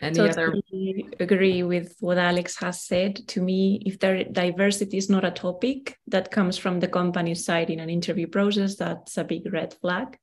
any 0.00 0.14
totally 0.14 1.04
other? 1.12 1.24
agree 1.24 1.62
with 1.62 1.96
what 2.00 2.18
Alex 2.18 2.56
has 2.58 2.82
said. 2.82 3.16
To 3.28 3.42
me, 3.42 3.82
if 3.86 3.98
there, 3.98 4.24
diversity 4.24 4.96
is 4.96 5.10
not 5.10 5.24
a 5.24 5.30
topic 5.30 5.98
that 6.06 6.30
comes 6.30 6.58
from 6.58 6.80
the 6.80 6.88
company 6.88 7.34
side 7.34 7.70
in 7.70 7.80
an 7.80 7.90
interview 7.90 8.26
process, 8.26 8.76
that's 8.76 9.16
a 9.18 9.24
big 9.24 9.52
red 9.52 9.74
flag. 9.74 10.18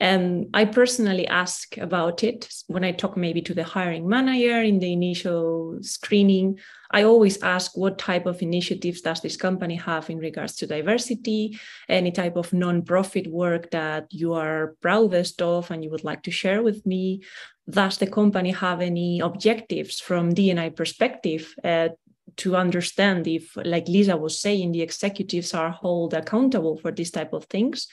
And 0.00 0.50
I 0.54 0.64
personally 0.64 1.26
ask 1.26 1.76
about 1.76 2.22
it 2.22 2.48
when 2.68 2.84
I 2.84 2.92
talk 2.92 3.16
maybe 3.16 3.42
to 3.42 3.54
the 3.54 3.64
hiring 3.64 4.08
manager 4.08 4.62
in 4.62 4.78
the 4.78 4.92
initial 4.92 5.78
screening. 5.82 6.60
I 6.92 7.02
always 7.02 7.42
ask 7.42 7.76
what 7.76 7.98
type 7.98 8.24
of 8.24 8.40
initiatives 8.40 9.00
does 9.00 9.20
this 9.20 9.36
company 9.36 9.74
have 9.74 10.08
in 10.08 10.18
regards 10.18 10.54
to 10.56 10.68
diversity, 10.68 11.58
any 11.88 12.12
type 12.12 12.36
of 12.36 12.52
non-profit 12.52 13.26
work 13.26 13.72
that 13.72 14.06
you 14.10 14.34
are 14.34 14.76
proudest 14.80 15.42
of 15.42 15.70
and 15.70 15.82
you 15.82 15.90
would 15.90 16.04
like 16.04 16.22
to 16.22 16.30
share 16.30 16.62
with 16.62 16.86
me. 16.86 17.22
Does 17.68 17.98
the 17.98 18.06
company 18.06 18.52
have 18.52 18.80
any 18.80 19.18
objectives 19.18 20.00
from 20.00 20.32
D&I 20.32 20.68
perspective 20.70 21.54
uh, 21.64 21.88
to 22.36 22.54
understand 22.54 23.26
if, 23.26 23.56
like 23.56 23.88
Lisa 23.88 24.16
was 24.16 24.40
saying, 24.40 24.72
the 24.72 24.82
executives 24.82 25.54
are 25.54 25.72
held 25.72 26.14
accountable 26.14 26.78
for 26.78 26.92
these 26.92 27.10
type 27.10 27.32
of 27.32 27.44
things? 27.46 27.88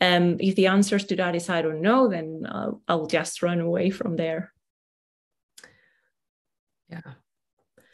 Um, 0.00 0.36
if 0.40 0.56
the 0.56 0.66
answers 0.66 1.04
to 1.06 1.16
that 1.16 1.34
is 1.34 1.48
I 1.48 1.62
don't 1.62 1.80
know, 1.80 2.08
then 2.08 2.42
I'll, 2.48 2.82
I'll 2.88 3.06
just 3.06 3.42
run 3.42 3.60
away 3.60 3.90
from 3.90 4.16
there. 4.16 4.52
Yeah. 6.88 7.00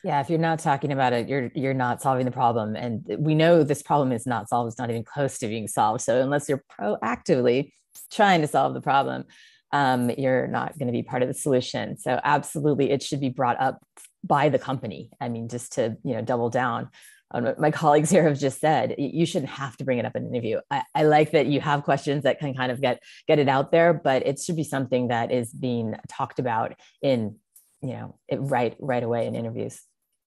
Yeah, 0.02 0.20
if 0.20 0.30
you're 0.30 0.38
not 0.38 0.60
talking 0.60 0.92
about 0.92 1.12
it, 1.12 1.28
you're 1.28 1.50
you're 1.54 1.74
not 1.74 2.00
solving 2.00 2.24
the 2.24 2.30
problem, 2.32 2.74
and 2.74 3.04
we 3.18 3.34
know 3.34 3.62
this 3.62 3.82
problem 3.82 4.12
is 4.12 4.26
not 4.26 4.48
solved. 4.48 4.68
It's 4.68 4.78
not 4.78 4.88
even 4.88 5.04
close 5.04 5.38
to 5.38 5.46
being 5.46 5.68
solved. 5.68 6.00
So 6.00 6.22
unless 6.22 6.48
you're 6.48 6.64
proactively 6.80 7.72
trying 8.10 8.40
to 8.40 8.46
solve 8.46 8.72
the 8.72 8.80
problem, 8.80 9.24
um, 9.72 10.10
you're 10.16 10.46
not 10.46 10.78
going 10.78 10.86
to 10.86 10.92
be 10.92 11.02
part 11.02 11.20
of 11.22 11.28
the 11.28 11.34
solution. 11.34 11.98
So 11.98 12.18
absolutely, 12.24 12.90
it 12.90 13.02
should 13.02 13.20
be 13.20 13.28
brought 13.28 13.60
up 13.60 13.78
by 14.24 14.48
the 14.48 14.58
company. 14.58 15.10
I 15.20 15.28
mean, 15.28 15.50
just 15.50 15.74
to 15.74 15.98
you 16.02 16.14
know 16.14 16.22
double 16.22 16.48
down 16.48 16.88
my 17.32 17.70
colleagues 17.70 18.10
here 18.10 18.24
have 18.24 18.38
just 18.38 18.60
said 18.60 18.94
you 18.98 19.24
shouldn't 19.24 19.50
have 19.50 19.76
to 19.76 19.84
bring 19.84 19.98
it 19.98 20.04
up 20.04 20.16
in 20.16 20.24
an 20.24 20.34
interview. 20.34 20.60
I, 20.70 20.82
I, 20.94 21.02
like 21.04 21.30
that 21.32 21.46
you 21.46 21.60
have 21.60 21.84
questions 21.84 22.24
that 22.24 22.40
can 22.40 22.54
kind 22.54 22.72
of 22.72 22.80
get 22.80 23.02
get 23.28 23.38
it 23.38 23.48
out 23.48 23.70
there 23.70 23.94
but 23.94 24.26
it 24.26 24.40
should 24.40 24.56
be 24.56 24.64
something 24.64 25.08
that 25.08 25.30
is 25.30 25.52
being 25.52 25.94
talked 26.08 26.38
about 26.38 26.74
in 27.02 27.36
you 27.82 27.92
know 27.92 28.18
it 28.28 28.36
right 28.36 28.76
right 28.80 29.02
away 29.02 29.26
in 29.26 29.34
interviews. 29.34 29.80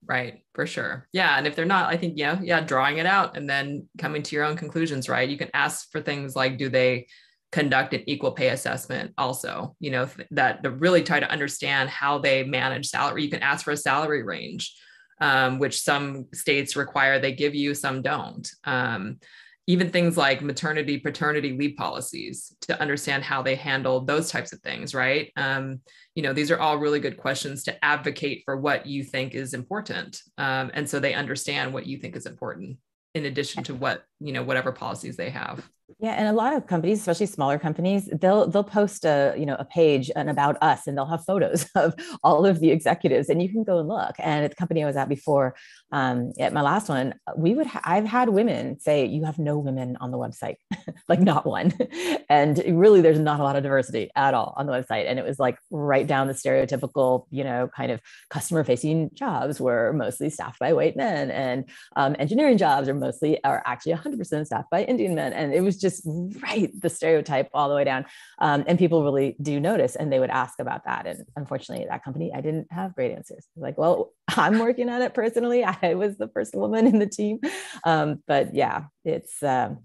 Right 0.05 0.43
for 0.53 0.67
sure. 0.67 1.07
Yeah 1.13 1.37
and 1.37 1.47
if 1.47 1.55
they're 1.55 1.65
not 1.65 1.91
i 1.91 1.97
think 1.97 2.13
yeah 2.17 2.39
yeah 2.41 2.61
drawing 2.61 2.97
it 2.97 3.05
out 3.05 3.37
and 3.37 3.49
then 3.49 3.87
coming 3.97 4.21
to 4.23 4.35
your 4.35 4.45
own 4.45 4.55
conclusions 4.55 5.09
right? 5.09 5.27
You 5.27 5.37
can 5.37 5.49
ask 5.53 5.91
for 5.91 6.01
things 6.01 6.35
like 6.35 6.57
do 6.57 6.69
they 6.69 7.07
conduct 7.51 7.93
an 7.93 8.03
equal 8.07 8.31
pay 8.31 8.49
assessment 8.49 9.13
also? 9.17 9.75
You 9.79 9.91
know 9.91 10.09
that 10.31 10.61
to 10.61 10.69
really 10.69 11.01
try 11.01 11.19
to 11.19 11.29
understand 11.29 11.89
how 11.89 12.19
they 12.19 12.43
manage 12.43 12.87
salary 12.87 13.23
you 13.23 13.31
can 13.31 13.41
ask 13.41 13.65
for 13.65 13.71
a 13.71 13.77
salary 13.77 14.21
range 14.21 14.75
um, 15.21 15.59
which 15.59 15.81
some 15.81 16.27
states 16.33 16.75
require 16.75 17.19
they 17.19 17.33
give 17.33 17.55
you, 17.55 17.73
some 17.73 18.01
don't. 18.01 18.49
Um, 18.63 19.19
even 19.65 19.89
things 19.89 20.17
like 20.17 20.41
maternity, 20.41 20.99
paternity 20.99 21.53
leave 21.53 21.77
policies 21.77 22.53
to 22.61 22.79
understand 22.81 23.23
how 23.23 23.41
they 23.41 23.55
handle 23.55 24.01
those 24.01 24.29
types 24.29 24.51
of 24.51 24.59
things, 24.59 24.93
right? 24.93 25.31
Um, 25.37 25.79
you 26.15 26.23
know, 26.23 26.33
these 26.33 26.51
are 26.51 26.59
all 26.59 26.77
really 26.77 26.99
good 26.99 27.15
questions 27.15 27.63
to 27.63 27.85
advocate 27.85 28.41
for 28.43 28.57
what 28.57 28.85
you 28.85 29.03
think 29.03 29.35
is 29.35 29.53
important. 29.53 30.21
Um, 30.37 30.69
and 30.73 30.89
so 30.89 30.99
they 30.99 31.13
understand 31.13 31.73
what 31.73 31.87
you 31.87 31.97
think 31.97 32.17
is 32.17 32.25
important 32.25 32.77
in 33.15 33.25
addition 33.25 33.63
to 33.63 33.75
what, 33.75 34.03
you 34.23 34.31
know, 34.31 34.41
whatever 34.41 34.71
policies 34.71 35.17
they 35.17 35.29
have. 35.29 35.69
Yeah, 35.99 36.13
and 36.13 36.27
a 36.27 36.33
lot 36.33 36.53
of 36.53 36.65
companies, 36.67 36.99
especially 36.99 37.25
smaller 37.25 37.59
companies, 37.59 38.09
they'll 38.19 38.47
they'll 38.47 38.63
post 38.63 39.05
a 39.05 39.35
you 39.37 39.45
know 39.45 39.55
a 39.59 39.65
page 39.65 40.09
and 40.15 40.29
about 40.29 40.57
us, 40.61 40.87
and 40.87 40.97
they'll 40.97 41.05
have 41.05 41.23
photos 41.25 41.65
of 41.75 41.93
all 42.23 42.45
of 42.45 42.59
the 42.59 42.71
executives, 42.71 43.29
and 43.29 43.41
you 43.41 43.49
can 43.49 43.63
go 43.63 43.79
and 43.79 43.87
look. 43.87 44.15
And 44.19 44.45
at 44.45 44.51
the 44.51 44.55
company 44.55 44.83
I 44.83 44.87
was 44.87 44.95
at 44.95 45.09
before, 45.09 45.55
um, 45.91 46.31
at 46.39 46.53
my 46.53 46.61
last 46.61 46.89
one, 46.89 47.15
we 47.37 47.53
would 47.53 47.67
ha- 47.67 47.81
I've 47.83 48.05
had 48.05 48.29
women 48.29 48.79
say 48.79 49.05
you 49.05 49.25
have 49.25 49.39
no 49.39 49.57
women 49.57 49.97
on 49.99 50.11
the 50.11 50.17
website, 50.17 50.55
like 51.09 51.19
not 51.19 51.45
one, 51.45 51.73
and 52.29 52.61
really 52.67 53.01
there's 53.01 53.19
not 53.19 53.39
a 53.39 53.43
lot 53.43 53.55
of 53.55 53.63
diversity 53.63 54.09
at 54.15 54.33
all 54.33 54.53
on 54.57 54.65
the 54.65 54.73
website, 54.73 55.09
and 55.09 55.19
it 55.19 55.25
was 55.25 55.37
like 55.37 55.57
right 55.69 56.07
down 56.07 56.27
the 56.27 56.33
stereotypical 56.33 57.25
you 57.29 57.43
know 57.43 57.69
kind 57.75 57.91
of 57.91 57.99
customer 58.29 58.63
facing 58.63 59.09
jobs 59.13 59.59
were 59.59 59.93
mostly 59.93 60.29
staffed 60.29 60.59
by 60.59 60.73
white 60.73 60.95
men, 60.95 61.29
and 61.29 61.69
um, 61.95 62.15
engineering 62.19 62.57
jobs 62.57 62.87
are 62.87 62.93
mostly 62.93 63.43
are 63.43 63.61
actually 63.65 63.93
100% 63.93 64.12
staffed 64.45 64.69
by 64.69 64.83
Indian 64.83 65.15
men, 65.15 65.31
and 65.33 65.53
it 65.53 65.61
was 65.61 65.79
just 65.79 65.93
just 65.93 66.07
right 66.41 66.69
the 66.81 66.89
stereotype 66.89 67.49
all 67.53 67.69
the 67.69 67.75
way 67.75 67.83
down. 67.83 68.05
Um, 68.39 68.63
and 68.67 68.77
people 68.77 69.03
really 69.03 69.35
do 69.41 69.59
notice 69.59 69.95
and 69.95 70.11
they 70.11 70.19
would 70.19 70.29
ask 70.29 70.59
about 70.59 70.85
that. 70.85 71.05
And 71.07 71.25
unfortunately, 71.35 71.85
that 71.89 72.03
company, 72.03 72.31
I 72.33 72.41
didn't 72.41 72.67
have 72.71 72.95
great 72.95 73.11
answers. 73.11 73.47
Like, 73.55 73.77
well, 73.77 74.13
I'm 74.29 74.59
working 74.59 74.89
on 74.89 75.01
it 75.01 75.13
personally. 75.13 75.63
I 75.81 75.93
was 75.95 76.17
the 76.17 76.27
first 76.27 76.55
woman 76.55 76.87
in 76.87 76.99
the 76.99 77.07
team. 77.07 77.39
Um, 77.83 78.23
but 78.27 78.53
yeah, 78.53 78.85
it's 79.05 79.41
um, 79.43 79.79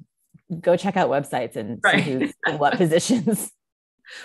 go 0.61 0.77
check 0.77 0.97
out 0.97 1.11
websites 1.11 1.57
and 1.57 1.81
right. 1.83 2.05
see 2.05 2.11
who's 2.13 2.33
in 2.47 2.59
what 2.59 2.77
positions. 2.77 3.51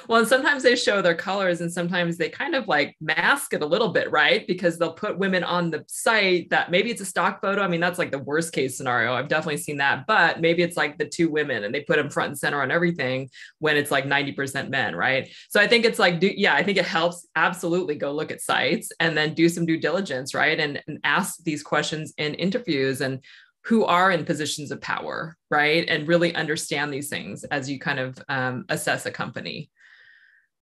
Well, 0.08 0.20
and 0.20 0.28
sometimes 0.28 0.64
they 0.64 0.76
show 0.76 1.02
their 1.02 1.16
colors 1.16 1.62
and 1.62 1.72
sometimes 1.72 2.18
they 2.18 2.30
kind 2.30 2.56
of 2.56 2.68
like 2.68 2.96
mask 3.02 3.54
it 3.54 3.62
a 3.62 3.66
little 3.66 3.90
bit, 3.90 4.12
right? 4.12 4.46
Because 4.48 4.78
they'll 4.78 4.94
put 4.94 5.18
women 5.18 5.44
on 5.44 5.72
the 5.72 5.84
site 5.88 6.50
that 6.50 6.72
maybe 6.72 6.90
it's 6.90 7.02
a 7.02 7.06
stock 7.06 7.42
photo. 7.42 7.62
I 7.62 7.68
mean, 7.68 7.82
that's 7.82 8.00
like 8.00 8.12
the 8.12 8.20
worst 8.20 8.54
case 8.54 8.78
scenario. 8.78 9.14
I've 9.14 9.28
definitely 9.28 9.58
seen 9.58 9.78
that, 9.78 10.06
but 10.08 10.42
maybe 10.42 10.64
it's 10.64 10.78
like 10.78 10.98
the 10.98 11.06
two 11.06 11.30
women 11.30 11.64
and 11.64 11.74
they 11.74 11.82
put 11.82 11.98
them 11.98 12.10
front 12.10 12.30
and 12.30 12.40
center 12.40 12.62
on 12.62 12.72
everything 12.72 13.30
when 13.60 13.78
it's 13.78 13.92
like 13.92 14.06
90% 14.06 14.70
men, 14.70 14.96
right? 14.96 15.30
So 15.50 15.60
I 15.60 15.68
think 15.68 15.86
it's 15.86 16.00
like, 16.00 16.20
do, 16.20 16.32
yeah, 16.36 16.56
I 16.56 16.64
think 16.64 16.78
it 16.78 16.86
helps 16.86 17.28
absolutely 17.36 17.96
go 17.96 18.12
look 18.12 18.32
at 18.32 18.42
sites 18.42 18.92
and 19.00 19.18
then 19.18 19.34
do 19.34 19.50
some 19.50 19.66
due 19.66 19.80
diligence, 19.80 20.34
right? 20.34 20.60
And, 20.60 20.82
and 20.88 21.00
ask 21.04 21.44
these 21.44 21.64
questions 21.64 22.14
in 22.18 22.34
interviews 22.36 23.02
and 23.02 23.20
who 23.66 23.86
are 23.86 24.12
in 24.12 24.26
positions 24.26 24.72
of 24.72 24.82
power, 24.82 25.38
right? 25.50 25.88
And 25.88 26.08
really 26.08 26.36
understand 26.36 26.92
these 26.94 27.10
things 27.10 27.44
as 27.46 27.70
you 27.70 27.80
kind 27.80 28.00
of 28.00 28.18
um, 28.28 28.66
assess 28.70 29.06
a 29.06 29.12
company. 29.12 29.72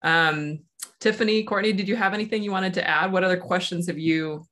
Um, 0.02 0.60
Tiffany, 1.00 1.42
Courtney, 1.42 1.72
did 1.72 1.88
you 1.88 1.96
have 1.96 2.14
anything 2.14 2.42
you 2.42 2.50
wanted 2.50 2.74
to 2.74 2.88
add? 2.88 3.12
What 3.12 3.24
other 3.24 3.36
questions 3.36 3.88
have 3.88 3.98
you 3.98 4.46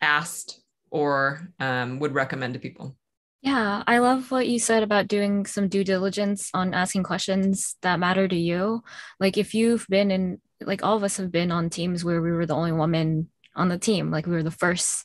asked 0.00 0.60
or 0.90 1.52
um, 1.58 1.98
would 1.98 2.14
recommend 2.14 2.54
to 2.54 2.60
people? 2.60 2.96
Yeah, 3.42 3.82
I 3.86 3.98
love 3.98 4.30
what 4.30 4.48
you 4.48 4.58
said 4.58 4.82
about 4.82 5.08
doing 5.08 5.44
some 5.44 5.68
due 5.68 5.84
diligence 5.84 6.50
on 6.54 6.72
asking 6.72 7.02
questions 7.02 7.76
that 7.82 8.00
matter 8.00 8.26
to 8.26 8.36
you. 8.36 8.82
Like 9.20 9.36
if 9.36 9.52
you've 9.52 9.86
been 9.90 10.10
in, 10.10 10.40
like 10.62 10.82
all 10.82 10.96
of 10.96 11.02
us 11.02 11.18
have 11.18 11.30
been 11.30 11.52
on 11.52 11.68
teams 11.68 12.04
where 12.04 12.22
we 12.22 12.32
were 12.32 12.46
the 12.46 12.54
only 12.54 12.72
woman 12.72 13.28
on 13.54 13.68
the 13.68 13.78
team, 13.78 14.10
like 14.10 14.26
we 14.26 14.32
were 14.32 14.42
the 14.42 14.50
first 14.50 15.04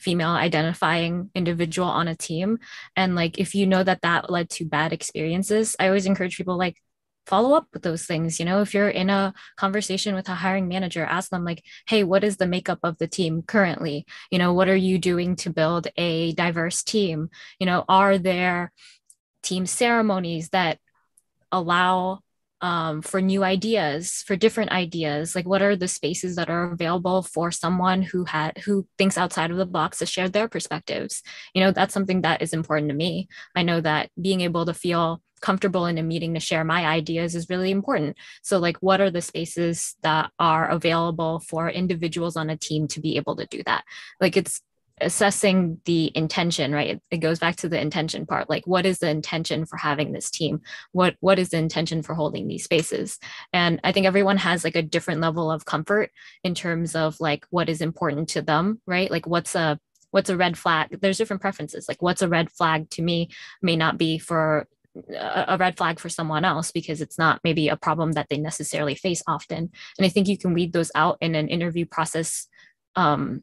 female 0.00 0.30
identifying 0.30 1.30
individual 1.34 1.88
on 1.88 2.08
a 2.08 2.16
team. 2.16 2.58
And 2.96 3.14
like 3.14 3.38
if 3.38 3.54
you 3.54 3.66
know 3.66 3.82
that 3.82 4.02
that 4.02 4.30
led 4.30 4.50
to 4.50 4.64
bad 4.64 4.92
experiences 4.92 5.76
i 5.80 5.86
always 5.86 6.06
encourage 6.06 6.36
people 6.36 6.56
like 6.56 6.76
follow 7.26 7.54
up 7.54 7.66
with 7.72 7.82
those 7.82 8.04
things 8.06 8.38
you 8.40 8.44
know? 8.44 8.60
If 8.60 8.74
you're 8.74 8.88
in 8.88 9.10
a 9.10 9.32
conversation 9.56 10.14
with 10.14 10.28
a 10.28 10.34
hiring 10.34 10.68
manager 10.68 11.04
ask 11.04 11.30
them 11.30 11.44
like 11.44 11.62
hey 11.86 12.02
what 12.04 12.24
is 12.24 12.36
the 12.36 12.46
makeup 12.46 12.80
of 12.82 12.98
the 12.98 13.06
team 13.06 13.42
currently? 13.42 14.06
You 14.30 14.38
know 14.38 14.52
what 14.52 14.68
are 14.68 14.76
you 14.76 14.98
doing 14.98 15.36
to 15.36 15.50
build 15.50 15.88
a 15.96 16.32
diverse 16.32 16.82
team? 16.82 17.30
You 17.58 17.66
know 17.66 17.84
are 17.88 18.18
there 18.18 18.72
team 19.42 19.66
ceremonies 19.66 20.50
that 20.50 20.78
allow 21.52 22.20
um, 22.62 23.02
for 23.02 23.20
new 23.20 23.42
ideas 23.42 24.22
for 24.26 24.36
different 24.36 24.70
ideas 24.70 25.34
like 25.34 25.46
what 25.46 25.62
are 25.62 25.76
the 25.76 25.88
spaces 25.88 26.36
that 26.36 26.50
are 26.50 26.72
available 26.72 27.22
for 27.22 27.50
someone 27.50 28.02
who 28.02 28.24
had 28.24 28.58
who 28.58 28.86
thinks 28.98 29.16
outside 29.16 29.50
of 29.50 29.56
the 29.56 29.66
box 29.66 29.98
to 29.98 30.06
share 30.06 30.28
their 30.28 30.48
perspectives? 30.48 31.22
You 31.54 31.62
know 31.62 31.72
that's 31.72 31.94
something 31.94 32.22
that 32.22 32.42
is 32.42 32.52
important 32.52 32.90
to 32.90 32.94
me. 32.94 33.28
I 33.54 33.62
know 33.62 33.80
that 33.80 34.10
being 34.20 34.42
able 34.42 34.66
to 34.66 34.74
feel 34.74 35.22
comfortable 35.40 35.86
in 35.86 35.98
a 35.98 36.02
meeting 36.02 36.34
to 36.34 36.40
share 36.40 36.64
my 36.64 36.86
ideas 36.86 37.34
is 37.34 37.48
really 37.48 37.70
important. 37.70 38.16
So 38.42 38.58
like 38.58 38.76
what 38.78 39.00
are 39.00 39.10
the 39.10 39.22
spaces 39.22 39.96
that 40.02 40.30
are 40.38 40.68
available 40.68 41.40
for 41.40 41.68
individuals 41.70 42.36
on 42.36 42.50
a 42.50 42.56
team 42.56 42.86
to 42.88 43.00
be 43.00 43.16
able 43.16 43.36
to 43.36 43.46
do 43.46 43.62
that? 43.64 43.84
Like 44.20 44.36
it's 44.36 44.60
assessing 45.00 45.80
the 45.84 46.12
intention 46.14 46.72
right? 46.72 47.00
It, 47.10 47.18
goes 47.18 47.38
back 47.38 47.56
to 47.56 47.68
the 47.68 47.80
intention 47.80 48.24
part 48.26 48.48
like 48.48 48.66
what 48.66 48.86
is 48.86 48.98
the 48.98 49.10
intention 49.10 49.66
for 49.66 49.76
having 49.76 50.12
this 50.12 50.30
team? 50.30 50.60
What 50.92 51.16
what 51.20 51.38
is 51.38 51.50
the 51.50 51.58
intention 51.58 52.02
for 52.02 52.14
holding 52.14 52.48
these 52.48 52.64
spaces? 52.64 53.18
And 53.52 53.80
i 53.84 53.92
think 53.92 54.06
everyone 54.06 54.38
has 54.38 54.64
like 54.64 54.76
a 54.76 54.82
different 54.82 55.20
level 55.20 55.50
of 55.50 55.64
comfort 55.64 56.10
in 56.44 56.54
terms 56.54 56.94
of 56.94 57.20
like 57.20 57.44
what 57.50 57.68
is 57.68 57.80
important 57.80 58.28
to 58.30 58.42
them 58.42 58.80
right? 58.86 59.10
Like 59.10 59.26
what's 59.26 59.54
a 59.54 59.78
what's 60.10 60.30
a 60.30 60.36
red 60.36 60.58
flag? 60.58 60.98
There's 61.00 61.18
different 61.18 61.42
preferences. 61.42 61.86
Like 61.88 62.02
what's 62.02 62.22
a 62.22 62.28
red 62.28 62.50
flag 62.50 62.90
to 62.90 63.02
me 63.02 63.30
may 63.62 63.76
not 63.76 63.98
be 63.98 64.18
for 64.18 64.66
a 65.16 65.56
red 65.56 65.76
flag 65.76 66.00
for 66.00 66.08
someone 66.08 66.44
else 66.44 66.72
because 66.72 67.00
it's 67.00 67.16
not 67.16 67.40
maybe 67.44 67.68
a 67.68 67.76
problem 67.76 68.12
that 68.12 68.26
they 68.28 68.38
necessarily 68.38 68.94
face 68.94 69.22
often. 69.26 69.70
And 69.98 70.06
i 70.06 70.08
think 70.08 70.26
you 70.28 70.38
can 70.38 70.52
weed 70.52 70.72
those 70.72 70.90
out 70.94 71.18
in 71.20 71.34
an 71.34 71.48
interview 71.48 71.86
process 71.86 72.48
um, 72.96 73.42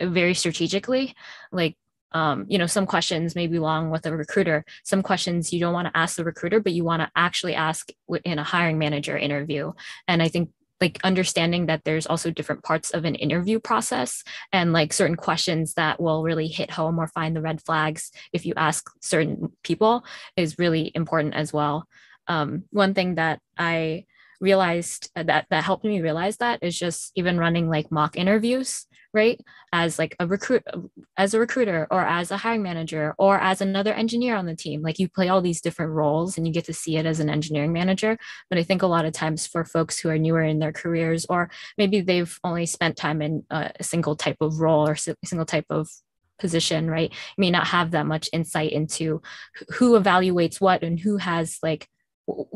very 0.00 0.34
strategically 0.34 1.14
like 1.50 1.76
um, 2.12 2.44
you 2.48 2.58
know 2.58 2.66
some 2.66 2.86
questions 2.86 3.34
may 3.34 3.46
be 3.46 3.54
belong 3.54 3.90
with 3.90 4.04
a 4.04 4.14
recruiter. 4.14 4.64
Some 4.84 5.02
questions 5.02 5.52
you 5.52 5.60
don't 5.60 5.72
want 5.72 5.88
to 5.88 5.96
ask 5.96 6.16
the 6.16 6.24
recruiter 6.24 6.60
but 6.60 6.72
you 6.72 6.84
want 6.84 7.00
to 7.00 7.10
actually 7.16 7.54
ask 7.54 7.90
in 8.24 8.38
a 8.38 8.44
hiring 8.44 8.78
manager 8.78 9.16
interview. 9.16 9.72
And 10.06 10.22
i 10.22 10.28
think 10.28 10.50
like 10.82 10.98
understanding 11.04 11.66
that 11.66 11.84
there's 11.84 12.08
also 12.08 12.32
different 12.32 12.64
parts 12.64 12.90
of 12.90 13.04
an 13.04 13.14
interview 13.14 13.60
process 13.60 14.24
and 14.52 14.72
like 14.72 14.92
certain 14.92 15.14
questions 15.14 15.74
that 15.74 16.00
will 16.00 16.24
really 16.24 16.48
hit 16.48 16.72
home 16.72 16.98
or 16.98 17.06
find 17.06 17.36
the 17.36 17.40
red 17.40 17.62
flags 17.62 18.10
if 18.32 18.44
you 18.44 18.52
ask 18.56 18.90
certain 19.00 19.52
people 19.62 20.04
is 20.36 20.58
really 20.58 20.90
important 20.96 21.34
as 21.34 21.52
well. 21.52 21.86
Um, 22.26 22.64
one 22.70 22.94
thing 22.94 23.14
that 23.14 23.38
i 23.56 24.04
realized 24.42 25.10
uh, 25.16 25.22
that 25.22 25.46
that 25.48 25.64
helped 25.64 25.84
me 25.84 26.02
realize 26.02 26.36
that 26.36 26.58
is 26.62 26.78
just 26.78 27.12
even 27.16 27.38
running 27.38 27.70
like 27.70 27.90
mock 27.90 28.16
interviews 28.16 28.86
right? 29.14 29.40
As 29.72 29.98
like 29.98 30.16
a 30.18 30.26
recruit 30.26 30.62
as 31.16 31.34
a 31.34 31.38
recruiter 31.38 31.86
or 31.90 32.00
as 32.00 32.30
a 32.30 32.36
hiring 32.36 32.62
manager 32.62 33.14
or 33.18 33.38
as 33.38 33.60
another 33.60 33.92
engineer 33.92 34.36
on 34.36 34.46
the 34.46 34.56
team. 34.56 34.82
Like 34.82 34.98
you 34.98 35.08
play 35.08 35.28
all 35.28 35.42
these 35.42 35.60
different 35.60 35.92
roles 35.92 36.36
and 36.36 36.46
you 36.46 36.52
get 36.52 36.64
to 36.66 36.72
see 36.72 36.96
it 36.96 37.06
as 37.06 37.20
an 37.20 37.28
engineering 37.28 37.72
manager. 37.72 38.18
But 38.48 38.58
i 38.58 38.62
think 38.62 38.82
a 38.82 38.86
lot 38.86 39.04
of 39.04 39.12
times 39.12 39.46
for 39.46 39.64
folks 39.64 39.98
who 39.98 40.08
are 40.08 40.18
newer 40.18 40.42
in 40.42 40.58
their 40.58 40.72
careers 40.72 41.26
or 41.28 41.50
maybe 41.76 42.00
they've 42.00 42.38
only 42.42 42.66
spent 42.66 42.96
time 42.96 43.20
in 43.20 43.44
uh, 43.50 43.68
a 43.78 43.84
single 43.84 44.16
type 44.16 44.38
of 44.40 44.60
role 44.60 44.88
or 44.88 44.96
single 44.96 45.46
type 45.46 45.66
of 45.70 45.88
position 46.38 46.90
right? 46.90 47.10
You 47.10 47.40
may 47.40 47.50
not 47.50 47.68
have 47.68 47.92
that 47.92 48.06
much 48.06 48.28
insight 48.32 48.72
into 48.72 49.20
who 49.74 49.98
evaluates 49.98 50.60
what 50.60 50.82
and 50.82 50.98
who 50.98 51.18
has 51.18 51.58
like 51.62 51.86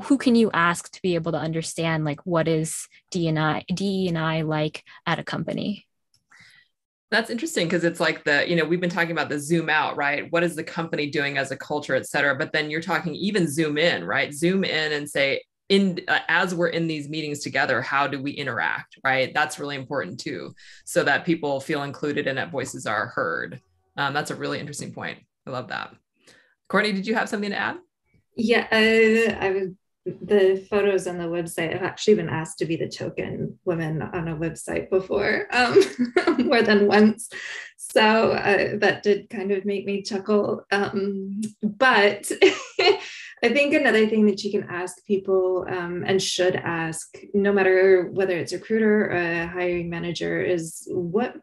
who 0.04 0.18
can 0.18 0.34
you 0.34 0.50
ask 0.52 0.90
to 0.92 1.02
be 1.02 1.14
able 1.14 1.32
to 1.32 1.38
understand 1.38 2.04
like 2.04 2.20
what 2.24 2.48
is 2.48 2.88
D&I, 3.10 3.64
DE&I 3.72 4.42
like 4.42 4.84
at 5.06 5.18
a 5.18 5.24
company? 5.24 5.86
That's 7.10 7.30
interesting 7.30 7.66
because 7.66 7.84
it's 7.84 8.00
like 8.00 8.24
the, 8.24 8.48
you 8.48 8.56
know, 8.56 8.64
we've 8.64 8.80
been 8.80 8.90
talking 8.90 9.12
about 9.12 9.28
the 9.28 9.38
zoom 9.38 9.70
out, 9.70 9.96
right? 9.96 10.30
What 10.32 10.42
is 10.42 10.56
the 10.56 10.64
company 10.64 11.08
doing 11.08 11.38
as 11.38 11.52
a 11.52 11.56
culture, 11.56 11.94
et 11.94 12.06
cetera? 12.06 12.34
But 12.34 12.52
then 12.52 12.68
you're 12.68 12.80
talking 12.80 13.14
even 13.14 13.48
zoom 13.48 13.78
in, 13.78 14.04
right? 14.04 14.34
Zoom 14.34 14.64
in 14.64 14.92
and 14.92 15.08
say, 15.08 15.42
in 15.68 16.00
uh, 16.08 16.20
as 16.28 16.54
we're 16.54 16.68
in 16.68 16.86
these 16.86 17.08
meetings 17.08 17.40
together, 17.40 17.82
how 17.82 18.06
do 18.06 18.20
we 18.22 18.32
interact, 18.32 18.98
right? 19.04 19.32
That's 19.34 19.58
really 19.58 19.76
important 19.76 20.20
too, 20.20 20.54
so 20.84 21.02
that 21.04 21.24
people 21.24 21.60
feel 21.60 21.82
included 21.82 22.26
and 22.26 22.38
that 22.38 22.50
voices 22.52 22.86
are 22.86 23.08
heard. 23.08 23.60
Um, 23.96 24.14
that's 24.14 24.30
a 24.30 24.36
really 24.36 24.60
interesting 24.60 24.92
point. 24.92 25.18
I 25.46 25.50
love 25.50 25.68
that. 25.68 25.94
Courtney, 26.68 26.92
did 26.92 27.06
you 27.06 27.14
have 27.14 27.28
something 27.28 27.50
to 27.50 27.56
add? 27.56 27.78
Yeah, 28.36 28.66
uh, 28.70 29.44
I 29.44 29.50
was 29.50 29.70
the 30.06 30.64
photos 30.70 31.06
on 31.06 31.18
the 31.18 31.24
website 31.24 31.72
have 31.72 31.82
actually 31.82 32.14
been 32.14 32.28
asked 32.28 32.58
to 32.58 32.64
be 32.64 32.76
the 32.76 32.88
token 32.88 33.58
women 33.64 34.02
on 34.02 34.28
a 34.28 34.36
website 34.36 34.88
before 34.88 35.48
um, 35.50 35.76
more 36.46 36.62
than 36.62 36.86
once. 36.86 37.28
So 37.76 38.32
uh, 38.32 38.78
that 38.78 39.02
did 39.02 39.28
kind 39.30 39.50
of 39.50 39.64
make 39.64 39.84
me 39.84 40.02
chuckle 40.02 40.64
um, 40.70 41.40
but 41.62 42.30
i 43.42 43.48
think 43.48 43.74
another 43.74 44.08
thing 44.08 44.26
that 44.26 44.42
you 44.42 44.50
can 44.50 44.68
ask 44.70 45.04
people 45.06 45.66
um, 45.68 46.04
and 46.06 46.22
should 46.22 46.56
ask 46.56 47.16
no 47.34 47.52
matter 47.52 48.08
whether 48.12 48.36
it's 48.36 48.52
a 48.52 48.58
recruiter 48.58 49.10
or 49.10 49.16
a 49.16 49.46
hiring 49.46 49.90
manager 49.90 50.40
is 50.40 50.88
what 50.90 51.36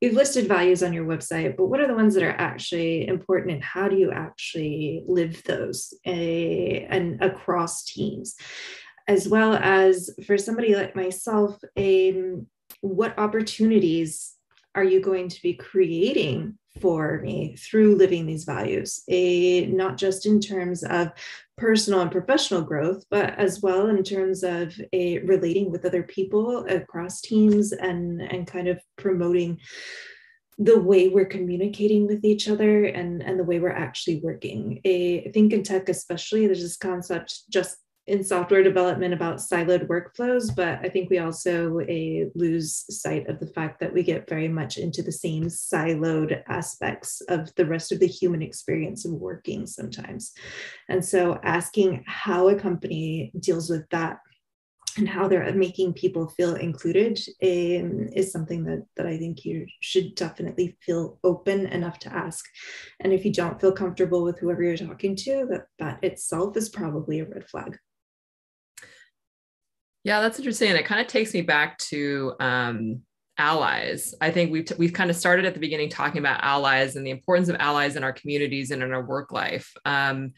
you've 0.00 0.14
listed 0.14 0.48
values 0.48 0.82
on 0.82 0.92
your 0.92 1.04
website, 1.04 1.56
but 1.56 1.66
what 1.66 1.80
are 1.80 1.86
the 1.86 1.94
ones 1.94 2.14
that 2.14 2.22
are 2.22 2.30
actually 2.30 3.06
important 3.06 3.52
and 3.52 3.62
how 3.62 3.88
do 3.88 3.96
you 3.96 4.10
actually 4.10 5.04
live 5.06 5.42
those 5.44 5.92
a, 6.06 6.86
and 6.88 7.22
across 7.22 7.84
teams? 7.84 8.34
As 9.06 9.28
well 9.28 9.54
as 9.54 10.10
for 10.26 10.38
somebody 10.38 10.74
like 10.74 10.96
myself, 10.96 11.58
a, 11.76 12.34
what 12.80 13.18
opportunities 13.18 14.34
are 14.74 14.84
you 14.84 15.00
going 15.00 15.28
to 15.28 15.42
be 15.42 15.54
creating 15.54 16.56
for 16.80 17.20
me 17.20 17.56
through 17.56 17.96
living 17.96 18.26
these 18.26 18.44
values? 18.44 19.02
A 19.08 19.66
not 19.66 19.96
just 19.96 20.26
in 20.26 20.40
terms 20.40 20.84
of 20.84 21.10
personal 21.58 22.00
and 22.00 22.10
professional 22.10 22.62
growth 22.62 23.04
but 23.10 23.38
as 23.38 23.60
well 23.60 23.88
in 23.88 24.02
terms 24.02 24.42
of 24.42 24.80
a 24.92 25.18
relating 25.20 25.70
with 25.70 25.84
other 25.84 26.02
people 26.02 26.64
across 26.68 27.20
teams 27.20 27.72
and 27.72 28.22
and 28.22 28.46
kind 28.46 28.68
of 28.68 28.80
promoting 28.96 29.58
the 30.58 30.78
way 30.78 31.08
we're 31.08 31.24
communicating 31.24 32.06
with 32.06 32.24
each 32.24 32.48
other 32.48 32.84
and 32.84 33.22
and 33.22 33.38
the 33.38 33.44
way 33.44 33.58
we're 33.58 33.70
actually 33.70 34.20
working. 34.22 34.80
I 34.86 35.30
think 35.34 35.52
in 35.52 35.62
tech 35.62 35.88
especially 35.88 36.46
there's 36.46 36.62
this 36.62 36.76
concept 36.76 37.50
just 37.50 37.78
in 38.10 38.24
software 38.24 38.64
development 38.64 39.14
about 39.14 39.38
siloed 39.38 39.86
workflows, 39.86 40.52
but 40.54 40.80
I 40.82 40.88
think 40.88 41.10
we 41.10 41.18
also 41.18 41.78
a, 41.82 42.26
lose 42.34 42.84
sight 42.90 43.28
of 43.28 43.38
the 43.38 43.46
fact 43.46 43.78
that 43.78 43.92
we 43.92 44.02
get 44.02 44.28
very 44.28 44.48
much 44.48 44.78
into 44.78 45.00
the 45.00 45.12
same 45.12 45.44
siloed 45.44 46.42
aspects 46.48 47.20
of 47.28 47.54
the 47.54 47.64
rest 47.64 47.92
of 47.92 48.00
the 48.00 48.08
human 48.08 48.42
experience 48.42 49.04
of 49.04 49.12
working 49.12 49.64
sometimes. 49.64 50.32
And 50.88 51.04
so 51.04 51.38
asking 51.44 52.02
how 52.08 52.48
a 52.48 52.58
company 52.58 53.30
deals 53.38 53.70
with 53.70 53.88
that 53.90 54.18
and 54.96 55.08
how 55.08 55.28
they're 55.28 55.54
making 55.54 55.92
people 55.92 56.26
feel 56.30 56.56
included 56.56 57.16
um, 57.44 58.08
is 58.12 58.32
something 58.32 58.64
that, 58.64 58.84
that 58.96 59.06
I 59.06 59.18
think 59.18 59.44
you 59.44 59.66
should 59.78 60.16
definitely 60.16 60.76
feel 60.84 61.20
open 61.22 61.66
enough 61.66 62.00
to 62.00 62.12
ask. 62.12 62.44
And 62.98 63.12
if 63.12 63.24
you 63.24 63.32
don't 63.32 63.60
feel 63.60 63.70
comfortable 63.70 64.24
with 64.24 64.40
whoever 64.40 64.64
you're 64.64 64.76
talking 64.76 65.14
to, 65.14 65.46
that 65.50 65.66
that 65.78 66.02
itself 66.02 66.56
is 66.56 66.70
probably 66.70 67.20
a 67.20 67.24
red 67.24 67.48
flag. 67.48 67.78
Yeah, 70.04 70.20
that's 70.20 70.38
interesting. 70.38 70.70
And 70.70 70.78
it 70.78 70.86
kind 70.86 71.00
of 71.00 71.06
takes 71.06 71.34
me 71.34 71.42
back 71.42 71.76
to 71.78 72.34
um, 72.40 73.02
allies. 73.36 74.14
I 74.20 74.30
think 74.30 74.50
we've, 74.50 74.64
t- 74.64 74.74
we've 74.78 74.92
kind 74.92 75.10
of 75.10 75.16
started 75.16 75.44
at 75.44 75.54
the 75.54 75.60
beginning 75.60 75.90
talking 75.90 76.18
about 76.18 76.42
allies 76.42 76.96
and 76.96 77.06
the 77.06 77.10
importance 77.10 77.48
of 77.48 77.56
allies 77.56 77.96
in 77.96 78.04
our 78.04 78.12
communities 78.12 78.70
and 78.70 78.82
in 78.82 78.92
our 78.92 79.04
work 79.04 79.32
life. 79.32 79.74
Um, 79.84 80.32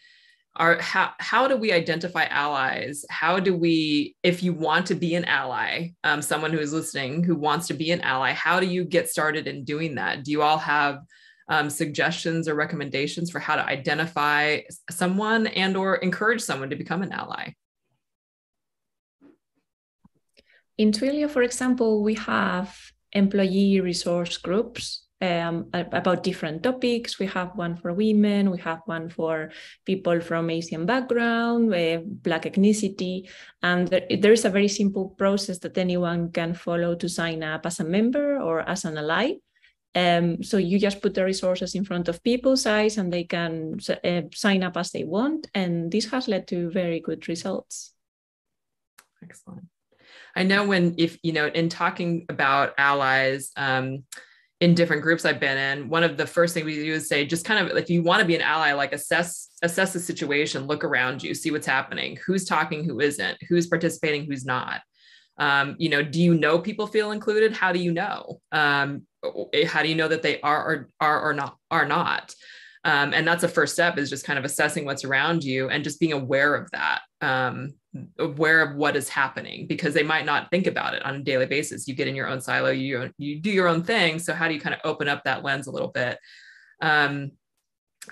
how, 0.54 1.12
how 1.18 1.48
do 1.48 1.56
we 1.56 1.72
identify 1.72 2.24
allies 2.26 3.04
how 3.08 3.40
do 3.40 3.56
we 3.56 4.14
if 4.22 4.42
you 4.42 4.52
want 4.52 4.86
to 4.86 4.94
be 4.94 5.14
an 5.14 5.24
ally 5.24 5.88
um, 6.04 6.20
someone 6.20 6.52
who 6.52 6.58
is 6.58 6.72
listening 6.72 7.24
who 7.24 7.34
wants 7.34 7.66
to 7.66 7.74
be 7.74 7.90
an 7.90 8.02
ally 8.02 8.32
how 8.32 8.60
do 8.60 8.66
you 8.66 8.84
get 8.84 9.08
started 9.08 9.46
in 9.46 9.64
doing 9.64 9.94
that 9.94 10.24
do 10.24 10.30
you 10.30 10.42
all 10.42 10.58
have 10.58 11.00
um, 11.48 11.70
suggestions 11.70 12.48
or 12.48 12.54
recommendations 12.54 13.30
for 13.30 13.38
how 13.38 13.56
to 13.56 13.64
identify 13.64 14.60
someone 14.90 15.46
and 15.46 15.76
or 15.76 15.96
encourage 15.96 16.42
someone 16.42 16.70
to 16.70 16.76
become 16.76 17.02
an 17.02 17.12
ally 17.12 17.52
In 20.78 20.92
Twilio, 20.92 21.28
for 21.28 21.42
example, 21.42 22.02
we 22.02 22.14
have 22.14 22.76
employee 23.12 23.80
resource 23.80 24.38
groups 24.38 25.06
um, 25.20 25.68
about 25.72 26.24
different 26.24 26.62
topics. 26.62 27.18
We 27.18 27.26
have 27.26 27.54
one 27.54 27.76
for 27.76 27.92
women, 27.92 28.50
we 28.50 28.58
have 28.58 28.80
one 28.86 29.08
for 29.08 29.52
people 29.86 30.20
from 30.20 30.50
Asian 30.50 30.84
background, 30.84 31.72
uh, 31.72 32.00
Black 32.04 32.42
ethnicity. 32.42 33.28
And 33.62 33.86
there, 33.88 34.06
there 34.18 34.32
is 34.32 34.44
a 34.44 34.50
very 34.50 34.68
simple 34.68 35.10
process 35.10 35.58
that 35.60 35.78
anyone 35.78 36.32
can 36.32 36.54
follow 36.54 36.96
to 36.96 37.08
sign 37.08 37.42
up 37.42 37.66
as 37.66 37.78
a 37.78 37.84
member 37.84 38.40
or 38.40 38.68
as 38.68 38.84
an 38.84 38.98
ally. 38.98 39.34
Um, 39.94 40.42
so 40.42 40.56
you 40.56 40.78
just 40.78 41.02
put 41.02 41.14
the 41.14 41.24
resources 41.24 41.74
in 41.74 41.84
front 41.84 42.08
of 42.08 42.24
people's 42.24 42.66
eyes 42.66 42.96
and 42.96 43.12
they 43.12 43.24
can 43.24 43.78
uh, 44.02 44.22
sign 44.34 44.62
up 44.62 44.76
as 44.76 44.90
they 44.90 45.04
want. 45.04 45.48
And 45.54 45.92
this 45.92 46.06
has 46.06 46.28
led 46.28 46.48
to 46.48 46.70
very 46.70 46.98
good 46.98 47.28
results. 47.28 47.92
Excellent. 49.22 49.71
I 50.34 50.42
know 50.44 50.66
when, 50.66 50.94
if, 50.98 51.18
you 51.22 51.32
know, 51.32 51.46
in 51.46 51.68
talking 51.68 52.26
about 52.28 52.74
allies, 52.78 53.50
um, 53.56 54.04
in 54.62 54.74
different 54.74 55.02
groups 55.02 55.24
I've 55.24 55.40
been 55.40 55.58
in, 55.58 55.88
one 55.88 56.04
of 56.04 56.16
the 56.16 56.26
first 56.26 56.54
things 56.54 56.64
we 56.64 56.76
do 56.76 56.92
is 56.92 57.08
say, 57.08 57.26
just 57.26 57.44
kind 57.44 57.68
of 57.68 57.76
if 57.76 57.90
you 57.90 58.00
want 58.00 58.20
to 58.20 58.26
be 58.26 58.36
an 58.36 58.42
ally, 58.42 58.72
like 58.72 58.92
assess 58.92 59.48
assess 59.60 59.92
the 59.92 59.98
situation, 59.98 60.68
look 60.68 60.84
around 60.84 61.20
you, 61.20 61.34
see 61.34 61.50
what's 61.50 61.66
happening, 61.66 62.16
who's 62.24 62.44
talking, 62.44 62.84
who 62.84 63.00
isn't, 63.00 63.38
who's 63.48 63.66
participating, 63.66 64.24
who's 64.24 64.44
not. 64.44 64.80
Um, 65.36 65.74
you 65.78 65.88
know, 65.88 66.00
do 66.00 66.22
you 66.22 66.34
know 66.34 66.60
people 66.60 66.86
feel 66.86 67.10
included? 67.10 67.52
How 67.52 67.72
do 67.72 67.80
you 67.80 67.90
know? 67.90 68.40
Um, 68.52 69.02
how 69.66 69.82
do 69.82 69.88
you 69.88 69.96
know 69.96 70.06
that 70.06 70.22
they 70.22 70.40
are 70.42 70.64
or 70.64 70.88
are 71.00 71.30
or 71.30 71.34
not 71.34 71.56
are 71.68 71.86
not? 71.86 72.32
Um, 72.84 73.14
and 73.14 73.26
that's 73.26 73.44
a 73.44 73.48
first 73.48 73.74
step 73.74 73.96
is 73.96 74.10
just 74.10 74.26
kind 74.26 74.38
of 74.38 74.44
assessing 74.44 74.84
what's 74.84 75.04
around 75.04 75.44
you 75.44 75.68
and 75.68 75.84
just 75.84 76.00
being 76.00 76.12
aware 76.12 76.56
of 76.56 76.68
that 76.72 77.02
um, 77.20 77.74
aware 78.18 78.60
of 78.60 78.76
what 78.76 78.96
is 78.96 79.08
happening 79.08 79.68
because 79.68 79.94
they 79.94 80.02
might 80.02 80.26
not 80.26 80.50
think 80.50 80.66
about 80.66 80.94
it 80.94 81.04
on 81.04 81.14
a 81.14 81.22
daily 81.22 81.46
basis. 81.46 81.86
You 81.86 81.94
get 81.94 82.08
in 82.08 82.16
your 82.16 82.26
own 82.26 82.40
silo 82.40 82.70
you 82.70 83.10
you 83.18 83.38
do 83.38 83.50
your 83.50 83.68
own 83.68 83.84
thing. 83.84 84.18
So 84.18 84.34
how 84.34 84.48
do 84.48 84.54
you 84.54 84.60
kind 84.60 84.74
of 84.74 84.80
open 84.84 85.08
up 85.08 85.22
that 85.24 85.44
lens 85.44 85.68
a 85.68 85.70
little 85.70 85.88
bit? 85.88 86.18
Um, 86.80 87.32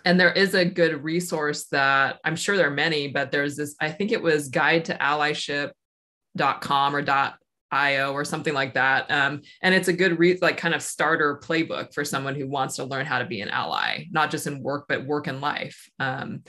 and 0.05 0.21
there 0.21 0.33
is 0.33 0.55
a 0.55 0.65
good 0.65 1.03
resource 1.03 1.67
that 1.67 2.21
i'm 2.25 2.37
sure 2.37 2.57
there 2.57 2.69
are 2.69 2.71
many 2.71 3.09
but 3.09 3.33
there's 3.33 3.57
this 3.57 3.75
i 3.81 3.91
think 3.91 4.13
it 4.13 4.23
was 4.23 4.49
guide 4.49 4.85
to 4.85 4.95
allyship.com 4.95 6.95
or 6.95 7.03
dot 7.03 7.35
io 7.71 8.13
or 8.13 8.25
something 8.25 8.55
like 8.55 8.75
that. 8.75 9.11
Um, 9.11 9.43
and 9.63 9.75
it's 9.75 9.89
a 9.89 9.93
good 9.93 10.19
re- 10.19 10.39
like 10.41 10.57
kind 10.57 10.75
of 10.75 10.83
starter 10.83 11.41
playbook 11.43 11.95
for 11.95 12.05
someone 12.05 12.35
who 12.35 12.49
wants 12.49 12.77
to 12.77 12.85
learn 12.85 13.07
how 13.07 13.19
to 13.19 13.25
be 13.25 13.41
an 13.41 13.49
ally 13.49 14.05
not 14.11 14.31
just 14.31 14.47
in 14.47 14.63
work 14.63 14.87
but 14.89 15.07
work 15.07 15.27
and 15.27 15.41
life. 15.41 15.89
Um, 15.99 16.43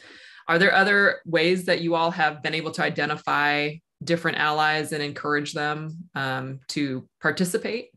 are 0.47 0.59
there 0.59 0.73
other 0.73 1.21
ways 1.25 1.65
that 1.65 1.81
you 1.81 1.95
all 1.95 2.11
have 2.11 2.41
been 2.43 2.55
able 2.55 2.71
to 2.71 2.83
identify 2.83 3.73
different 4.03 4.37
allies 4.37 4.91
and 4.91 5.03
encourage 5.03 5.53
them 5.53 6.09
um, 6.15 6.59
to 6.69 7.07
participate? 7.21 7.89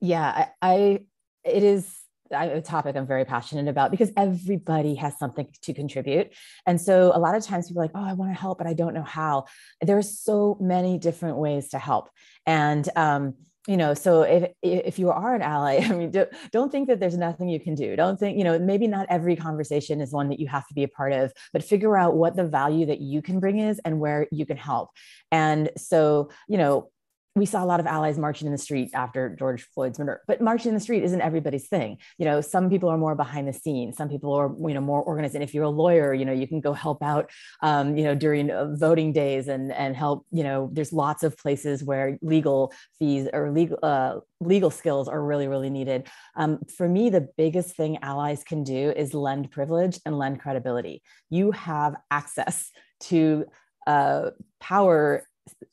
Yeah 0.00 0.48
I, 0.62 0.74
I 0.74 1.00
it 1.44 1.62
is 1.62 2.03
a 2.34 2.60
topic 2.60 2.96
I'm 2.96 3.06
very 3.06 3.24
passionate 3.24 3.68
about 3.68 3.90
because 3.90 4.10
everybody 4.16 4.94
has 4.96 5.18
something 5.18 5.48
to 5.62 5.74
contribute. 5.74 6.32
And 6.66 6.80
so 6.80 7.12
a 7.14 7.18
lot 7.18 7.34
of 7.34 7.44
times 7.44 7.68
people 7.68 7.82
are 7.82 7.84
like, 7.86 7.94
oh, 7.94 8.04
I 8.04 8.12
want 8.12 8.32
to 8.32 8.40
help, 8.40 8.58
but 8.58 8.66
I 8.66 8.74
don't 8.74 8.94
know 8.94 9.02
how. 9.02 9.44
There 9.80 9.96
are 9.96 10.02
so 10.02 10.56
many 10.60 10.98
different 10.98 11.38
ways 11.38 11.68
to 11.70 11.78
help. 11.78 12.10
And 12.46 12.88
um, 12.96 13.34
you 13.66 13.78
know 13.78 13.94
so 13.94 14.22
if 14.22 14.50
if 14.62 14.98
you 14.98 15.10
are 15.10 15.34
an 15.34 15.42
ally 15.42 15.76
i 15.82 15.88
mean 15.92 16.10
don't, 16.10 16.28
don't 16.52 16.70
think 16.70 16.88
that 16.88 17.00
there's 17.00 17.16
nothing 17.16 17.48
you 17.48 17.58
can 17.58 17.74
do 17.74 17.96
don't 17.96 18.18
think 18.18 18.36
you 18.36 18.44
know 18.44 18.58
maybe 18.58 18.86
not 18.86 19.06
every 19.08 19.36
conversation 19.36 20.00
is 20.00 20.12
one 20.12 20.28
that 20.28 20.38
you 20.38 20.46
have 20.46 20.66
to 20.68 20.74
be 20.74 20.82
a 20.82 20.88
part 20.88 21.12
of 21.12 21.32
but 21.52 21.64
figure 21.64 21.96
out 21.96 22.16
what 22.16 22.36
the 22.36 22.44
value 22.44 22.86
that 22.86 23.00
you 23.00 23.22
can 23.22 23.40
bring 23.40 23.58
is 23.58 23.80
and 23.84 23.98
where 24.00 24.26
you 24.30 24.44
can 24.44 24.56
help 24.56 24.90
and 25.32 25.70
so 25.76 26.30
you 26.48 26.58
know 26.58 26.90
we 27.36 27.46
saw 27.46 27.64
a 27.64 27.66
lot 27.66 27.80
of 27.80 27.86
allies 27.86 28.16
marching 28.16 28.46
in 28.46 28.52
the 28.52 28.58
street 28.58 28.90
after 28.94 29.34
George 29.34 29.62
Floyd's 29.74 29.98
murder, 29.98 30.22
but 30.28 30.40
marching 30.40 30.68
in 30.68 30.74
the 30.74 30.80
street 30.80 31.02
isn't 31.02 31.20
everybody's 31.20 31.66
thing. 31.66 31.98
You 32.16 32.26
know, 32.26 32.40
some 32.40 32.70
people 32.70 32.88
are 32.88 32.96
more 32.96 33.16
behind 33.16 33.48
the 33.48 33.52
scenes. 33.52 33.96
Some 33.96 34.08
people 34.08 34.32
are, 34.32 34.54
you 34.68 34.74
know, 34.74 34.80
more 34.80 35.02
organized. 35.02 35.34
And 35.34 35.42
if 35.42 35.52
you're 35.52 35.64
a 35.64 35.68
lawyer, 35.68 36.14
you 36.14 36.24
know, 36.24 36.32
you 36.32 36.46
can 36.46 36.60
go 36.60 36.72
help 36.72 37.02
out, 37.02 37.30
um, 37.60 37.96
you 37.96 38.04
know, 38.04 38.14
during 38.14 38.52
uh, 38.52 38.76
voting 38.76 39.12
days 39.12 39.48
and 39.48 39.72
and 39.72 39.96
help. 39.96 40.26
You 40.30 40.44
know, 40.44 40.70
there's 40.72 40.92
lots 40.92 41.24
of 41.24 41.36
places 41.36 41.82
where 41.82 42.18
legal 42.22 42.72
fees 43.00 43.28
or 43.32 43.50
legal 43.50 43.78
uh, 43.82 44.20
legal 44.40 44.70
skills 44.70 45.08
are 45.08 45.22
really 45.22 45.48
really 45.48 45.70
needed. 45.70 46.06
Um, 46.36 46.60
for 46.76 46.88
me, 46.88 47.10
the 47.10 47.28
biggest 47.36 47.74
thing 47.74 47.98
allies 48.00 48.44
can 48.44 48.62
do 48.62 48.90
is 48.90 49.12
lend 49.12 49.50
privilege 49.50 49.98
and 50.06 50.16
lend 50.16 50.40
credibility. 50.40 51.02
You 51.30 51.50
have 51.50 51.96
access 52.12 52.70
to 53.00 53.46
uh, 53.88 54.30
power 54.60 55.26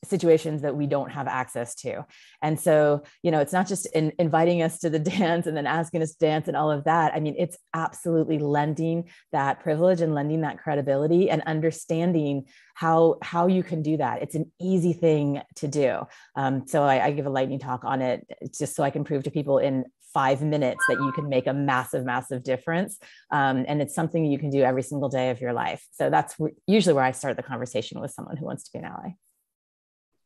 situations 0.04 0.62
that 0.62 0.76
we 0.76 0.88
don't 0.88 1.12
have 1.12 1.28
access 1.28 1.76
to 1.76 2.06
and 2.42 2.60
so 2.60 3.04
you 3.24 3.32
know 3.32 3.40
it's 3.40 3.54
not 3.54 3.68
just 3.68 3.86
in 3.96 4.12
inviting 4.20 4.62
us 4.62 4.80
to 4.80 4.90
the 4.90 5.00
dance 5.18 5.48
and 5.48 5.56
then 5.56 5.68
asking 5.68 6.02
us 6.02 6.14
to 6.14 6.20
dance 6.26 6.48
and 6.48 6.58
all 6.58 6.72
of 6.72 6.84
that 6.84 7.14
i 7.14 7.20
mean 7.20 7.36
it's 7.38 7.58
absolutely 7.74 8.40
lending 8.40 9.10
that 9.32 9.60
privilege 9.60 10.02
and 10.02 10.16
lending 10.16 10.42
that 10.42 10.58
credibility 10.58 11.30
and 11.30 11.42
understanding 11.44 12.46
how 12.74 13.16
how 13.22 13.48
you 13.48 13.64
can 13.64 13.82
do 13.82 13.98
that 13.98 14.22
it's 14.22 14.36
an 14.36 14.52
easy 14.60 14.94
thing 14.94 15.42
to 15.56 15.68
do 15.68 16.00
um, 16.36 16.66
so 16.68 16.84
I, 16.84 17.06
I 17.06 17.12
give 17.12 17.26
a 17.26 17.30
lightning 17.30 17.60
talk 17.60 17.84
on 17.84 18.02
it 18.02 18.26
just 18.58 18.76
so 18.76 18.84
i 18.84 18.90
can 18.90 19.04
prove 19.04 19.24
to 19.24 19.32
people 19.32 19.60
in 19.60 19.86
five 20.14 20.42
minutes 20.42 20.84
that 20.90 21.00
you 21.00 21.12
can 21.14 21.30
make 21.30 21.48
a 21.48 21.54
massive, 21.54 22.06
massive 22.06 22.44
difference. 22.44 22.98
Um, 23.32 23.66
and 23.68 23.82
it's 23.82 23.96
something 23.96 24.26
you 24.26 24.38
can 24.38 24.50
do 24.50 24.62
every 24.62 24.84
single 24.84 25.10
day 25.10 25.30
of 25.30 25.40
your 25.40 25.54
life. 25.54 25.86
So 25.92 26.10
that's 26.10 26.36
usually 26.68 26.94
where 26.94 27.04
I 27.04 27.12
start 27.12 27.38
the 27.38 27.44
conversation 27.44 28.02
with 28.02 28.12
someone 28.12 28.38
who 28.38 28.46
wants 28.46 28.64
to 28.66 28.72
be 28.74 28.80
an 28.80 28.86
ally. 28.86 29.12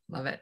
Love 0.09 0.25
it. 0.25 0.41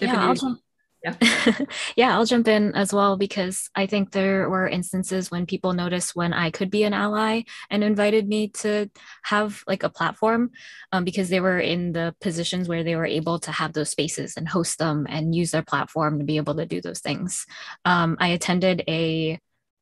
Yeah, 0.00 0.16
I'll 0.18 0.34
jump, 0.34 0.60
yeah. 1.04 1.14
yeah, 1.96 2.14
I'll 2.14 2.24
jump 2.24 2.48
in 2.48 2.74
as 2.74 2.92
well 2.92 3.16
because 3.16 3.68
I 3.74 3.86
think 3.86 4.12
there 4.12 4.48
were 4.48 4.66
instances 4.66 5.30
when 5.30 5.46
people 5.46 5.72
noticed 5.74 6.16
when 6.16 6.32
I 6.32 6.50
could 6.50 6.70
be 6.70 6.84
an 6.84 6.94
ally 6.94 7.42
and 7.70 7.84
invited 7.84 8.26
me 8.26 8.48
to 8.48 8.90
have 9.24 9.62
like 9.66 9.82
a 9.82 9.90
platform 9.90 10.50
um, 10.92 11.04
because 11.04 11.28
they 11.28 11.40
were 11.40 11.58
in 11.58 11.92
the 11.92 12.14
positions 12.20 12.68
where 12.68 12.82
they 12.82 12.96
were 12.96 13.06
able 13.06 13.38
to 13.40 13.52
have 13.52 13.72
those 13.74 13.90
spaces 13.90 14.36
and 14.36 14.48
host 14.48 14.78
them 14.78 15.06
and 15.08 15.34
use 15.34 15.50
their 15.50 15.62
platform 15.62 16.18
to 16.18 16.24
be 16.24 16.38
able 16.38 16.54
to 16.54 16.66
do 16.66 16.80
those 16.80 17.00
things. 17.00 17.46
Um, 17.84 18.16
I 18.20 18.28
attended 18.28 18.82
a 18.88 19.38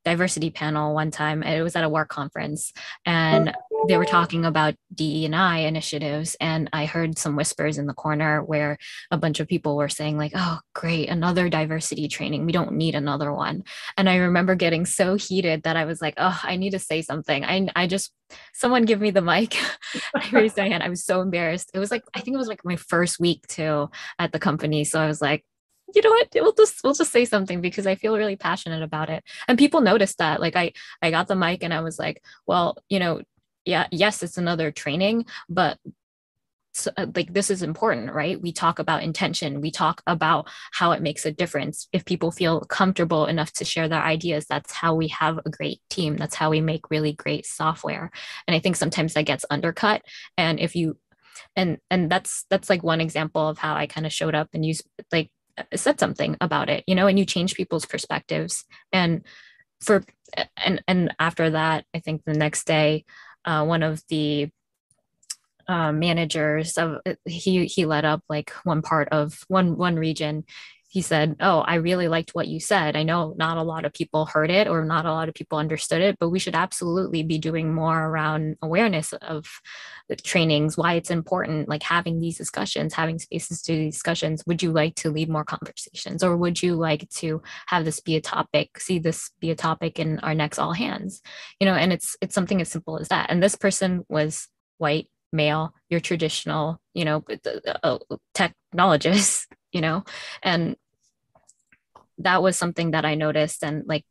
diversity 0.09 0.51
panel 0.51 0.95
one 0.95 1.11
time. 1.11 1.43
It 1.43 1.63
was 1.63 1.77
at 1.77 1.85
a 1.85 1.89
work 1.89 2.09
conference, 2.09 2.73
and 3.05 3.55
they 3.89 3.99
were 3.99 4.07
talking 4.07 4.47
about 4.47 4.75
DE 4.95 5.27
and 5.27 5.37
I 5.37 5.59
initiatives, 5.59 6.35
and 6.41 6.71
I 6.73 6.87
heard 6.87 7.19
some 7.19 7.37
whispers 7.37 7.77
in 7.77 7.87
the 7.87 7.93
corner 7.93 8.43
where 8.43 8.79
a 9.11 9.19
bunch 9.19 9.39
of 9.39 9.49
people 9.49 9.77
were 9.77 9.91
saying 9.91 10.17
like, 10.17 10.33
"Oh, 10.35 10.61
great, 10.75 11.11
another 11.11 11.51
diversity 11.51 12.09
training. 12.09 12.47
We 12.47 12.53
don't 12.53 12.73
need 12.73 12.95
another 12.95 13.33
one." 13.33 13.65
And 13.99 14.09
I 14.09 14.17
remember 14.17 14.55
getting 14.55 14.87
so 14.87 15.17
heated 15.17 15.65
that 15.65 15.77
I 15.77 15.85
was 15.85 16.01
like, 16.01 16.15
"Oh, 16.17 16.41
I 16.43 16.57
need 16.57 16.71
to 16.71 16.79
say 16.79 17.03
something. 17.03 17.45
I 17.45 17.69
I 17.77 17.87
just 17.87 18.13
someone 18.55 18.85
give 18.87 19.01
me 19.01 19.11
the 19.11 19.21
mic." 19.21 19.57
I 20.17 20.27
raised 20.33 20.57
my 20.57 20.69
hand. 20.69 20.83
I 20.83 20.89
was 20.89 21.05
so 21.05 21.21
embarrassed. 21.21 21.71
It 21.75 21.79
was 21.79 21.91
like 21.91 22.05
I 22.15 22.21
think 22.21 22.35
it 22.35 22.39
was 22.39 22.49
like 22.49 22.65
my 22.65 22.77
first 22.77 23.21
week 23.21 23.47
too 23.47 23.91
at 24.19 24.33
the 24.33 24.39
company, 24.39 24.85
so 24.85 25.01
I 25.01 25.07
was 25.07 25.21
like, 25.21 25.45
you 25.95 26.03
know 26.03 26.11
what? 26.11 26.29
We'll 26.35 26.53
just 26.53 26.81
we'll 26.85 26.95
just 26.95 27.13
say 27.13 27.25
something 27.25 27.61
because 27.61 27.87
i 27.87 27.95
feel 27.95 28.17
really 28.17 28.37
passionate 28.37 28.83
about 28.83 29.11
it. 29.11 29.25
And 29.47 29.59
people 29.59 29.81
noticed 29.81 30.19
that 30.19 30.41
like 30.41 30.57
i 30.57 30.73
i 31.03 31.11
got 31.11 31.29
the 31.29 31.37
mic 31.37 31.63
and 31.63 31.73
i 31.75 31.81
was 31.81 31.99
like 31.99 32.23
well 32.47 32.77
you 32.89 32.99
know 32.99 33.23
yeah 33.65 33.87
yes 33.91 34.23
it's 34.23 34.39
another 34.39 34.71
training 34.71 35.27
but 35.49 35.79
so, 36.75 36.93
uh, 36.97 37.07
like 37.17 37.33
this 37.33 37.51
is 37.51 37.63
important 37.63 38.13
right? 38.13 38.41
We 38.41 38.53
talk 38.53 38.79
about 38.79 39.03
intention. 39.03 39.61
We 39.61 39.71
talk 39.73 40.01
about 40.07 40.49
how 40.71 40.93
it 40.93 41.03
makes 41.03 41.27
a 41.27 41.33
difference. 41.33 41.89
If 41.93 42.05
people 42.05 42.31
feel 42.31 42.61
comfortable 42.61 43.27
enough 43.27 43.53
to 43.55 43.65
share 43.65 43.89
their 43.89 44.03
ideas 44.03 44.47
that's 44.47 44.73
how 44.73 44.95
we 44.95 45.09
have 45.09 45.39
a 45.39 45.51
great 45.51 45.81
team. 45.91 46.17
That's 46.17 46.37
how 46.37 46.51
we 46.51 46.61
make 46.61 46.91
really 46.91 47.15
great 47.15 47.47
software. 47.47 48.11
And 48.47 48.55
i 48.55 48.61
think 48.61 48.77
sometimes 48.77 49.15
that 49.15 49.27
gets 49.27 49.45
undercut. 49.51 50.03
And 50.37 50.61
if 50.61 50.77
you 50.77 50.99
and 51.57 51.79
and 51.91 52.11
that's 52.11 52.45
that's 52.51 52.71
like 52.71 52.83
one 52.83 53.01
example 53.01 53.49
of 53.49 53.59
how 53.59 53.75
i 53.75 53.87
kind 53.87 54.07
of 54.07 54.13
showed 54.13 54.35
up 54.35 54.49
and 54.53 54.65
used 54.65 54.85
like 55.13 55.31
said 55.75 55.99
something 55.99 56.37
about 56.41 56.69
it 56.69 56.85
you 56.87 56.95
know 56.95 57.07
and 57.07 57.19
you 57.19 57.25
change 57.25 57.55
people's 57.55 57.87
perspectives. 57.87 58.65
And 58.93 59.25
for 59.81 60.05
and 60.57 60.83
and 60.87 61.15
after 61.19 61.51
that 61.51 61.85
i 61.95 61.99
think 62.01 62.23
the 62.25 62.35
next 62.35 62.67
day 62.67 63.05
uh, 63.45 63.65
one 63.65 63.83
of 63.83 64.03
the 64.09 64.49
uh, 65.69 65.93
managers 65.93 66.77
of 66.79 66.99
he 67.25 67.67
he 67.67 67.85
led 67.85 68.05
up 68.05 68.23
like 68.29 68.51
one 68.65 68.83
part 68.83 69.09
of 69.11 69.45
one 69.49 69.77
one 69.77 69.97
region 69.97 70.45
he 70.91 71.03
said, 71.03 71.37
Oh, 71.39 71.61
I 71.61 71.75
really 71.75 72.09
liked 72.09 72.31
what 72.35 72.49
you 72.49 72.59
said. 72.61 72.97
I 72.97 73.03
know 73.03 73.35
not 73.37 73.59
a 73.59 73.63
lot 73.63 73.85
of 73.85 73.93
people 73.93 74.25
heard 74.25 74.51
it 74.51 74.67
or 74.67 74.87
not 74.87 75.05
a 75.05 75.13
lot 75.13 75.29
of 75.29 75.35
people 75.35 75.59
understood 75.59 76.01
it, 76.01 76.17
but 76.19 76.31
we 76.31 76.39
should 76.39 76.55
absolutely 76.55 77.23
be 77.23 77.37
doing 77.37 77.75
more 77.75 78.07
around 78.07 78.57
awareness 78.63 79.13
of 79.13 79.47
the 80.09 80.17
trainings, 80.17 80.79
why 80.79 80.95
it's 80.95 81.11
important, 81.11 81.69
like 81.69 81.83
having 81.83 82.21
these 82.21 82.39
discussions, 82.39 82.95
having 82.95 83.19
spaces 83.19 83.61
to 83.63 83.85
discussions. 83.85 84.43
Would 84.47 84.63
you 84.63 84.73
like 84.73 84.95
to 84.97 85.11
lead 85.11 85.29
more 85.29 85.45
conversations 85.45 86.25
or 86.25 86.39
would 86.39 86.63
you 86.63 86.75
like 86.75 87.07
to 87.17 87.43
have 87.67 87.85
this 87.85 88.01
be 88.01 88.17
a 88.17 88.21
topic, 88.23 88.81
see 88.81 88.99
this 88.99 89.31
be 89.41 89.51
a 89.51 89.57
topic 89.57 89.99
in 89.99 90.19
our 90.21 90.35
next 90.35 90.59
all 90.59 90.73
hands? 90.73 91.21
You 91.61 91.67
know, 91.67 91.75
and 91.75 91.93
it's 91.93 92.17
it's 92.23 92.35
something 92.35 92.63
as 92.63 92.71
simple 92.71 92.99
as 92.99 93.09
that. 93.09 93.31
And 93.31 93.43
this 93.43 93.57
person 93.57 94.07
was 94.09 94.49
white, 94.79 95.09
male, 95.35 95.75
your 95.91 96.01
traditional, 96.01 96.81
you 96.95 97.05
know, 97.05 97.25
uh, 97.83 97.99
technologist 98.35 99.47
you 99.73 99.81
know? 99.81 100.05
And 100.43 100.77
that 102.19 102.43
was 102.43 102.59
something 102.59 102.91
that 102.91 103.05
i 103.05 103.15
noticed 103.15 103.63
and 103.63 103.85
like 103.87 104.05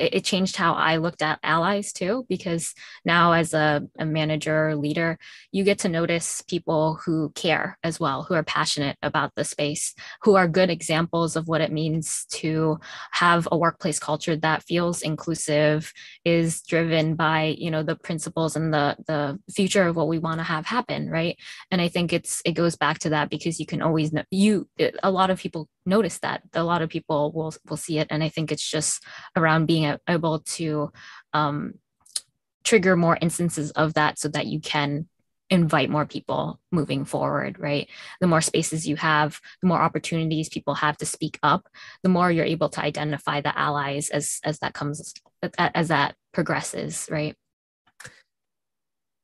it, 0.00 0.14
it 0.14 0.24
changed 0.24 0.56
how 0.56 0.72
I 0.72 0.96
looked 0.96 1.22
at 1.22 1.38
allies 1.42 1.92
too, 1.92 2.26
because 2.28 2.74
now 3.04 3.32
as 3.32 3.54
a, 3.54 3.82
a 3.98 4.04
manager 4.04 4.74
leader, 4.74 5.18
you 5.52 5.64
get 5.64 5.80
to 5.80 5.88
notice 5.88 6.42
people 6.42 6.98
who 7.04 7.30
care 7.34 7.78
as 7.84 8.00
well, 8.00 8.24
who 8.24 8.34
are 8.34 8.42
passionate 8.42 8.96
about 9.02 9.32
the 9.36 9.44
space, 9.44 9.94
who 10.22 10.36
are 10.36 10.48
good 10.48 10.70
examples 10.70 11.36
of 11.36 11.46
what 11.46 11.60
it 11.60 11.72
means 11.72 12.24
to 12.30 12.78
have 13.12 13.46
a 13.52 13.58
workplace 13.58 13.98
culture 13.98 14.36
that 14.36 14.62
feels 14.62 15.02
inclusive, 15.02 15.92
is 16.24 16.62
driven 16.62 17.14
by, 17.14 17.54
you 17.58 17.70
know, 17.70 17.82
the 17.82 17.96
principles 17.96 18.56
and 18.56 18.72
the 18.72 18.96
the 19.06 19.38
future 19.52 19.86
of 19.86 19.96
what 19.96 20.08
we 20.08 20.18
want 20.18 20.38
to 20.38 20.44
have 20.44 20.66
happen, 20.66 21.10
right? 21.10 21.36
And 21.70 21.80
I 21.80 21.88
think 21.88 22.12
it's 22.12 22.40
it 22.44 22.52
goes 22.52 22.76
back 22.76 22.98
to 23.00 23.10
that 23.10 23.30
because 23.30 23.60
you 23.60 23.66
can 23.66 23.82
always 23.82 24.12
know 24.12 24.24
you 24.30 24.68
a 25.02 25.10
lot 25.10 25.30
of 25.30 25.38
people 25.38 25.68
notice 25.86 26.18
that. 26.20 26.42
A 26.54 26.62
lot 26.62 26.82
of 26.82 26.88
people 26.88 27.32
will 27.32 27.52
will 27.68 27.76
see 27.76 27.98
it. 27.98 28.06
And 28.10 28.22
I 28.22 28.28
think 28.28 28.52
it's 28.52 28.68
just 28.68 29.04
around 29.36 29.66
being 29.66 29.89
able 30.08 30.40
to 30.40 30.92
um, 31.32 31.74
trigger 32.64 32.96
more 32.96 33.18
instances 33.20 33.70
of 33.72 33.94
that 33.94 34.18
so 34.18 34.28
that 34.28 34.46
you 34.46 34.60
can 34.60 35.08
invite 35.48 35.90
more 35.90 36.06
people 36.06 36.60
moving 36.70 37.04
forward 37.04 37.58
right? 37.58 37.88
The 38.20 38.28
more 38.28 38.40
spaces 38.40 38.86
you 38.86 38.96
have 38.96 39.40
the 39.60 39.68
more 39.68 39.80
opportunities 39.80 40.48
people 40.48 40.74
have 40.74 40.96
to 40.98 41.06
speak 41.06 41.38
up 41.42 41.68
the 42.02 42.08
more 42.08 42.30
you're 42.30 42.44
able 42.44 42.68
to 42.70 42.80
identify 42.80 43.40
the 43.40 43.56
allies 43.58 44.10
as 44.10 44.40
as 44.44 44.60
that 44.60 44.74
comes 44.74 45.12
as 45.58 45.88
that 45.88 46.14
progresses 46.32 47.08
right? 47.10 47.36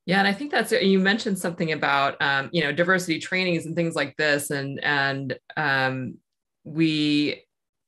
Yeah, 0.06 0.20
and 0.20 0.28
I 0.28 0.32
think 0.32 0.52
that's 0.52 0.70
you 0.70 1.00
mentioned 1.00 1.36
something 1.36 1.72
about 1.72 2.20
um, 2.22 2.48
you 2.52 2.62
know 2.62 2.72
diversity 2.72 3.18
trainings 3.18 3.66
and 3.66 3.74
things 3.74 3.96
like 3.96 4.16
this, 4.16 4.50
and 4.50 4.82
and 4.82 5.36
um, 5.56 6.18
we 6.62 7.42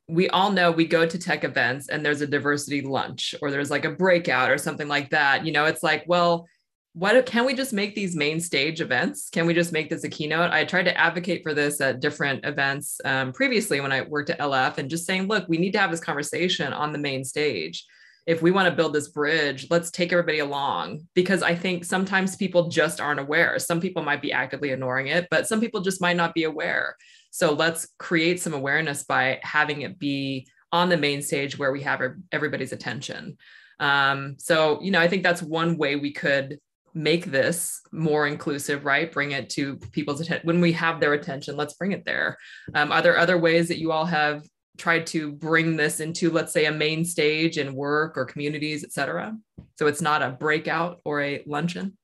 we 0.09 0.29
all 0.31 0.51
know 0.51 0.71
we 0.71 0.87
go 0.87 1.07
to 1.07 1.19
tech 1.19 1.45
events 1.45 1.89
and 1.89 2.05
there's 2.05 2.23
a 2.23 2.27
diversity 2.27 2.81
lunch 2.81 3.35
or 3.43 3.51
there's 3.51 3.71
like 3.71 3.85
a 3.85 3.91
breakout 3.91 4.51
or 4.51 4.57
something 4.57 4.89
like 4.89 5.11
that. 5.11 5.45
You 5.45 5.53
know, 5.53 5.67
it's 5.67 5.83
like, 5.83 6.05
well, 6.07 6.47
what 6.95 7.27
can 7.27 7.45
we 7.45 7.55
just 7.55 7.75
make 7.75 7.95
these 7.95 8.17
main 8.17 8.41
stage 8.41 8.81
events? 8.81 9.29
Can 9.31 9.47
we 9.47 9.55
just 9.55 9.73
make 9.73 9.91
this 9.91 10.05
a 10.05 10.09
keynote? 10.09 10.51
I 10.51 10.65
tried 10.65 10.85
to 10.85 10.99
advocate 10.99 11.43
for 11.43 11.53
this 11.53 11.81
at 11.81 12.01
different 12.01 12.45
events 12.45 13.01
um, 13.05 13.33
previously 13.33 13.81
when 13.81 13.93
I 13.93 14.01
worked 14.01 14.31
at 14.31 14.41
LF 14.41 14.79
and 14.79 14.91
just 14.91 15.07
saying, 15.07 15.29
look, 15.29 15.47
we 15.47 15.59
need 15.59 15.73
to 15.73 15.79
have 15.79 15.91
this 15.91 16.01
conversation 16.01 16.73
on 16.73 16.93
the 16.93 16.99
main 16.99 17.23
stage. 17.23 17.85
If 18.27 18.43
we 18.43 18.51
want 18.51 18.69
to 18.69 18.75
build 18.75 18.95
this 18.95 19.09
bridge, 19.09 19.67
let's 19.71 19.91
take 19.91 20.13
everybody 20.13 20.41
along 20.41 21.07
because 21.15 21.43
I 21.43 21.55
think 21.55 21.85
sometimes 21.85 22.37
people 22.37 22.69
just 22.69 23.01
aren't 23.01 23.21
aware. 23.21 23.59
Some 23.59 23.81
people 23.81 24.03
might 24.03 24.21
be 24.21 24.33
actively 24.33 24.71
ignoring 24.71 25.07
it, 25.07 25.29
but 25.31 25.47
some 25.47 25.61
people 25.61 25.81
just 25.81 26.01
might 26.01 26.17
not 26.17 26.35
be 26.35 26.45
aware. 26.45 26.97
So 27.39 27.53
let's 27.53 27.87
create 28.01 28.43
some 28.43 28.53
awareness 28.53 29.05
by 29.05 29.39
having 29.45 29.83
it 29.83 30.01
be 30.01 30.49
on 30.73 30.89
the 30.89 30.97
main 30.97 31.23
stage 31.23 31.57
where 31.57 31.71
we 31.71 31.83
have 31.83 32.03
everybody's 32.33 32.73
attention. 32.73 33.39
Um, 33.79 34.35
so, 34.39 34.83
you 34.83 34.91
know, 34.91 34.99
I 34.99 35.07
think 35.07 35.23
that's 35.23 35.41
one 35.41 35.77
way 35.77 35.95
we 35.95 36.13
could 36.13 36.59
make 36.95 37.27
this 37.27 37.81
more 37.93 38.27
inclusive, 38.27 38.85
right? 38.85 39.13
Bring 39.13 39.31
it 39.31 39.51
to 39.51 39.77
people's 39.93 40.21
attention. 40.21 40.49
When 40.49 40.61
we 40.61 40.73
have 40.73 40.99
their 40.99 41.13
attention, 41.13 41.57
let's 41.57 41.75
bring 41.75 41.93
it 41.93 42.05
there. 42.05 42.37
Um, 42.75 42.91
are 42.91 43.03
there 43.03 43.17
other 43.17 43.39
ways 43.39 43.69
that 43.69 43.79
you 43.79 43.93
all 43.93 44.07
have 44.07 44.43
tried 44.77 45.07
to 45.09 45.31
bring 45.31 45.77
this 45.77 46.01
into, 46.01 46.33
let's 46.33 46.53
say, 46.53 46.65
a 46.65 46.73
main 46.73 47.05
stage 47.05 47.57
in 47.57 47.73
work 47.73 48.19
or 48.19 48.25
communities, 48.25 48.83
et 48.83 48.91
cetera? 48.91 49.37
So 49.79 49.87
it's 49.87 50.03
not 50.03 50.23
a 50.23 50.31
breakout 50.31 51.01
or 51.05 51.23
a 51.23 51.45
luncheon? 51.47 51.98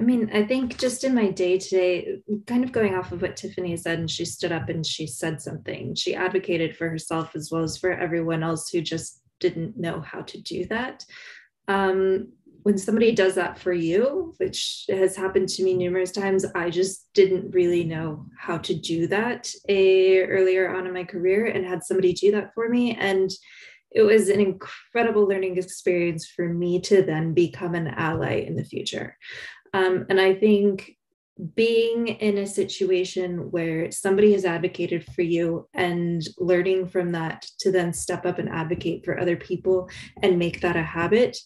I 0.00 0.02
mean, 0.02 0.30
I 0.32 0.44
think 0.44 0.78
just 0.78 1.04
in 1.04 1.14
my 1.14 1.28
day 1.28 1.58
to 1.58 1.68
day, 1.68 2.18
kind 2.46 2.64
of 2.64 2.72
going 2.72 2.94
off 2.94 3.12
of 3.12 3.20
what 3.20 3.36
Tiffany 3.36 3.76
said, 3.76 3.98
and 3.98 4.10
she 4.10 4.24
stood 4.24 4.50
up 4.50 4.70
and 4.70 4.84
she 4.84 5.06
said 5.06 5.42
something. 5.42 5.94
She 5.94 6.14
advocated 6.14 6.74
for 6.74 6.88
herself 6.88 7.36
as 7.36 7.50
well 7.52 7.62
as 7.62 7.76
for 7.76 7.92
everyone 7.92 8.42
else 8.42 8.70
who 8.70 8.80
just 8.80 9.20
didn't 9.40 9.76
know 9.76 10.00
how 10.00 10.22
to 10.22 10.40
do 10.40 10.64
that. 10.66 11.04
Um, 11.68 12.32
when 12.62 12.78
somebody 12.78 13.12
does 13.14 13.34
that 13.34 13.58
for 13.58 13.74
you, 13.74 14.34
which 14.38 14.86
has 14.88 15.16
happened 15.16 15.50
to 15.50 15.62
me 15.62 15.74
numerous 15.74 16.12
times, 16.12 16.46
I 16.54 16.70
just 16.70 17.12
didn't 17.12 17.50
really 17.54 17.84
know 17.84 18.26
how 18.38 18.56
to 18.58 18.74
do 18.74 19.06
that 19.08 19.52
a, 19.68 20.22
earlier 20.22 20.74
on 20.74 20.86
in 20.86 20.94
my 20.94 21.04
career 21.04 21.46
and 21.46 21.66
had 21.66 21.84
somebody 21.84 22.14
do 22.14 22.32
that 22.32 22.54
for 22.54 22.70
me. 22.70 22.96
And 22.96 23.30
it 23.90 24.02
was 24.02 24.28
an 24.28 24.40
incredible 24.40 25.26
learning 25.26 25.58
experience 25.58 26.26
for 26.26 26.48
me 26.48 26.80
to 26.82 27.02
then 27.02 27.34
become 27.34 27.74
an 27.74 27.88
ally 27.88 28.44
in 28.46 28.56
the 28.56 28.64
future. 28.64 29.16
Um, 29.74 30.06
and 30.08 30.20
I 30.20 30.34
think 30.34 30.96
being 31.54 32.08
in 32.08 32.38
a 32.38 32.46
situation 32.46 33.50
where 33.50 33.90
somebody 33.90 34.32
has 34.32 34.44
advocated 34.44 35.06
for 35.14 35.22
you 35.22 35.66
and 35.72 36.22
learning 36.38 36.88
from 36.88 37.12
that 37.12 37.46
to 37.60 37.72
then 37.72 37.92
step 37.92 38.26
up 38.26 38.38
and 38.38 38.48
advocate 38.48 39.04
for 39.04 39.18
other 39.18 39.36
people 39.36 39.88
and 40.22 40.38
make 40.38 40.60
that 40.60 40.76
a 40.76 40.82
habit 40.82 41.38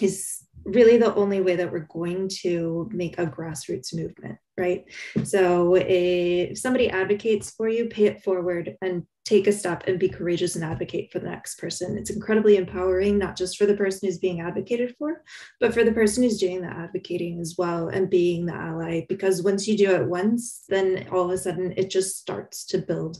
is 0.00 0.46
really 0.64 0.96
the 0.96 1.14
only 1.14 1.40
way 1.40 1.56
that 1.56 1.70
we're 1.70 1.80
going 1.80 2.28
to 2.28 2.88
make 2.92 3.18
a 3.18 3.26
grassroots 3.26 3.94
movement 3.94 4.38
right? 4.60 4.84
So 5.24 5.74
if 5.74 6.58
somebody 6.58 6.90
advocates 6.90 7.50
for 7.50 7.68
you 7.68 7.86
pay 7.86 8.04
it 8.04 8.22
forward 8.22 8.76
and 8.82 9.04
take 9.30 9.46
a 9.46 9.52
step 9.52 9.84
and 9.86 9.96
be 9.98 10.08
courageous 10.08 10.56
and 10.56 10.64
advocate 10.64 11.12
for 11.12 11.20
the 11.20 11.30
next 11.30 11.56
person. 11.56 11.96
It's 11.96 12.10
incredibly 12.10 12.56
empowering, 12.56 13.16
not 13.16 13.36
just 13.36 13.56
for 13.56 13.64
the 13.64 13.76
person 13.76 14.08
who's 14.08 14.18
being 14.18 14.40
advocated 14.40 14.96
for, 14.98 15.22
but 15.60 15.72
for 15.72 15.84
the 15.84 15.92
person 15.92 16.24
who's 16.24 16.40
doing 16.40 16.62
the 16.62 16.66
advocating 16.66 17.40
as 17.40 17.54
well 17.56 17.88
and 17.88 18.10
being 18.10 18.44
the 18.44 18.54
ally. 18.54 19.06
Because 19.08 19.44
once 19.44 19.68
you 19.68 19.76
do 19.76 19.94
it 19.94 20.08
once, 20.08 20.64
then 20.68 21.06
all 21.12 21.26
of 21.26 21.30
a 21.30 21.38
sudden 21.38 21.72
it 21.76 21.90
just 21.90 22.18
starts 22.18 22.66
to 22.66 22.78
build. 22.78 23.18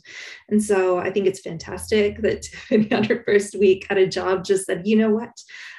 And 0.49 0.61
so 0.61 0.99
I 0.99 1.11
think 1.11 1.29
it's 1.29 1.41
fantastic 1.41 2.21
that 2.23 2.43
Tiffany 2.71 2.93
on 2.93 3.05
her 3.05 3.23
first 3.25 3.55
week 3.55 3.87
at 3.89 3.99
a 3.99 4.07
job 4.07 4.45
just 4.45 4.67
said, 4.67 4.87
you 4.87 4.97
know 4.97 5.11
what, 5.11 5.31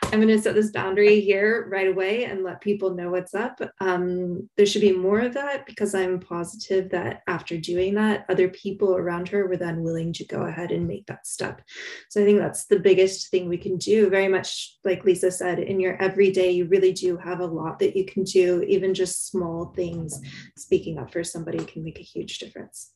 I'm 0.05 0.19
going 0.19 0.27
to 0.27 0.41
set 0.41 0.55
this 0.55 0.71
boundary 0.71 1.21
here 1.21 1.67
right 1.69 1.87
away 1.87 2.25
and 2.25 2.43
let 2.43 2.61
people 2.61 2.95
know 2.95 3.11
what's 3.11 3.33
up. 3.33 3.61
Um, 3.79 4.49
there 4.57 4.65
should 4.65 4.81
be 4.81 4.91
more 4.91 5.19
of 5.19 5.33
that 5.35 5.65
because 5.65 5.95
I'm 5.95 6.19
positive 6.19 6.89
that 6.89 7.21
after 7.27 7.57
doing 7.57 7.95
that, 7.95 8.25
other 8.27 8.49
people 8.49 8.95
around 8.95 9.29
her 9.29 9.47
were 9.47 9.57
then 9.57 9.83
willing 9.83 10.11
to 10.13 10.20
go 10.25 10.43
ahead 10.43 10.71
and 10.71 10.87
make 10.87 11.05
that 11.07 11.27
step. 11.27 11.61
So 12.09 12.21
I 12.21 12.25
think 12.25 12.39
that's 12.39 12.65
the 12.65 12.79
biggest 12.79 13.29
thing 13.29 13.47
we 13.47 13.57
can 13.57 13.77
do. 13.77 14.09
Very 14.09 14.27
much 14.27 14.77
like 14.83 15.03
Lisa 15.03 15.31
said, 15.31 15.59
in 15.59 15.79
your 15.79 16.01
everyday, 16.01 16.51
you 16.51 16.65
really 16.65 16.93
do 16.93 17.17
have 17.17 17.39
a 17.39 17.45
lot 17.45 17.79
that 17.79 17.95
you 17.95 18.05
can 18.05 18.23
do. 18.23 18.63
Even 18.63 18.93
just 18.93 19.29
small 19.29 19.73
things, 19.75 20.19
speaking 20.57 20.97
up 20.97 21.11
for 21.11 21.23
somebody 21.23 21.63
can 21.65 21.83
make 21.83 21.99
a 21.99 22.03
huge 22.03 22.39
difference. 22.39 22.91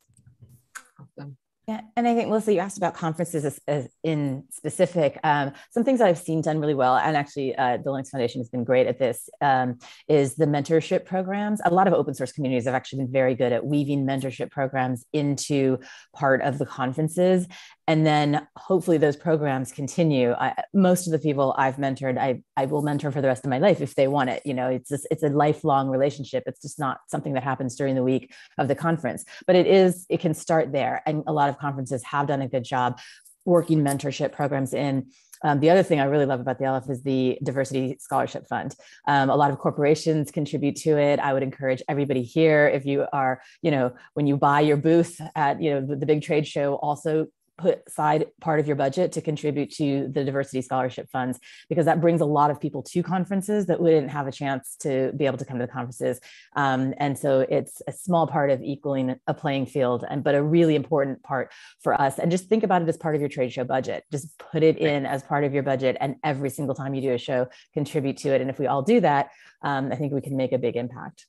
Awesome. 1.00 1.38
Yeah, 1.68 1.82
and 1.95 2.07
I 2.07 2.13
think 2.13 2.30
Melissa, 2.30 2.53
you 2.53 2.59
asked 2.59 2.78
about 2.78 2.93
conferences 2.93 3.43
as, 3.43 3.59
as 3.68 3.89
in 4.03 4.43
specific. 4.51 5.20
Um, 5.24 5.51
some 5.72 5.84
things 5.84 5.97
that 5.97 6.07
I've 6.07 6.20
seen 6.20 6.41
done 6.41 6.59
really 6.59 6.76
well, 6.76 6.95
and 6.95 7.18
actually, 7.18 7.55
uh, 7.55 7.78
the 7.78 7.89
Linux 7.89 8.09
Foundation 8.09 8.39
has 8.39 8.49
been 8.49 8.63
great 8.63 8.86
at 8.86 8.99
this. 8.99 9.30
Um, 9.41 9.80
is 10.07 10.36
the 10.36 10.45
mentorship 10.45 11.05
programs? 11.05 11.61
A 11.66 11.74
lot 11.74 11.88
of 11.88 11.93
open 11.93 12.13
source 12.13 12.32
communities 12.32 12.66
have 12.66 12.76
actually 12.76 12.99
been 12.99 13.11
very 13.11 13.34
good 13.34 13.51
at 13.51 13.66
weaving 13.66 14.05
mentorship 14.05 14.51
programs 14.51 15.05
into 15.11 15.80
part 16.13 16.43
of 16.43 16.59
the 16.59 16.68
conferences, 16.68 17.47
and 17.88 18.06
then 18.06 18.48
hopefully 18.56 18.98
those 18.98 19.16
programs 19.16 19.72
continue. 19.72 20.34
I, 20.34 20.54
most 20.74 21.08
of 21.08 21.12
the 21.12 21.20
people 21.20 21.54
i've 21.58 21.78
mentored 21.78 22.18
I, 22.18 22.42
I 22.58 22.66
will 22.66 22.82
mentor 22.82 23.12
for 23.12 23.22
the 23.22 23.28
rest 23.28 23.46
of 23.46 23.50
my 23.50 23.60
life 23.60 23.82
if 23.82 23.96
they 23.96 24.08
want 24.08 24.30
it. 24.30 24.42
You 24.46 24.54
know 24.54 24.70
it's 24.70 24.90
just 24.90 25.08
it's 25.12 25.24
a 25.24 25.30
lifelong 25.30 25.90
relationship. 25.90 26.44
It's 26.46 26.62
just 26.62 26.80
not 26.80 27.00
something 27.08 27.34
that 27.34 27.44
happens 27.44 27.76
during 27.76 27.96
the 27.96 28.04
week 28.04 28.34
of 28.58 28.68
the 28.68 28.76
conference 28.76 29.26
but 29.48 29.56
it 29.56 29.68
is 29.68 30.06
it 30.10 30.20
can 30.20 30.34
start 30.34 30.72
there. 30.72 31.02
And 31.06 31.24
a 31.28 31.34
lot 31.34 31.50
of 31.50 31.58
conferences 31.58 32.04
have 32.04 32.28
done 32.28 32.42
a 32.42 32.48
good 32.48 32.64
job 32.64 33.00
working 33.46 33.84
mentorship 33.84 34.32
programs 34.32 34.74
in. 34.74 35.08
Um, 35.44 35.60
the 35.60 35.70
other 35.70 35.84
thing 35.84 36.00
I 36.00 36.06
really 36.06 36.26
love 36.26 36.40
about 36.40 36.58
the 36.58 36.66
LF 36.66 36.90
is 36.90 37.04
the 37.04 37.38
Diversity 37.44 37.98
Scholarship 38.00 38.48
Fund. 38.48 38.76
Um, 39.08 39.30
a 39.30 39.36
lot 39.36 39.52
of 39.52 39.60
corporations 39.60 40.32
contribute 40.32 40.76
to 40.78 40.98
it. 40.98 41.20
I 41.20 41.34
would 41.34 41.44
encourage 41.44 41.84
everybody 41.88 42.24
here, 42.24 42.68
if 42.68 42.86
you 42.86 43.06
are, 43.14 43.42
you 43.62 43.70
know, 43.70 43.94
when 44.14 44.26
you 44.26 44.38
buy 44.38 44.62
your 44.62 44.78
booth 44.78 45.22
at, 45.36 45.62
you 45.62 45.72
know, 45.72 45.86
the, 45.86 45.98
the 45.98 46.06
big 46.06 46.24
trade 46.24 46.48
show, 46.48 46.76
also 46.76 47.28
put 47.58 47.82
aside 47.88 48.28
part 48.41 48.60
of 48.60 48.68
your 48.68 48.76
budget 48.76 49.12
to 49.14 49.22
contribute 49.22 49.72
to 49.72 50.08
the 50.12 50.24
diversity 50.24 50.62
scholarship 50.62 51.10
funds 51.10 51.39
because 51.70 51.86
that 51.86 52.01
brings 52.01 52.22
a 52.22 52.26
lot 52.26 52.51
of 52.51 52.60
people 52.60 52.84
to 52.84 53.01
conferences 53.01 53.66
that 53.68 53.80
wouldn't 53.80 54.10
have 54.10 54.28
a 54.28 54.32
chance 54.32 54.76
to 54.80 55.12
be 55.16 55.26
able 55.26 55.38
to 55.38 55.45
come 55.45 55.58
to 55.60 55.66
the 55.66 55.72
conferences. 55.72 56.20
Um, 56.56 56.93
and 56.97 57.18
so 57.18 57.45
it's 57.49 57.82
a 57.88 57.91
small 57.91 58.28
part 58.28 58.51
of 58.51 58.62
equaling 58.62 59.16
a 59.28 59.34
playing 59.34 59.68
field 59.68 60.03
and 60.10 60.24
but 60.24 60.36
a 60.36 60.43
really 60.43 60.76
important 60.76 61.24
part 61.24 61.51
for 61.82 61.99
us. 61.99 62.20
And 62.20 62.32
just 62.32 62.49
think 62.49 62.64
about 62.64 62.82
it 62.82 62.89
as 62.89 62.97
part 62.97 63.16
of 63.16 63.22
your 63.22 63.30
trade 63.30 63.53
show 63.53 63.64
budget. 63.64 64.03
Just 64.12 64.38
put 64.38 64.64
it 64.64 64.78
in 64.78 65.06
as 65.06 65.24
part 65.24 65.43
of 65.43 65.53
your 65.53 65.64
budget 65.64 65.97
and 65.99 66.16
every 66.24 66.49
single 66.49 66.76
time 66.76 66.93
you 66.93 67.01
do 67.01 67.14
a 67.14 67.18
show 67.18 67.47
contribute 67.74 68.18
to 68.18 68.30
it. 68.30 68.41
And 68.41 68.49
if 68.49 68.60
we 68.60 68.68
all 68.68 68.82
do 68.82 68.99
that 69.01 69.32
um, 69.66 69.91
i 69.91 69.95
think 69.95 70.14
we 70.14 70.22
can 70.22 70.38
make 70.38 70.53
a 70.53 70.58
big 70.58 70.78
impact 70.78 71.26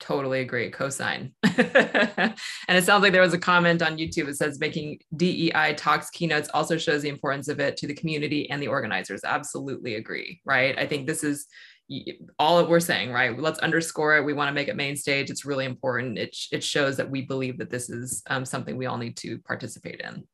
totally 0.00 0.40
agree 0.40 0.70
cosign. 0.70 1.32
And 2.68 2.78
it 2.78 2.84
sounds 2.84 3.02
like 3.02 3.12
there 3.12 3.22
was 3.22 3.34
a 3.34 3.38
comment 3.38 3.82
on 3.82 3.96
youtube 3.96 4.26
that 4.26 4.36
says 4.36 4.58
making 4.58 4.98
dei 5.16 5.74
talks 5.76 6.10
keynotes 6.10 6.48
also 6.52 6.76
shows 6.78 7.02
the 7.02 7.08
importance 7.08 7.48
of 7.48 7.60
it 7.60 7.76
to 7.78 7.86
the 7.86 7.94
community 7.94 8.48
and 8.50 8.62
the 8.62 8.68
organizers. 8.68 9.22
Absolutely 9.24 9.94
agree 9.94 10.40
right? 10.44 10.78
I 10.78 10.86
think 10.86 11.06
this 11.06 11.24
is 11.24 11.46
all 12.38 12.58
that 12.58 12.68
we're 12.68 12.80
saying 12.80 13.12
right? 13.12 13.38
Let's 13.38 13.58
underscore 13.58 14.16
it. 14.16 14.24
We 14.24 14.32
want 14.32 14.48
to 14.48 14.54
make 14.54 14.68
it 14.68 14.76
main 14.76 14.96
stage. 14.96 15.30
It's 15.30 15.44
really 15.44 15.66
important. 15.66 16.18
It, 16.18 16.36
it 16.50 16.64
shows 16.64 16.96
that 16.96 17.10
we 17.10 17.22
believe 17.22 17.58
that 17.58 17.70
this 17.70 17.90
is 17.90 18.22
um, 18.28 18.44
something 18.44 18.76
we 18.76 18.86
all 18.86 18.96
need 18.96 19.16
to 19.18 19.38
participate 19.40 20.00
in. 20.00 20.24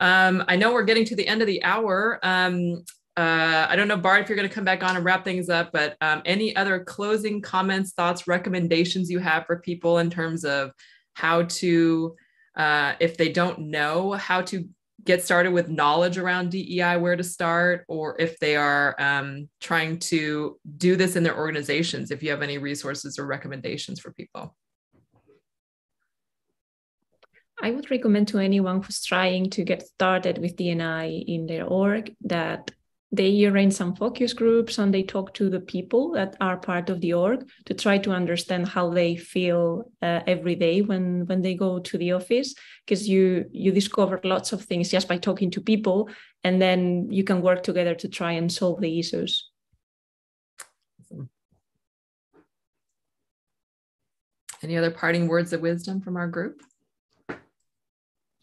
Um, 0.00 0.44
I 0.48 0.56
know 0.56 0.72
we're 0.72 0.84
getting 0.84 1.04
to 1.06 1.16
the 1.16 1.26
end 1.26 1.42
of 1.42 1.46
the 1.46 1.62
hour. 1.64 2.18
Um, 2.22 2.84
uh, 3.16 3.66
I 3.68 3.76
don't 3.76 3.88
know, 3.88 3.98
Bart, 3.98 4.22
if 4.22 4.28
you're 4.28 4.36
going 4.36 4.48
to 4.48 4.54
come 4.54 4.64
back 4.64 4.82
on 4.82 4.96
and 4.96 5.04
wrap 5.04 5.22
things 5.22 5.50
up, 5.50 5.70
but 5.70 5.96
um, 6.00 6.22
any 6.24 6.56
other 6.56 6.82
closing 6.82 7.42
comments, 7.42 7.92
thoughts, 7.92 8.26
recommendations 8.26 9.10
you 9.10 9.18
have 9.18 9.44
for 9.44 9.58
people 9.58 9.98
in 9.98 10.08
terms 10.08 10.46
of 10.46 10.70
how 11.12 11.42
to, 11.42 12.16
uh, 12.56 12.94
if 13.00 13.18
they 13.18 13.30
don't 13.30 13.58
know 13.58 14.12
how 14.12 14.40
to 14.40 14.66
get 15.04 15.22
started 15.22 15.52
with 15.52 15.68
knowledge 15.68 16.16
around 16.16 16.50
DEI, 16.52 16.96
where 16.96 17.16
to 17.16 17.24
start, 17.24 17.84
or 17.86 18.16
if 18.18 18.38
they 18.38 18.56
are 18.56 18.94
um, 18.98 19.48
trying 19.60 19.98
to 19.98 20.58
do 20.78 20.96
this 20.96 21.14
in 21.14 21.22
their 21.22 21.36
organizations, 21.36 22.10
if 22.10 22.22
you 22.22 22.30
have 22.30 22.40
any 22.40 22.56
resources 22.56 23.18
or 23.18 23.26
recommendations 23.26 24.00
for 24.00 24.12
people. 24.12 24.56
I 27.60 27.72
would 27.72 27.90
recommend 27.90 28.28
to 28.28 28.38
anyone 28.38 28.82
who's 28.82 29.04
trying 29.04 29.50
to 29.50 29.64
get 29.64 29.86
started 29.86 30.38
with 30.38 30.56
DNI 30.56 31.24
in 31.26 31.46
their 31.46 31.64
org 31.64 32.14
that 32.22 32.70
they 33.14 33.44
arrange 33.44 33.74
some 33.74 33.94
focus 33.94 34.32
groups 34.32 34.78
and 34.78 34.92
they 34.92 35.02
talk 35.02 35.34
to 35.34 35.50
the 35.50 35.60
people 35.60 36.12
that 36.12 36.34
are 36.40 36.56
part 36.56 36.88
of 36.88 37.02
the 37.02 37.12
org 37.12 37.46
to 37.66 37.74
try 37.74 37.98
to 37.98 38.10
understand 38.10 38.66
how 38.66 38.88
they 38.88 39.16
feel 39.16 39.90
uh, 40.00 40.20
every 40.26 40.54
day 40.54 40.80
when 40.80 41.26
when 41.26 41.42
they 41.42 41.54
go 41.54 41.78
to 41.78 41.98
the 41.98 42.12
office. 42.12 42.54
Because 42.84 43.06
you 43.06 43.44
you 43.52 43.70
discover 43.70 44.18
lots 44.24 44.52
of 44.52 44.64
things 44.64 44.90
just 44.90 45.08
by 45.08 45.18
talking 45.18 45.50
to 45.50 45.60
people 45.60 46.08
and 46.42 46.60
then 46.60 47.12
you 47.12 47.22
can 47.22 47.42
work 47.42 47.62
together 47.62 47.94
to 47.96 48.08
try 48.08 48.32
and 48.32 48.50
solve 48.50 48.80
the 48.80 48.98
issues. 48.98 49.50
Any 54.62 54.76
other 54.76 54.90
parting 54.90 55.28
words 55.28 55.52
of 55.52 55.60
wisdom 55.60 56.00
from 56.00 56.16
our 56.16 56.28
group? 56.28 56.62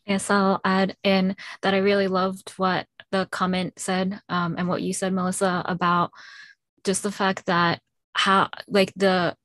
Yes, 0.05 0.29
I'll 0.29 0.59
add 0.65 0.97
in 1.03 1.35
that 1.61 1.73
I 1.73 1.77
really 1.77 2.07
loved 2.07 2.51
what 2.57 2.87
the 3.11 3.27
comment 3.31 3.79
said 3.79 4.21
um, 4.29 4.55
and 4.57 4.67
what 4.67 4.81
you 4.81 4.93
said, 4.93 5.13
Melissa, 5.13 5.63
about 5.65 6.11
just 6.83 7.03
the 7.03 7.11
fact 7.11 7.45
that 7.45 7.81
how 8.13 8.49
like 8.67 8.93
the 8.95 9.35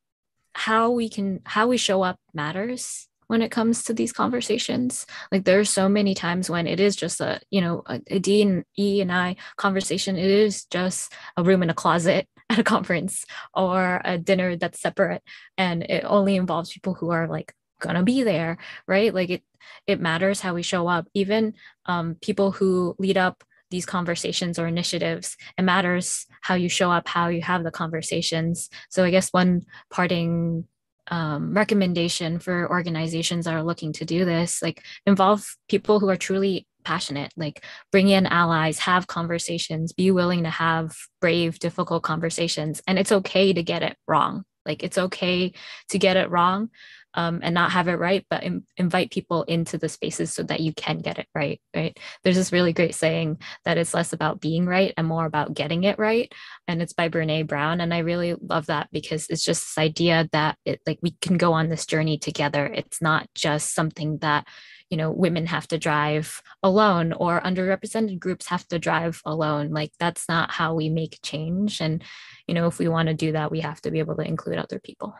how 0.54 0.90
we 0.90 1.08
can 1.08 1.40
how 1.44 1.66
we 1.66 1.76
show 1.76 2.02
up 2.02 2.18
matters 2.32 3.08
when 3.26 3.42
it 3.42 3.50
comes 3.50 3.84
to 3.84 3.94
these 3.94 4.12
conversations. 4.12 5.06
Like 5.32 5.44
there's 5.44 5.70
so 5.70 5.88
many 5.88 6.14
times 6.14 6.50
when 6.50 6.66
it 6.66 6.80
is 6.80 6.94
just 6.94 7.20
a 7.20 7.40
you 7.50 7.60
know 7.60 7.82
a, 7.86 8.00
a 8.08 8.18
d 8.18 8.42
and 8.42 8.64
e 8.78 9.00
and 9.00 9.12
i 9.12 9.36
conversation. 9.56 10.16
It 10.16 10.30
is 10.30 10.64
just 10.66 11.12
a 11.36 11.42
room 11.42 11.62
in 11.62 11.70
a 11.70 11.74
closet 11.74 12.28
at 12.50 12.58
a 12.58 12.64
conference 12.64 13.24
or 13.54 14.00
a 14.04 14.18
dinner 14.18 14.56
that's 14.56 14.80
separate 14.80 15.22
and 15.56 15.82
it 15.84 16.04
only 16.06 16.36
involves 16.36 16.72
people 16.72 16.94
who 16.94 17.10
are 17.10 17.26
like 17.26 17.52
gonna 17.80 18.02
be 18.02 18.22
there 18.22 18.58
right? 18.86 19.12
Like 19.14 19.30
it 19.30 19.42
it 19.86 20.00
matters 20.00 20.40
how 20.40 20.54
we 20.54 20.62
show 20.62 20.88
up. 20.88 21.08
Even 21.14 21.54
um, 21.86 22.16
people 22.20 22.52
who 22.52 22.94
lead 22.98 23.16
up 23.16 23.44
these 23.74 23.84
conversations 23.84 24.56
or 24.56 24.68
initiatives. 24.68 25.36
It 25.58 25.62
matters 25.62 26.26
how 26.42 26.54
you 26.54 26.68
show 26.68 26.92
up 26.92 27.08
how 27.08 27.26
you 27.26 27.42
have 27.42 27.64
the 27.64 27.72
conversations. 27.72 28.70
So 28.88 29.02
i 29.02 29.10
guess 29.10 29.30
one 29.30 29.62
parting 29.90 30.64
um, 31.08 31.52
recommendation 31.52 32.38
for 32.38 32.70
organizations 32.70 33.44
that 33.44 33.54
are 33.54 33.62
looking 33.62 33.92
to 33.94 34.06
do 34.06 34.24
this 34.24 34.62
like 34.62 34.82
involve 35.04 35.44
people 35.68 36.00
who 36.00 36.08
are 36.08 36.16
truly 36.16 36.66
passionate 36.82 37.30
like 37.36 37.62
bring 37.92 38.08
in 38.08 38.26
allies 38.26 38.78
have 38.78 39.06
conversations 39.06 39.92
be 39.92 40.10
willing 40.10 40.44
to 40.44 40.50
have 40.50 40.94
brave 41.20 41.58
difficult 41.58 42.02
conversations. 42.02 42.80
And 42.86 42.98
it's 42.98 43.12
okay 43.12 43.52
to 43.52 43.62
get 43.62 43.82
it 43.82 43.96
wrong. 44.06 44.44
Like 44.64 44.82
it's 44.82 44.98
okay 44.98 45.52
to 45.90 45.98
get 45.98 46.16
it 46.16 46.30
wrong 46.30 46.70
um, 47.14 47.40
and 47.42 47.54
not 47.54 47.72
have 47.72 47.88
it 47.88 47.94
right, 47.94 48.26
but 48.28 48.44
Im- 48.44 48.66
invite 48.76 49.10
people 49.10 49.44
into 49.44 49.78
the 49.78 49.88
spaces 49.88 50.32
so 50.32 50.42
that 50.44 50.60
you 50.60 50.72
can 50.72 50.98
get 50.98 51.18
it 51.18 51.28
right. 51.34 51.60
Right. 51.74 51.98
There's 52.22 52.36
this 52.36 52.52
really 52.52 52.72
great 52.72 52.94
saying 52.94 53.38
that 53.64 53.78
it's 53.78 53.94
less 53.94 54.12
about 54.12 54.40
being 54.40 54.66
right 54.66 54.92
and 54.96 55.06
more 55.06 55.26
about 55.26 55.54
getting 55.54 55.84
it 55.84 55.98
right. 55.98 56.32
And 56.68 56.82
it's 56.82 56.92
by 56.92 57.08
Brene 57.08 57.46
Brown. 57.46 57.80
And 57.80 57.94
I 57.94 57.98
really 57.98 58.34
love 58.40 58.66
that 58.66 58.88
because 58.92 59.26
it's 59.28 59.44
just 59.44 59.62
this 59.62 59.78
idea 59.78 60.28
that 60.32 60.58
it 60.64 60.80
like 60.86 60.98
we 61.02 61.12
can 61.20 61.38
go 61.38 61.52
on 61.52 61.68
this 61.68 61.86
journey 61.86 62.18
together. 62.18 62.66
It's 62.66 63.00
not 63.00 63.28
just 63.34 63.74
something 63.74 64.18
that 64.18 64.46
you 64.90 64.96
know 64.96 65.10
women 65.10 65.46
have 65.46 65.66
to 65.68 65.78
drive 65.78 66.42
alone 66.62 67.12
or 67.12 67.40
underrepresented 67.40 68.18
groups 68.18 68.46
have 68.46 68.68
to 68.68 68.78
drive 68.78 69.20
alone 69.24 69.70
like 69.70 69.90
that's 69.98 70.28
not 70.28 70.50
how 70.50 70.74
we 70.74 70.88
make 70.88 71.18
change 71.22 71.80
and 71.80 72.04
you 72.46 72.54
know 72.54 72.66
if 72.66 72.78
we 72.78 72.86
want 72.86 73.08
to 73.08 73.14
do 73.14 73.32
that 73.32 73.50
we 73.50 73.60
have 73.60 73.80
to 73.80 73.90
be 73.90 73.98
able 73.98 74.14
to 74.14 74.22
include 74.22 74.58
other 74.58 74.78
people 74.78 75.14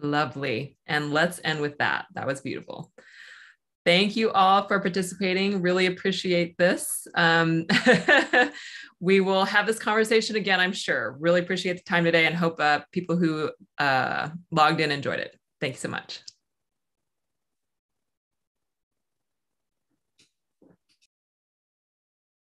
Lovely. 0.00 0.76
And 0.86 1.12
let's 1.12 1.40
end 1.44 1.60
with 1.60 1.78
that. 1.78 2.06
That 2.14 2.26
was 2.26 2.40
beautiful. 2.40 2.92
Thank 3.84 4.16
you 4.16 4.30
all 4.30 4.66
for 4.66 4.80
participating. 4.80 5.60
Really 5.60 5.86
appreciate 5.86 6.56
this. 6.56 7.06
Um, 7.14 7.66
we 9.00 9.20
will 9.20 9.44
have 9.44 9.66
this 9.66 9.78
conversation 9.78 10.36
again, 10.36 10.58
I'm 10.58 10.72
sure. 10.72 11.16
Really 11.20 11.40
appreciate 11.40 11.76
the 11.76 11.82
time 11.82 12.04
today 12.04 12.24
and 12.24 12.34
hope 12.34 12.58
uh, 12.60 12.80
people 12.92 13.16
who 13.16 13.50
uh, 13.78 14.30
logged 14.50 14.80
in 14.80 14.90
enjoyed 14.90 15.20
it. 15.20 15.38
Thank 15.60 15.74
you 15.74 15.80
so 15.80 15.88
much. 15.88 16.20